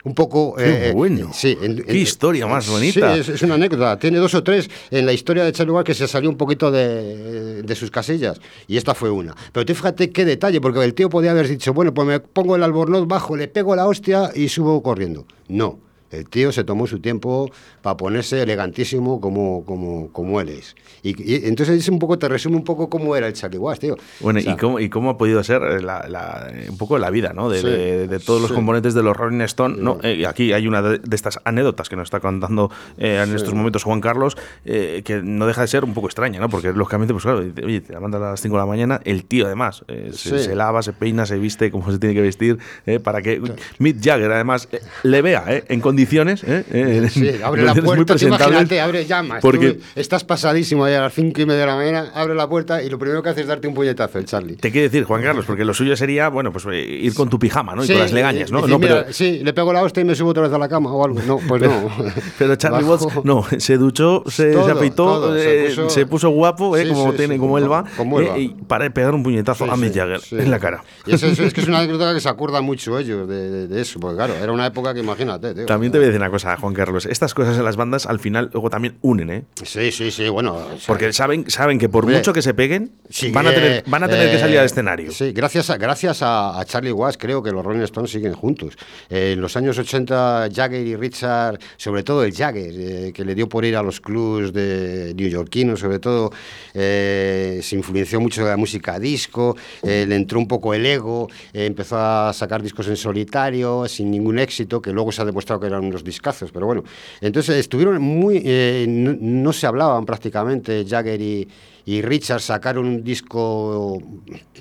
Un 0.05 0.13
poco... 0.15 0.55
Qué 0.55 0.91
bueno. 0.93 1.31
Sí, 1.33 1.57
en- 1.61 1.77
Qué 1.83 1.91
en- 1.91 1.97
historia 1.97 2.45
más 2.45 2.67
bonita. 2.67 3.13
Sí, 3.15 3.19
es, 3.21 3.29
es 3.29 3.41
una 3.41 3.55
anécdota. 3.55 3.97
Tiene 3.97 4.17
dos 4.17 4.33
o 4.35 4.43
tres 4.43 4.69
en 4.91 5.05
la 5.05 5.13
historia 5.13 5.45
de 5.45 5.51
Charlie 5.53 5.71
Watts 5.71 5.87
que 5.87 5.93
se 5.93 6.07
salió 6.09 6.29
un 6.29 6.35
poquito 6.37 6.71
de, 6.71 7.63
de 7.63 7.75
sus 7.75 7.89
casillas. 7.89 8.39
Y 8.67 8.75
esta 8.77 8.93
fue 8.95 9.09
una. 9.09 9.33
Pero 9.53 9.65
tú 9.65 9.73
fíjate 9.73 10.09
qué 10.11 10.25
detalle, 10.25 10.59
porque 10.59 10.83
el 10.83 10.93
tío 10.93 11.09
podía 11.09 11.31
haber 11.31 11.47
dicho, 11.47 11.73
bueno, 11.73 11.93
pues 11.93 12.05
me 12.07 12.19
pongo 12.19 12.55
el 12.57 12.63
albornoz 12.63 13.07
bajo, 13.07 13.37
le 13.37 13.47
pego 13.47 13.75
la 13.77 13.87
hostia 13.87 14.31
y 14.35 14.49
subo 14.49 14.83
corriendo. 14.83 15.25
No. 15.47 15.79
El 16.13 16.29
tío 16.29 16.51
se 16.51 16.63
tomó 16.63 16.87
su 16.87 16.99
tiempo 16.99 17.49
para 17.81 17.97
ponerse 17.97 18.41
elegantísimo 18.41 19.19
como, 19.19 19.65
como, 19.65 20.11
como 20.11 20.39
él 20.41 20.49
es. 20.49 20.75
Y, 21.01 21.09
y 21.21 21.45
entonces 21.47 21.77
es 21.79 21.89
un 21.89 21.99
poco, 21.99 22.17
te 22.19 22.27
resume 22.29 22.55
un 22.55 22.63
poco 22.63 22.89
cómo 22.89 23.15
era 23.15 23.27
el 23.27 23.33
Charlie 23.33 23.57
Watts, 23.57 23.79
tío. 23.79 23.97
Bueno, 24.21 24.39
O 24.39 24.41
sea, 24.43 24.53
¿y, 24.53 24.57
cómo, 24.57 24.79
¿y 24.79 24.89
cómo 24.89 25.09
ha 25.09 25.17
podido 25.17 25.43
ser 25.43 25.61
la- 25.83 26.07
la- 26.07 26.51
un 26.69 26.77
poco 26.77 26.97
la 26.97 27.09
vida, 27.09 27.33
¿no? 27.33 27.49
De, 27.49 27.59
Sí, 27.59 27.67
de- 27.67 28.07
de 28.07 28.19
todos 28.19 28.41
los 28.41 28.49
sí. 28.49 28.55
componentes 28.55 28.93
de 28.93 29.03
los 29.03 29.15
Rolling 29.17 29.41
Stone. 29.41 29.75
No, 29.79 29.97
eh, 30.03 30.25
aquí 30.27 30.53
hay 30.53 30.67
una 30.67 30.81
de, 30.81 30.99
de 30.99 31.15
estas 31.15 31.39
anécdotas 31.43 31.89
que 31.89 31.95
nos 31.95 32.05
está 32.05 32.19
contando 32.19 32.71
eh, 32.97 33.19
en 33.23 33.29
Sí. 33.29 33.35
estos 33.35 33.53
momentos 33.53 33.83
Juan 33.83 34.01
Carlos, 34.01 34.37
eh, 34.65 35.01
que 35.03 35.21
no 35.21 35.47
deja 35.47 35.61
de 35.61 35.67
ser 35.67 35.83
un 35.83 35.93
poco 35.93 36.07
extraña, 36.07 36.39
¿no? 36.39 36.49
Porque 36.49 36.71
lógicamente, 36.73 37.13
pues 37.13 37.23
claro, 37.23 37.39
oye, 37.39 37.81
te 37.81 37.93
levantas 37.93 38.21
a 38.21 38.31
las 38.31 38.41
5 38.41 38.55
de 38.55 38.59
la 38.61 38.65
mañana, 38.67 39.01
el 39.03 39.25
tío 39.25 39.45
además 39.45 39.83
eh, 39.87 40.11
se, 40.13 40.39
se 40.39 40.55
lava, 40.55 40.81
se 40.83 40.93
peina, 40.93 41.25
se 41.25 41.37
viste 41.37 41.71
como 41.71 41.91
se 41.91 41.97
tiene 41.99 42.13
que 42.15 42.21
vestir, 42.21 42.57
eh, 42.85 42.99
para 42.99 43.21
que 43.21 43.41
Mick 43.79 43.97
Jagger 44.03 44.31
además 44.31 44.67
eh, 44.71 44.79
le 45.03 45.21
vea 45.21 45.43
eh, 45.47 45.63
en 45.69 45.79
condiciones 45.81 46.02
condiciones. 46.03 46.43
¿eh? 46.43 46.63
Eh, 46.71 47.07
Sí, 47.09 47.29
abre 47.43 47.63
la 47.63 47.73
puerta, 47.75 48.15
tú 48.15 48.25
imagínate, 48.25 48.79
abre 48.81 49.05
llamas. 49.05 49.39
Porque 49.41 49.73
tú 49.73 49.83
estás 49.95 50.23
pasadísimo 50.23 50.85
ahí 50.85 50.93
a 50.93 51.01
las 51.01 51.13
cinco 51.13 51.41
y 51.41 51.45
media 51.45 51.61
de 51.61 51.67
la 51.67 51.75
mañana, 51.75 52.11
abre 52.13 52.35
la 52.35 52.47
puerta 52.47 52.81
y 52.83 52.89
lo 52.89 52.97
primero 52.99 53.21
que 53.23 53.29
hace 53.29 53.41
es 53.41 53.47
darte 53.47 53.67
un 53.67 53.73
puñetazo, 53.73 54.19
el 54.19 54.25
Charlie. 54.25 54.55
te 54.55 54.71
quiere 54.71 54.89
decir, 54.89 55.03
Juan 55.05 55.21
Carlos, 55.21 55.45
porque 55.45 55.65
lo 55.65 55.73
suyo 55.73 55.95
sería, 55.95 56.29
bueno, 56.29 56.51
pues 56.51 56.65
eh, 56.71 56.81
ir 56.85 57.13
con 57.13 57.29
tu 57.29 57.39
pijama, 57.39 57.75
¿no? 57.75 57.83
Y 57.83 57.87
Sí, 57.87 57.93
con 57.93 58.01
las 58.01 58.11
legañas, 58.11 58.51
¿no? 58.51 58.57
decir, 58.61 58.71
No, 58.73 58.79
pero, 58.79 58.95
mira, 59.01 59.13
Sí, 59.13 59.41
le 59.43 59.53
pego 59.53 59.71
la 59.73 59.81
hostia 59.83 60.01
y 60.01 60.05
me 60.05 60.15
subo 60.15 60.29
otra 60.31 60.43
vez 60.43 60.53
a 60.53 60.57
la 60.57 60.67
cama 60.69 60.91
o 60.91 61.05
algo. 61.05 61.19
No, 61.25 61.39
pues 61.47 61.61
no. 61.61 61.89
pero 62.37 62.55
Charlie. 62.55 62.83
Watts, 62.83 63.07
no, 63.23 63.45
se 63.57 63.77
duchó, 63.77 64.23
se, 64.27 64.51
Todo, 64.51 64.65
se 64.65 64.71
afeitó, 64.71 65.03
todo, 65.05 65.35
se 65.35 65.65
eh, 65.65 65.69
puso- 65.69 65.89
se 65.89 66.05
puso 66.05 66.29
guapo, 66.29 66.75
eh, 66.77 66.83
Sí, 66.85 66.89
como 66.91 67.13
tiene, 67.13 67.37
como 67.37 67.57
él 67.57 67.71
va, 67.71 67.85
eh, 68.21 68.39
y 68.41 68.47
para 68.49 68.89
pegar 68.89 69.13
un 69.13 69.23
puñetazo 69.23 69.69
a 69.71 69.77
Mick 69.77 69.93
Jagger 69.95 70.19
en 70.31 70.51
la 70.51 70.59
cara. 70.59 70.83
Y 71.05 71.13
eso, 71.15 71.27
eso- 71.27 71.43
es 71.43 71.53
que 71.53 71.61
es 71.61 71.67
una 71.67 71.79
anécdota 71.83 72.13
que 72.13 72.19
se 72.19 72.29
acuerdan 72.29 72.63
mucho 72.65 72.97
ellos 72.99 73.27
de, 73.27 73.49
de- 73.49 73.67
de 73.67 73.81
eso, 73.81 73.99
porque 73.99 74.17
claro, 74.17 74.33
era 74.41 74.51
una 74.51 74.65
época 74.65 74.93
que 74.93 74.99
imagínate, 74.99 75.53
tío. 75.53 75.65
También 75.65 75.91
te 75.93 75.99
voy 75.99 76.05
a 76.05 76.07
decir 76.07 76.21
una 76.21 76.31
cosa, 76.31 76.57
Juan 76.57 76.73
Carlos. 76.73 77.05
Estas 77.05 77.35
cosas 77.35 77.55
en 77.55 77.63
las 77.63 77.75
bandas 77.75 78.07
al 78.07 78.19
final 78.19 78.49
luego 78.51 78.71
también 78.71 78.97
unen, 79.01 79.29
¿eh? 79.29 79.43
Sí, 79.63 79.91
sí, 79.91 80.09
sí, 80.09 80.27
bueno. 80.27 80.55
o 80.55 80.77
sea, 80.79 80.87
Porque 80.87 81.13
saben, 81.13 81.47
saben 81.51 81.77
que 81.77 81.87
por 81.87 82.07
mucho 82.07 82.33
que 82.33 82.41
se 82.41 82.55
peguen, 82.55 82.91
sí, 83.09 83.31
van, 83.31 83.45
a 83.45 83.51
eh, 83.51 83.53
tener, 83.53 83.83
van 83.85 84.03
a 84.03 84.07
tener 84.07 84.31
que 84.31 84.39
salir 84.39 84.55
eh, 84.55 84.59
al 84.59 84.65
escenario. 84.65 85.11
Sí, 85.11 85.31
gracias 85.33 85.69
a, 85.69 85.77
gracias 85.77 86.23
a, 86.23 86.59
a 86.59 86.65
Charlie 86.65 86.91
Watts 86.91 87.17
creo 87.19 87.43
que 87.43 87.51
los 87.51 87.63
Rolling 87.63 87.81
Stones 87.81 88.09
siguen 88.09 88.33
juntos. 88.33 88.75
Eh, 89.07 89.33
en 89.33 89.41
los 89.41 89.55
años 89.55 89.77
80, 89.77 90.49
Jagger 90.51 90.85
y 90.85 90.95
Richard, 90.95 91.59
sobre 91.77 92.01
todo 92.01 92.23
el 92.23 92.33
Jagger, 92.33 92.73
eh, 92.75 93.11
que 93.13 93.23
le 93.23 93.35
dio 93.35 93.47
por 93.47 93.63
ir 93.63 93.75
a 93.75 93.83
los 93.83 94.01
clubs 94.01 94.51
de 94.51 95.13
neoyorquinos, 95.15 95.79
sobre 95.79 95.99
todo, 95.99 96.31
eh, 96.73 97.59
se 97.61 97.75
influenció 97.75 98.19
mucho 98.19 98.43
de 98.43 98.49
la 98.49 98.57
música 98.57 98.97
disco, 98.99 99.55
eh, 99.83 100.05
le 100.07 100.15
entró 100.15 100.39
un 100.39 100.47
poco 100.47 100.73
el 100.73 100.85
ego, 100.85 101.29
eh, 101.53 101.65
empezó 101.65 101.97
a 101.97 102.33
sacar 102.33 102.63
discos 102.63 102.87
en 102.87 102.97
solitario, 102.97 103.87
sin 103.87 104.09
ningún 104.09 104.39
éxito, 104.39 104.81
que 104.81 104.91
luego 104.91 105.11
se 105.11 105.21
ha 105.21 105.25
demostrado 105.25 105.61
que 105.61 105.69
eran 105.73 105.85
unos 105.85 106.03
discazos, 106.03 106.51
pero 106.51 106.65
bueno. 106.65 106.83
Entonces 107.21 107.57
estuvieron 107.57 108.01
muy... 108.01 108.41
eh, 108.45 108.85
no, 108.87 109.15
no 109.19 109.53
se 109.53 109.67
hablaban 109.67 110.05
prácticamente 110.05 110.85
Jagger 110.87 111.21
y, 111.21 111.47
y 111.85 112.01
Richard 112.01 112.41
sacaron 112.41 112.85
un 112.85 113.03
disco 113.03 114.01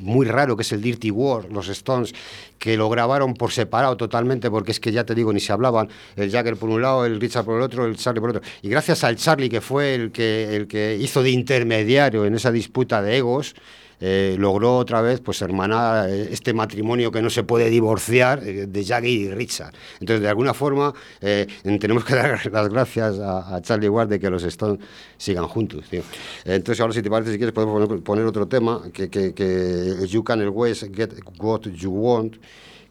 muy 0.01 0.27
raro 0.27 0.57
que 0.57 0.63
es 0.63 0.73
el 0.73 0.83
Dirty 0.83 1.11
War, 1.11 1.45
los 1.51 1.69
Stones, 1.69 2.13
que 2.59 2.77
lo 2.77 2.89
grabaron 2.89 3.35
por 3.35 3.53
separado 3.53 3.97
totalmente, 3.97 4.51
porque 4.51 4.73
es 4.73 4.81
que 4.81 4.93
ya 4.93 5.05
te 5.05 5.15
digo, 5.15 5.33
ni 5.33 5.41
se 5.41 5.53
hablaban, 5.53 5.89
el 6.17 6.31
Jagger 6.31 6.57
por 6.57 6.69
un 6.69 6.83
lado, 6.83 7.07
el 7.07 7.21
Richard 7.21 7.45
por 7.45 7.57
el 7.57 7.63
otro, 7.63 7.87
el 7.87 7.97
Charlie 7.97 8.21
por 8.21 8.31
el 8.31 8.37
otro. 8.37 8.49
Y 8.63 8.69
gracias 8.69 9.05
al 9.05 9.17
Charlie, 9.17 9.49
que 9.49 9.61
fue 9.61 9.95
el 9.95 10.13
que, 10.13 10.57
el 10.57 10.67
que 10.67 10.97
hizo 11.01 11.23
de 11.23 11.31
intermediario 11.31 12.25
en 12.25 12.35
esa 12.35 12.51
disputa 12.51 13.03
de 13.03 13.19
egos, 13.19 13.55
eh, 14.05 14.35
logró 14.37 14.77
otra 14.79 15.01
vez 15.01 15.21
pues 15.21 15.41
hermanar 15.43 16.11
eh, 16.11 16.29
este 16.33 16.53
matrimonio 16.53 17.13
que 17.13 17.23
no 17.23 17.31
se 17.31 17.45
puede 17.45 17.71
divorciar 17.71 18.43
eh, 18.45 18.67
de 18.67 18.85
Jagger 18.85 19.09
y 19.09 19.31
Richard. 19.31 19.73
Entonces, 20.01 20.23
de 20.23 20.29
alguna 20.29 20.55
forma, 20.55 20.93
eh, 21.21 21.47
tenemos 21.79 22.05
que 22.05 22.15
dar 22.17 22.45
las 22.51 22.69
gracias 22.69 23.21
a, 23.21 23.61
Charlie 23.63 23.89
Ward 23.89 24.09
de 24.09 24.19
que 24.19 24.29
los 24.29 24.43
Stones 24.43 24.81
sigan 25.17 25.47
juntos. 25.47 25.85
Entonces, 26.45 26.81
ahora, 26.81 26.93
si 26.93 27.01
te 27.01 27.11
parece, 27.11 27.31
si 27.31 27.39
quieres, 27.39 27.55
podemos 27.55 28.01
poner, 28.03 28.25
otro 28.25 28.49
tema, 28.49 28.83
que, 28.93 29.09
que 29.09 29.95
You 30.09 30.25
Can 30.25 30.41
Always 30.41 30.85
Get 30.93 31.13
What 31.39 31.63
You 31.63 31.91
Want, 31.91 32.37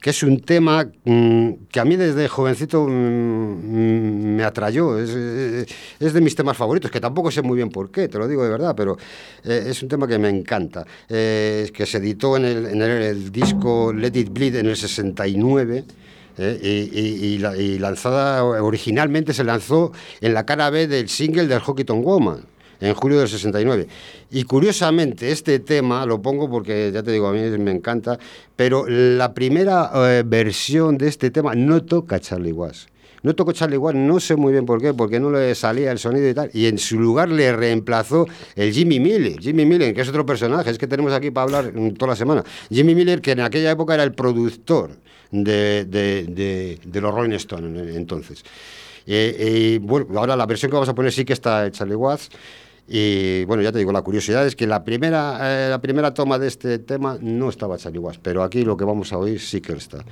que 0.02 0.10
es 0.10 0.24
un 0.24 0.42
tema 0.42 0.86
mm, 1.06 1.50
que 1.72 1.80
a 1.80 1.86
mí 1.86 1.96
desde 1.96 2.28
jovencito 2.28 2.88
mm, 2.88 2.92
mm, 2.92 4.36
me 4.36 4.44
atrayó. 4.44 4.98
Es, 5.00 5.12
es 6.00 6.14
de 6.14 6.22
mis 6.22 6.36
temas 6.36 6.58
favoritos, 6.58 6.90
que 6.90 7.00
tampoco 7.00 7.30
sé 7.32 7.42
muy 7.44 7.56
bien 7.56 7.70
por 7.70 7.92
qué, 7.92 8.08
te 8.08 8.18
lo 8.18 8.28
digo 8.28 8.44
de 8.44 8.50
verdad, 8.50 8.74
pero 8.76 8.98
eh, 9.44 9.66
es 9.68 9.82
un 9.84 9.90
tema 9.90 10.08
que 10.08 10.18
me 10.18 10.30
encanta. 10.30 10.86
Eh, 11.08 11.70
que 11.74 11.86
se 11.86 12.00
editó 12.00 12.36
en 12.38 12.46
el, 12.46 12.66
en 12.66 12.82
el- 12.82 13.32
disco 13.32 13.94
Let 13.94 14.12
It 14.20 14.30
Bleed 14.34 14.56
en 14.56 14.66
el 14.68 14.76
69. 14.76 15.86
eh, 16.38 16.60
y, 16.94 17.00
y- 17.00 17.26
y 17.34 17.38
la- 17.38 17.56
y 17.58 17.78
lanzada 17.78 18.44
originalmente 18.44 19.34
se 19.34 19.44
lanzó 19.44 19.92
en 20.22 20.34
la 20.34 20.46
cara 20.46 20.70
B 20.70 20.88
del 20.88 21.10
single 21.10 21.46
del 21.48 21.60
Hockey 21.60 21.86
Woman 21.90 22.46
en 22.82 22.94
julio 22.94 23.20
del 23.20 23.30
69. 23.30 23.88
Y 24.32 24.44
curiosamente, 24.44 25.32
este 25.32 25.60
tema 25.60 26.06
lo 26.06 26.22
pongo 26.22 26.50
porque, 26.50 26.92
ya 26.94 27.02
te 27.04 27.12
digo, 27.12 27.28
a 27.28 27.32
mí 27.34 27.40
me 27.58 27.72
encanta, 27.72 28.20
pero 28.56 28.86
la 28.88 29.34
primera 29.34 29.90
eh, 29.96 30.24
versión 30.26 30.98
de 30.98 31.08
este 31.08 31.30
tema 31.32 31.56
no 31.56 31.84
toca 31.84 32.20
Charlie 32.20 32.52
Watts. 32.52 32.88
No 33.24 33.36
tocó 33.36 33.52
Charlie 33.52 33.78
Watts, 33.78 34.00
no 34.00 34.20
sé 34.20 34.36
muy 34.36 34.52
bien 34.52 34.66
por 34.66 34.82
qué, 34.82 34.96
porque 34.96 35.20
no 35.20 35.30
le 35.30 35.54
salía 35.54 35.92
el 35.92 36.00
sonido 36.00 36.28
y 36.28 36.34
tal. 36.34 36.50
Y 36.56 36.66
en 36.66 36.80
su 36.80 37.00
lugar 37.00 37.30
le 37.30 37.54
reemplazó 37.56 38.26
el 38.56 38.74
Jimmy 38.74 39.00
Miller. 39.00 39.40
Jimmy 39.40 39.64
Miller, 39.64 39.94
que 39.94 40.02
es 40.02 40.10
otro 40.10 40.26
personaje, 40.26 40.72
es 40.72 40.80
que 40.80 40.88
tenemos 40.88 41.14
aquí 41.14 41.30
para 41.30 41.44
hablar 41.44 41.72
mm, 41.72 41.94
toda 41.94 42.14
la 42.14 42.16
semana. 42.16 42.44
Jimmy 42.72 42.96
Miller, 42.96 43.22
que 43.22 43.34
en 43.34 43.42
aquella 43.42 43.70
época 43.70 43.94
era 43.94 44.02
el 44.04 44.14
productor 44.14 44.90
de, 45.30 45.86
de- 45.86 46.80
de- 46.84 47.00
los 47.02 47.14
Rolling 47.14 47.36
Stones 47.36 47.80
en- 47.80 47.96
entonces. 47.96 48.44
Eh, 49.06 49.76
y 49.76 49.78
bueno, 49.78 50.08
ahora 50.18 50.36
la 50.36 50.46
versión 50.48 50.70
que 50.72 50.76
vamos 50.76 50.90
a 50.90 50.96
poner 50.96 51.12
sí 51.12 51.24
que 51.24 51.34
está 51.34 51.70
Charlie 51.70 51.96
Watts. 51.96 52.30
Y 52.94 53.46
bueno, 53.46 53.64
ya 53.64 53.72
te 53.72 53.78
digo, 53.78 53.94
la 53.94 54.02
curiosidad 54.02 54.46
es 54.46 54.58
que 54.58 54.68
la 54.68 54.84
primera, 54.84 55.38
eh, 55.42 55.70
la 55.70 55.80
primera 55.80 56.14
toma 56.14 56.38
de 56.38 56.48
este 56.48 56.78
tema 56.78 57.18
no 57.22 57.48
estaba 57.48 57.78
Charlie 57.78 58.00
Watts, 58.00 58.20
pero 58.22 58.44
aquí 58.44 58.66
lo 58.66 58.76
que 58.76 58.84
vamos 58.84 59.14
a 59.14 59.18
oír 59.18 59.40
sí 59.40 59.62
que 59.62 59.72
está. 59.72 60.04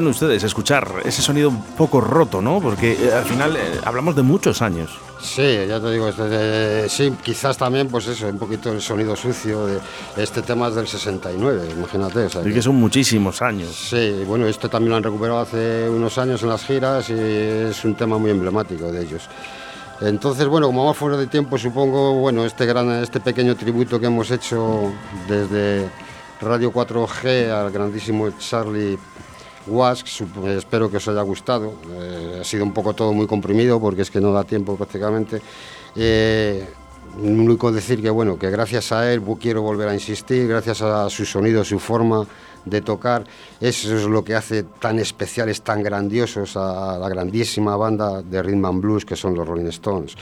Pueden 0.00 0.12
ustedes 0.12 0.42
escuchar 0.44 1.02
ese 1.04 1.20
sonido 1.20 1.50
un 1.50 1.62
poco 1.76 2.00
roto, 2.00 2.40
¿no? 2.40 2.58
Porque 2.58 2.92
eh, 2.92 3.12
al 3.12 3.24
final 3.26 3.54
eh, 3.54 3.80
hablamos 3.84 4.16
de 4.16 4.22
muchos 4.22 4.62
años. 4.62 4.98
Sí, 5.20 5.66
ya 5.68 5.78
te 5.78 5.90
digo, 5.90 6.08
este, 6.08 6.22
eh, 6.30 6.86
sí, 6.88 7.12
quizás 7.22 7.58
también, 7.58 7.88
pues 7.88 8.06
eso, 8.06 8.26
un 8.28 8.38
poquito 8.38 8.72
el 8.72 8.80
sonido 8.80 9.14
sucio 9.14 9.66
de 9.66 9.78
este 10.16 10.40
tema 10.40 10.68
es 10.68 10.74
del 10.76 10.88
69, 10.88 11.68
imagínate. 11.76 12.20
o 12.20 12.28
sea 12.30 12.40
Y 12.48 12.54
que 12.54 12.62
son 12.62 12.76
muchísimos 12.76 13.42
años. 13.42 13.74
Sí, 13.74 14.24
bueno, 14.26 14.46
esto 14.46 14.70
también 14.70 14.92
lo 14.92 14.96
han 14.96 15.02
recuperado 15.02 15.40
hace 15.40 15.86
unos 15.90 16.16
años 16.16 16.42
en 16.42 16.48
las 16.48 16.64
giras 16.64 17.10
y 17.10 17.14
es 17.18 17.84
un 17.84 17.94
tema 17.94 18.16
muy 18.16 18.30
emblemático 18.30 18.90
de 18.90 19.02
ellos. 19.02 19.28
Entonces, 20.00 20.46
bueno, 20.46 20.68
como 20.68 20.80
vamos 20.80 20.96
fuera 20.96 21.18
de 21.18 21.26
tiempo, 21.26 21.58
supongo, 21.58 22.14
bueno, 22.14 22.46
este 22.46 22.64
gran, 22.64 22.90
este 23.02 23.20
pequeño 23.20 23.54
tributo 23.54 24.00
que 24.00 24.06
hemos 24.06 24.30
hecho 24.30 24.94
desde 25.28 25.90
Radio 26.40 26.72
4G 26.72 27.50
al 27.50 27.70
grandísimo 27.70 28.30
Charlie 28.38 28.98
Wask, 29.66 30.06
sup- 30.06 30.46
espero 30.48 30.90
que 30.90 30.96
os 30.96 31.08
haya 31.08 31.22
gustado. 31.22 31.74
Eh, 31.92 32.38
ha 32.40 32.44
sido 32.44 32.64
un 32.64 32.72
poco 32.72 32.94
todo 32.94 33.12
muy 33.12 33.26
comprimido 33.26 33.80
porque 33.80 34.02
es 34.02 34.10
que 34.10 34.20
no 34.20 34.32
da 34.32 34.44
tiempo 34.44 34.76
prácticamente. 34.76 35.40
Eh, 35.96 36.66
único 37.22 37.72
decir 37.72 38.00
que 38.00 38.10
bueno, 38.10 38.38
que 38.38 38.50
gracias 38.50 38.92
a 38.92 39.12
él 39.12 39.20
quiero 39.40 39.62
volver 39.62 39.88
a 39.88 39.94
insistir, 39.94 40.46
gracias 40.48 40.80
a 40.82 41.10
su 41.10 41.24
sonido, 41.24 41.64
su 41.64 41.78
forma 41.78 42.26
de 42.64 42.82
tocar, 42.82 43.24
eso 43.60 43.96
es 43.96 44.04
lo 44.04 44.22
que 44.22 44.34
hace 44.34 44.62
tan 44.64 44.98
especiales, 44.98 45.62
tan 45.62 45.82
grandiosos 45.82 46.56
a 46.56 46.98
la 46.98 47.08
grandísima 47.08 47.74
banda 47.76 48.22
de 48.22 48.42
rhythm 48.42 48.64
and 48.66 48.80
blues 48.82 49.04
que 49.04 49.16
son 49.16 49.34
los 49.34 49.48
Rolling 49.48 49.66
Stones. 49.68 50.14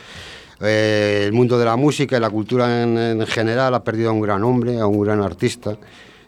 Eh, 0.60 1.24
el 1.26 1.32
mundo 1.32 1.58
de 1.58 1.64
la 1.64 1.76
música 1.76 2.16
y 2.16 2.20
la 2.20 2.30
cultura 2.30 2.82
en, 2.82 2.96
en 2.96 3.26
general 3.26 3.74
ha 3.74 3.84
perdido 3.84 4.10
a 4.10 4.12
un 4.12 4.20
gran 4.20 4.42
hombre, 4.44 4.78
a 4.80 4.86
un 4.86 5.00
gran 5.00 5.20
artista. 5.20 5.76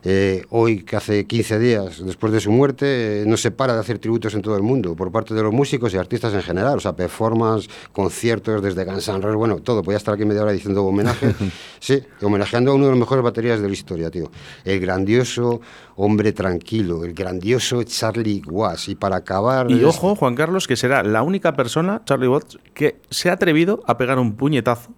Eh, 0.03 0.45
hoy, 0.49 0.83
que 0.83 0.97
hace 0.97 1.27
15 1.27 1.59
días 1.59 2.03
después 2.05 2.33
de 2.33 2.41
su 2.41 2.51
muerte, 2.51 3.23
eh, 3.23 3.25
no 3.27 3.37
se 3.37 3.51
para 3.51 3.75
de 3.75 3.81
hacer 3.81 3.99
tributos 3.99 4.35
en 4.35 4.41
todo 4.41 4.57
el 4.57 4.63
mundo, 4.63 4.97
por 4.97 5.13
parte 5.13 5.35
de 5.35 5.43
los 5.43 5.53
músicos 5.53 5.93
y 5.93 5.99
artistas 5.99 6.33
en 6.33 6.41
general, 6.43 6.79
o 6.79 6.81
sea, 6.81 6.95
performance, 6.97 7.69
conciertos 7.93 8.63
desde 8.63 8.85
Guns 8.87 9.07
N' 9.09 9.21
Roses, 9.21 9.37
bueno, 9.37 9.57
todo. 9.59 9.83
Podía 9.83 9.99
estar 9.99 10.15
aquí 10.15 10.25
media 10.25 10.43
hora 10.43 10.53
diciendo 10.53 10.85
homenaje, 10.85 11.35
sí, 11.81 12.03
homenajeando 12.23 12.71
a 12.71 12.75
uno 12.77 12.85
de 12.87 12.91
los 12.93 12.99
mejores 13.01 13.23
baterías 13.23 13.61
de 13.61 13.67
la 13.69 13.73
historia, 13.75 14.11
tío. 14.11 14.31
El 14.65 14.81
grandioso 14.81 15.61
hombre 15.97 16.33
tranquilo, 16.33 17.05
el 17.05 17.13
grandioso 17.13 17.83
Charlie 17.83 18.41
Watts. 18.47 18.89
Y 18.89 18.95
para 18.95 19.17
acabar. 19.17 19.71
Y 19.71 19.81
es- 19.81 19.85
ojo, 19.85 20.15
Juan 20.17 20.35
Carlos, 20.35 20.67
que 20.67 20.77
será 20.77 21.03
la 21.03 21.23
única 21.23 21.55
persona, 21.55 22.01
Charlie 22.07 22.29
Watts, 22.29 22.59
que 22.73 23.01
se 23.11 23.29
ha 23.29 23.35
atrevido 23.35 23.83
a 23.87 23.99
pegar 23.99 24.19
un 24.19 24.35
puñetazo 24.37 24.93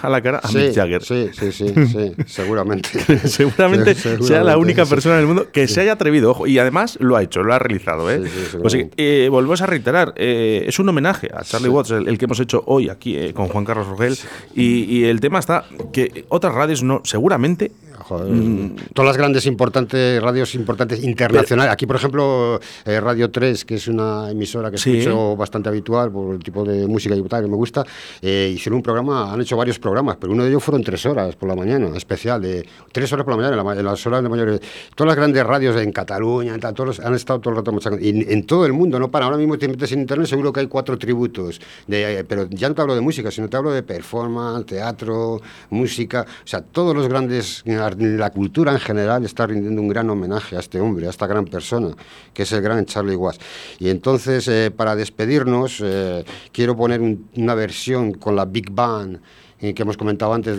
a 0.00 0.08
la 0.08 0.20
cara 0.20 0.38
a 0.38 0.48
Sí, 0.48 0.58
Mick 0.58 0.74
Jagger. 0.74 1.02
Sí, 1.02 1.28
sí, 1.32 1.52
sí, 1.52 1.66
sí, 1.86 2.12
seguramente. 2.26 2.88
Seguramente 3.28 3.94
sea 3.94 4.42
la 4.42 4.56
única 4.58 4.86
persona 4.86 5.16
en 5.16 5.20
el 5.22 5.26
mundo 5.26 5.48
que 5.52 5.68
se 5.68 5.80
haya 5.80 5.92
atrevido, 5.92 6.30
ojo, 6.30 6.46
y 6.46 6.58
además 6.58 6.96
lo 7.00 7.16
ha 7.16 7.22
hecho, 7.22 7.42
lo 7.42 7.52
ha 7.54 7.58
realizado. 7.58 8.10
¿eh? 8.10 8.22
pues 8.60 8.76
eh, 8.96 9.28
volvemos 9.30 9.60
a 9.62 9.66
reiterar, 9.66 10.14
eh, 10.16 10.64
es 10.66 10.78
un 10.78 10.88
homenaje 10.88 11.30
a 11.34 11.42
Charlie 11.42 11.68
Watts, 11.68 11.90
el, 11.90 12.08
el 12.08 12.18
que 12.18 12.24
hemos 12.24 12.40
hecho 12.40 12.62
hoy 12.66 12.88
aquí 12.88 13.16
eh, 13.16 13.32
con 13.32 13.48
Juan 13.48 13.64
Carlos 13.64 13.86
Rogel, 13.86 14.16
y, 14.54 14.84
y 14.84 15.04
el 15.04 15.20
tema 15.20 15.38
está 15.38 15.64
que 15.92 16.24
otras 16.28 16.54
radios 16.54 16.82
no, 16.82 17.00
seguramente. 17.04 17.72
Mm, 18.18 18.76
Todas 18.94 19.08
las 19.08 19.16
grandes 19.16 19.46
importantes 19.46 20.22
radios 20.22 20.54
importantes 20.54 21.02
internacionales. 21.04 21.72
Aquí, 21.72 21.86
por 21.86 21.96
ejemplo, 21.96 22.60
eh, 22.84 23.00
Radio 23.00 23.30
3, 23.30 23.64
que 23.64 23.76
es 23.76 23.88
una 23.88 24.30
emisora 24.30 24.70
que 24.70 24.78
Sí. 24.78 24.98
escucho 24.98 25.36
bastante 25.36 25.68
habitual 25.68 26.10
por 26.10 26.34
el 26.34 26.42
tipo 26.42 26.64
de 26.64 26.86
música 26.86 27.14
y 27.14 27.22
tal 27.22 27.42
que 27.44 27.48
me 27.50 27.56
gusta, 27.56 27.84
eh, 28.20 28.52
hicieron 28.54 28.76
un 28.76 28.82
programa, 28.82 29.32
han 29.32 29.40
hecho 29.40 29.56
varios 29.56 29.78
programas, 29.78 30.16
pero 30.20 30.32
uno 30.32 30.42
de 30.44 30.50
ellos 30.50 30.62
fueron 30.62 30.82
tres 30.82 31.04
horas 31.06 31.36
por 31.36 31.48
la 31.48 31.54
mañana, 31.56 31.96
especial, 31.96 32.40
de 32.42 32.66
tres 32.92 33.12
horas 33.12 33.24
por 33.24 33.32
la 33.32 33.36
mañana, 33.42 33.60
en, 33.60 33.66
la 33.66 33.72
en 33.80 33.84
las 33.84 34.06
horas 34.06 34.22
de 34.22 34.28
mayores. 34.28 34.60
Todas 34.94 35.08
las 35.08 35.16
grandes 35.16 35.44
radios 35.46 35.76
en 35.80 35.92
Cataluña, 35.92 36.54
en 36.54 36.60
tal, 36.60 36.74
todos 36.74 37.00
han 37.00 37.14
estado 37.14 37.40
todo 37.40 37.50
el 37.50 37.56
rato 37.56 37.72
machacando. 37.72 38.04
Y 38.04 38.10
en, 38.10 38.30
en 38.30 38.46
todo 38.46 38.66
el 38.66 38.72
mundo, 38.72 38.98
no 38.98 39.10
para. 39.10 39.26
Ahora 39.26 39.36
mismo 39.36 39.56
te 39.56 39.68
metes 39.68 39.92
en 39.92 40.00
internet, 40.00 40.26
seguro 40.26 40.52
que 40.52 40.60
hay 40.60 40.66
cuatro 40.66 40.98
tributos. 40.98 41.60
De, 41.86 42.18
eh, 42.20 42.24
pero 42.24 42.48
ya 42.50 42.68
no 42.68 42.74
te 42.74 42.82
hablo 42.82 42.94
de 42.94 43.00
música, 43.00 43.30
sino 43.30 43.48
te 43.48 43.56
hablo 43.56 43.70
de 43.70 43.82
performance, 43.82 44.66
teatro, 44.66 45.40
música. 45.70 46.26
O 46.28 46.46
sea, 46.46 46.60
todos 46.60 46.94
los 46.94 47.08
grandes, 47.08 47.62
la 48.02 48.30
cultura 48.30 48.72
en 48.72 48.78
general 48.78 49.24
está 49.24 49.46
rindiendo 49.46 49.80
un 49.80 49.88
gran 49.88 50.08
homenaje 50.10 50.56
a 50.56 50.60
este 50.60 50.80
hombre, 50.80 51.06
a 51.06 51.10
esta 51.10 51.26
gran 51.26 51.44
persona, 51.46 51.94
que 52.34 52.42
es 52.42 52.52
el 52.52 52.60
gran 52.62 52.84
Charlie 52.86 53.16
Watts. 53.16 53.38
Y 53.78 53.88
entonces, 53.88 54.46
eh, 54.48 54.70
para 54.74 54.94
despedirnos, 54.96 55.80
eh, 55.82 56.24
quiero 56.52 56.76
poner 56.76 57.00
un- 57.00 57.28
una 57.36 57.54
versión 57.54 58.12
con 58.14 58.36
la 58.36 58.44
Big 58.44 58.70
Band 58.70 59.20
eh, 59.60 59.72
que 59.74 59.82
hemos 59.82 59.96
comentado 59.96 60.34
antes, 60.34 60.58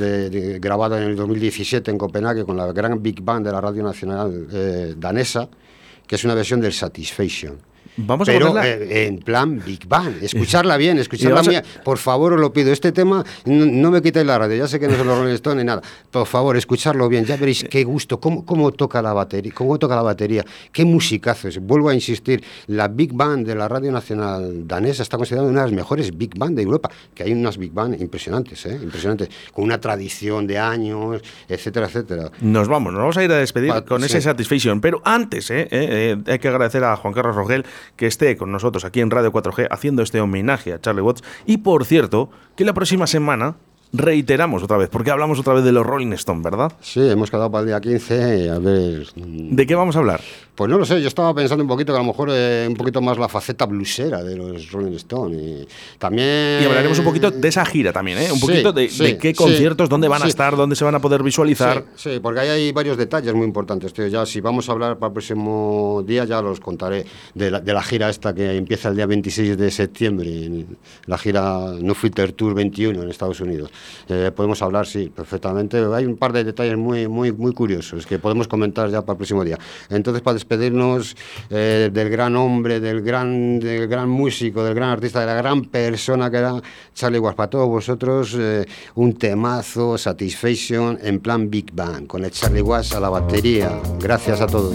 grabada 0.62 0.98
en 1.02 1.10
el 1.10 1.16
2017 1.18 1.92
en 1.92 1.98
Copenhague 1.98 2.46
con 2.46 2.56
la 2.56 2.72
gran 2.72 3.04
Big 3.04 3.22
Band 3.22 3.46
de 3.46 3.52
la 3.52 3.60
Radio 3.60 3.84
Nacional 3.84 4.96
danesa, 4.98 5.50
que 6.08 6.16
es 6.16 6.24
una 6.24 6.34
versión 6.36 6.62
del 6.62 6.72
Satisfaction. 6.72 7.58
Vamos 7.98 8.28
a 8.28 8.34
ponerla- 8.34 8.68
eh, 8.68 9.06
en 9.08 9.20
plan 9.20 9.62
Big 9.66 9.88
Band, 9.88 10.24
escucharla 10.24 10.78
bien, 10.78 10.98
escucharla 10.98 11.36
vamos 11.36 11.48
a- 11.48 11.52
bien. 11.52 11.64
Por 11.84 11.98
favor, 11.98 12.34
os 12.34 12.40
lo 12.40 12.52
pido. 12.52 12.72
Este 12.72 12.92
tema, 12.92 13.24
no, 13.46 13.66
no 13.66 13.92
me 13.92 14.02
quitéis 14.02 14.26
la 14.26 14.38
radio, 14.40 14.58
ya 14.58 14.68
sé 14.68 14.80
que 14.80 14.88
no 14.88 14.96
son 14.98 15.08
los 15.08 15.18
Rolling 15.20 15.34
Stones 15.36 15.64
ni 15.64 15.68
nada. 15.68 15.82
Por 16.12 16.26
favor, 16.26 16.58
escucharlo 16.58 17.08
bien, 17.10 17.26
ya 17.26 17.38
veréis 17.38 17.66
qué 17.70 17.84
gusto, 17.84 18.20
cómo, 18.20 18.46
cómo 18.46 18.72
toca 18.72 19.02
la 19.02 19.14
batería, 19.14 19.52
cómo 19.56 19.78
toca 19.78 19.96
la 19.96 20.02
batería, 20.02 20.44
qué 20.72 20.86
musicazos. 20.86 21.60
Vuelvo 21.60 21.90
a 21.90 21.94
insistir, 21.94 22.44
la 22.68 22.88
Big 22.88 23.14
Band 23.14 23.46
de 23.46 23.56
la 23.56 23.68
Radio 23.68 23.92
Nacional 23.92 24.68
danesa 24.68 25.04
está 25.04 25.18
considerada 25.18 25.48
una 25.50 25.62
de 25.62 25.68
las 25.68 25.76
mejores 25.76 26.18
Big 26.18 26.38
Band 26.38 26.56
de 26.58 26.64
Europa, 26.64 26.90
que 27.14 27.24
hay 27.24 27.34
unas 27.34 27.58
Big 27.58 27.72
Band 27.74 28.02
impresionantes, 28.02 28.66
¿eh? 28.66 28.80
impresionantes, 28.82 29.30
con 29.54 29.66
una 29.66 29.80
tradición 29.80 30.48
de 30.48 30.58
años, 30.58 31.22
etcétera, 31.48 31.86
etcétera. 31.88 32.32
Nos 32.42 32.68
vamos, 32.68 32.92
nos 32.92 33.00
vamos 33.02 33.18
a 33.18 33.24
ir 33.24 33.32
a 33.32 33.38
despedir 33.38 33.72
Va, 33.72 33.86
con 33.86 34.00
sí. 34.02 34.08
ese 34.08 34.22
Satisfaction. 34.22 34.82
Pero 34.82 35.02
antes, 35.06 35.50
eh, 35.52 35.68
eh, 35.70 35.70
eh, 35.72 36.32
hay 36.32 36.40
que 36.40 36.48
agradecer 36.48 36.84
a 36.84 36.96
Juan 36.96 37.14
Carlos 37.14 37.36
Rogel 37.36 37.66
que 37.96 38.08
esté 38.08 38.38
con 38.38 38.52
nosotros 38.52 38.86
aquí 38.86 39.02
en 39.02 39.12
Radio 39.12 39.32
4G 39.32 39.68
haciendo 39.70 40.02
este 40.02 40.22
homenaje 40.22 40.74
a 40.74 40.82
Charlie 40.82 41.02
Watts. 41.02 41.24
Y 41.46 41.58
por 41.58 41.86
cierto, 41.86 42.30
que 42.56 42.66
la 42.66 42.74
próxima 42.74 43.08
semana 43.08 43.56
reiteramos 43.94 44.64
otra 44.64 44.78
vez, 44.78 44.90
porque 44.90 45.12
hablamos 45.12 45.40
otra 45.40 45.54
vez 45.54 45.64
de 45.64 45.72
los 45.72 45.86
Rolling 45.86 46.14
Stone, 46.14 46.42
¿verdad? 46.44 46.74
Sí, 46.82 47.00
hemos 47.00 47.30
quedado 47.30 47.52
para 47.52 47.62
el 47.62 47.68
día 47.68 47.80
15, 47.80 48.50
a 48.50 48.58
ver... 48.60 49.08
¿De 49.16 49.68
qué 49.68 49.76
vamos 49.76 49.96
a 49.96 50.00
hablar? 50.00 50.20
Pues 50.56 50.70
no 50.70 50.78
lo 50.80 50.86
sé, 50.86 51.02
yo 51.02 51.08
estaba 51.08 51.34
pensando 51.34 51.64
un 51.64 51.68
poquito 51.68 51.94
que 51.94 51.98
a 51.98 52.02
lo 52.02 52.08
mejor 52.08 52.30
eh, 52.32 52.66
un 52.68 52.76
poquito 52.76 53.02
más 53.02 53.18
la 53.18 53.28
faceta 53.28 53.66
blusera 53.66 54.24
de 54.24 54.36
los 54.36 54.72
Rolling 54.72 54.94
Stones. 54.94 55.40
Y 55.40 55.68
también... 56.00 56.62
Y 56.62 56.66
hablaremos 56.66 56.98
un 57.00 57.06
poquito 57.06 57.30
de 57.32 57.48
esa 57.48 57.66
gira 57.66 57.94
también, 57.94 58.18
¿eh? 58.18 58.32
Un 58.32 58.40
Sí, 58.40 58.48
poquito 58.48 58.74
de, 58.74 58.90
sí, 58.90 59.04
de 59.04 59.18
qué 59.18 59.30
sí, 59.30 59.36
conciertos, 59.36 59.90
dónde 59.90 60.08
van 60.08 60.24
a 60.24 60.28
estar, 60.28 60.56
dónde 60.56 60.76
se 60.76 60.84
van 60.84 60.96
a 60.96 61.00
poder 61.00 61.22
visualizar. 61.22 61.84
Sí, 61.96 62.20
porque 62.22 62.40
ahí 62.42 62.50
hay 62.50 62.72
varios 62.72 62.98
detalles 62.98 63.34
muy 63.34 63.46
importantes. 63.46 63.94
Tío. 63.94 64.08
Ya 64.08 64.26
si 64.26 64.42
vamos 64.42 64.70
a 64.70 64.72
hablar 64.72 64.98
para 64.98 65.10
el 65.10 65.14
próximo 65.14 66.04
día, 66.06 66.26
ya 66.26 66.42
los 66.42 66.60
contaré 66.60 67.06
de 67.36 67.52
la, 67.52 67.60
de 67.60 67.74
la 67.74 67.84
gira 67.84 68.10
esta 68.10 68.34
que 68.34 68.56
empieza 68.58 68.90
el 68.90 68.96
día 68.96 69.06
26 69.06 69.58
de 69.58 69.72
septiembre, 69.72 70.66
la 71.06 71.18
gira 71.18 71.74
No 71.80 71.94
Filter 71.96 72.32
Tour 72.34 72.54
21 72.56 73.02
en 73.04 73.10
Estados 73.10 73.40
Unidos. 73.40 73.72
Eh, 74.08 74.32
podemos 74.36 74.62
hablar, 74.62 74.86
sí, 74.86 75.12
perfectamente. 75.14 75.78
Hay 75.94 76.06
un 76.06 76.18
par 76.18 76.34
de 76.34 76.44
detalles 76.44 76.78
muy, 76.78 77.08
muy, 77.08 77.32
muy 77.32 77.54
curiosos 77.54 78.06
que 78.06 78.20
podemos 78.20 78.48
comentar 78.48 78.90
ya 78.90 79.02
para 79.02 79.14
el 79.14 79.18
próximo 79.18 79.44
día. 79.44 79.58
Entonces, 79.90 80.22
para 80.22 80.36
despedirnos 80.36 81.16
eh, 81.50 81.90
del 81.92 82.10
gran 82.10 82.36
hombre, 82.36 82.80
del 82.80 83.02
gran, 83.02 83.60
del 83.60 83.88
gran 83.88 84.10
músico, 84.10 84.64
del 84.64 84.76
gran 84.76 84.90
artista, 84.90 85.20
de 85.20 85.26
la 85.26 85.36
gran 85.36 85.66
persona 85.66 86.30
que 86.30 86.38
era 86.38 86.62
Charlie 86.94 87.20
Watts, 87.20 87.36
para 87.36 87.50
todos 87.50 87.68
vosotros, 87.68 88.36
eh, 88.38 88.66
un 88.96 89.14
temazo, 89.14 89.98
Satisfaction, 89.98 91.00
en 91.02 91.20
plan 91.20 91.50
Big 91.50 91.74
Bang, 91.74 92.08
con 92.08 92.24
el 92.24 92.32
Charlie 92.32 92.62
Watts 92.62 92.94
a 92.94 93.00
la 93.00 93.10
batería. 93.10 93.80
Gracias 94.00 94.42
a 94.42 94.48
todos. 94.48 94.74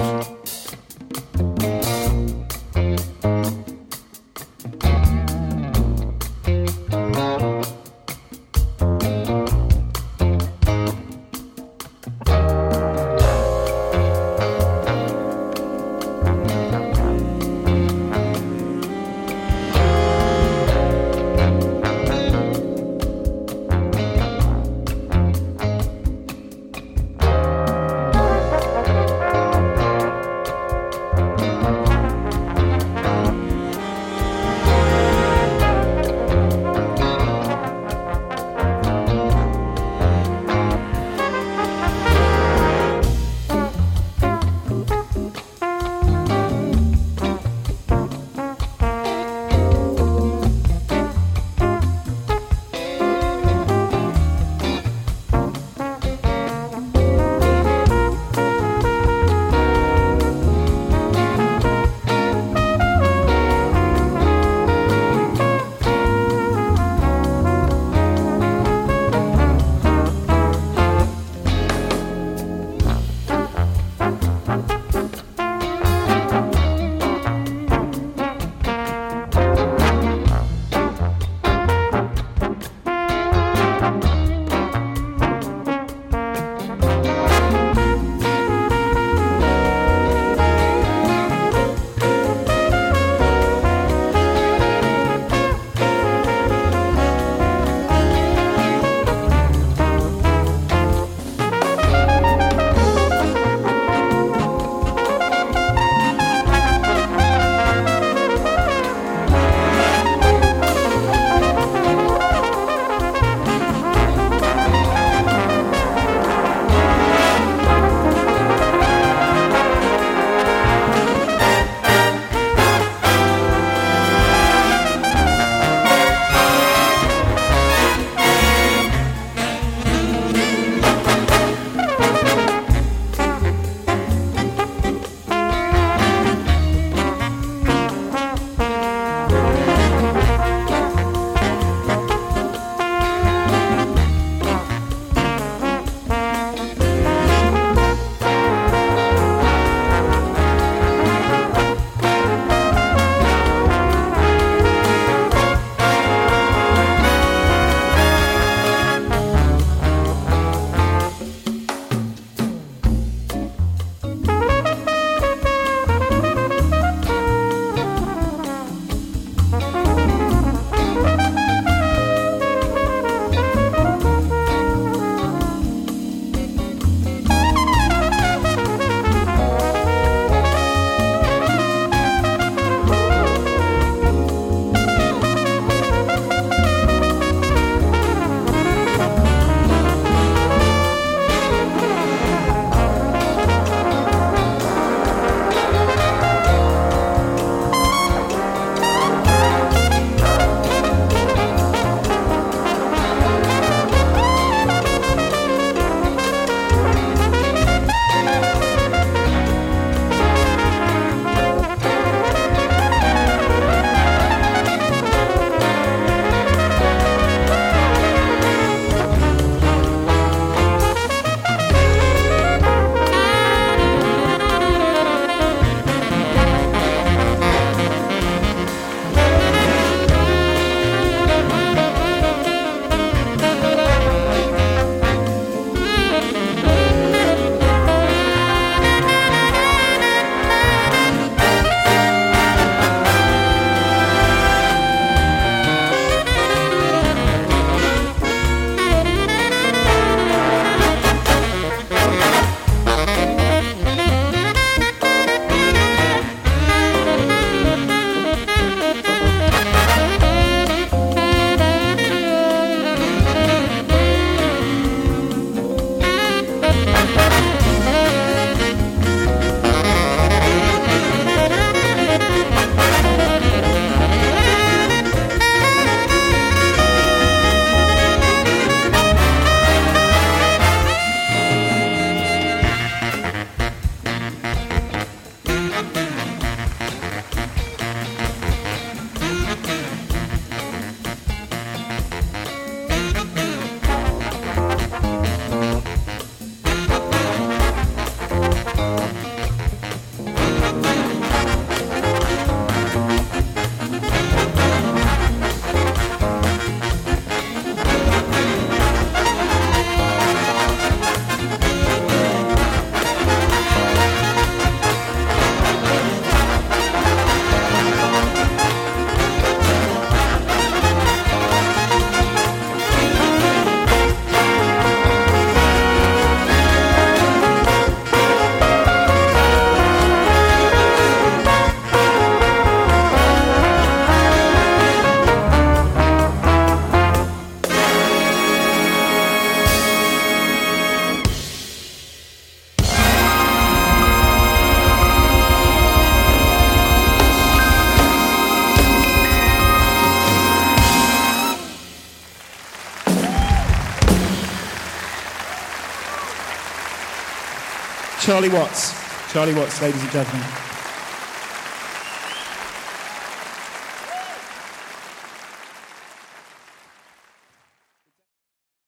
Charlie 358.38 358.56
Watts. 358.56 359.32
Charlie 359.32 359.54
Watts, 359.54 359.82
ladies 359.82 360.00
and 360.00 360.12
gentlemen. 360.12 360.57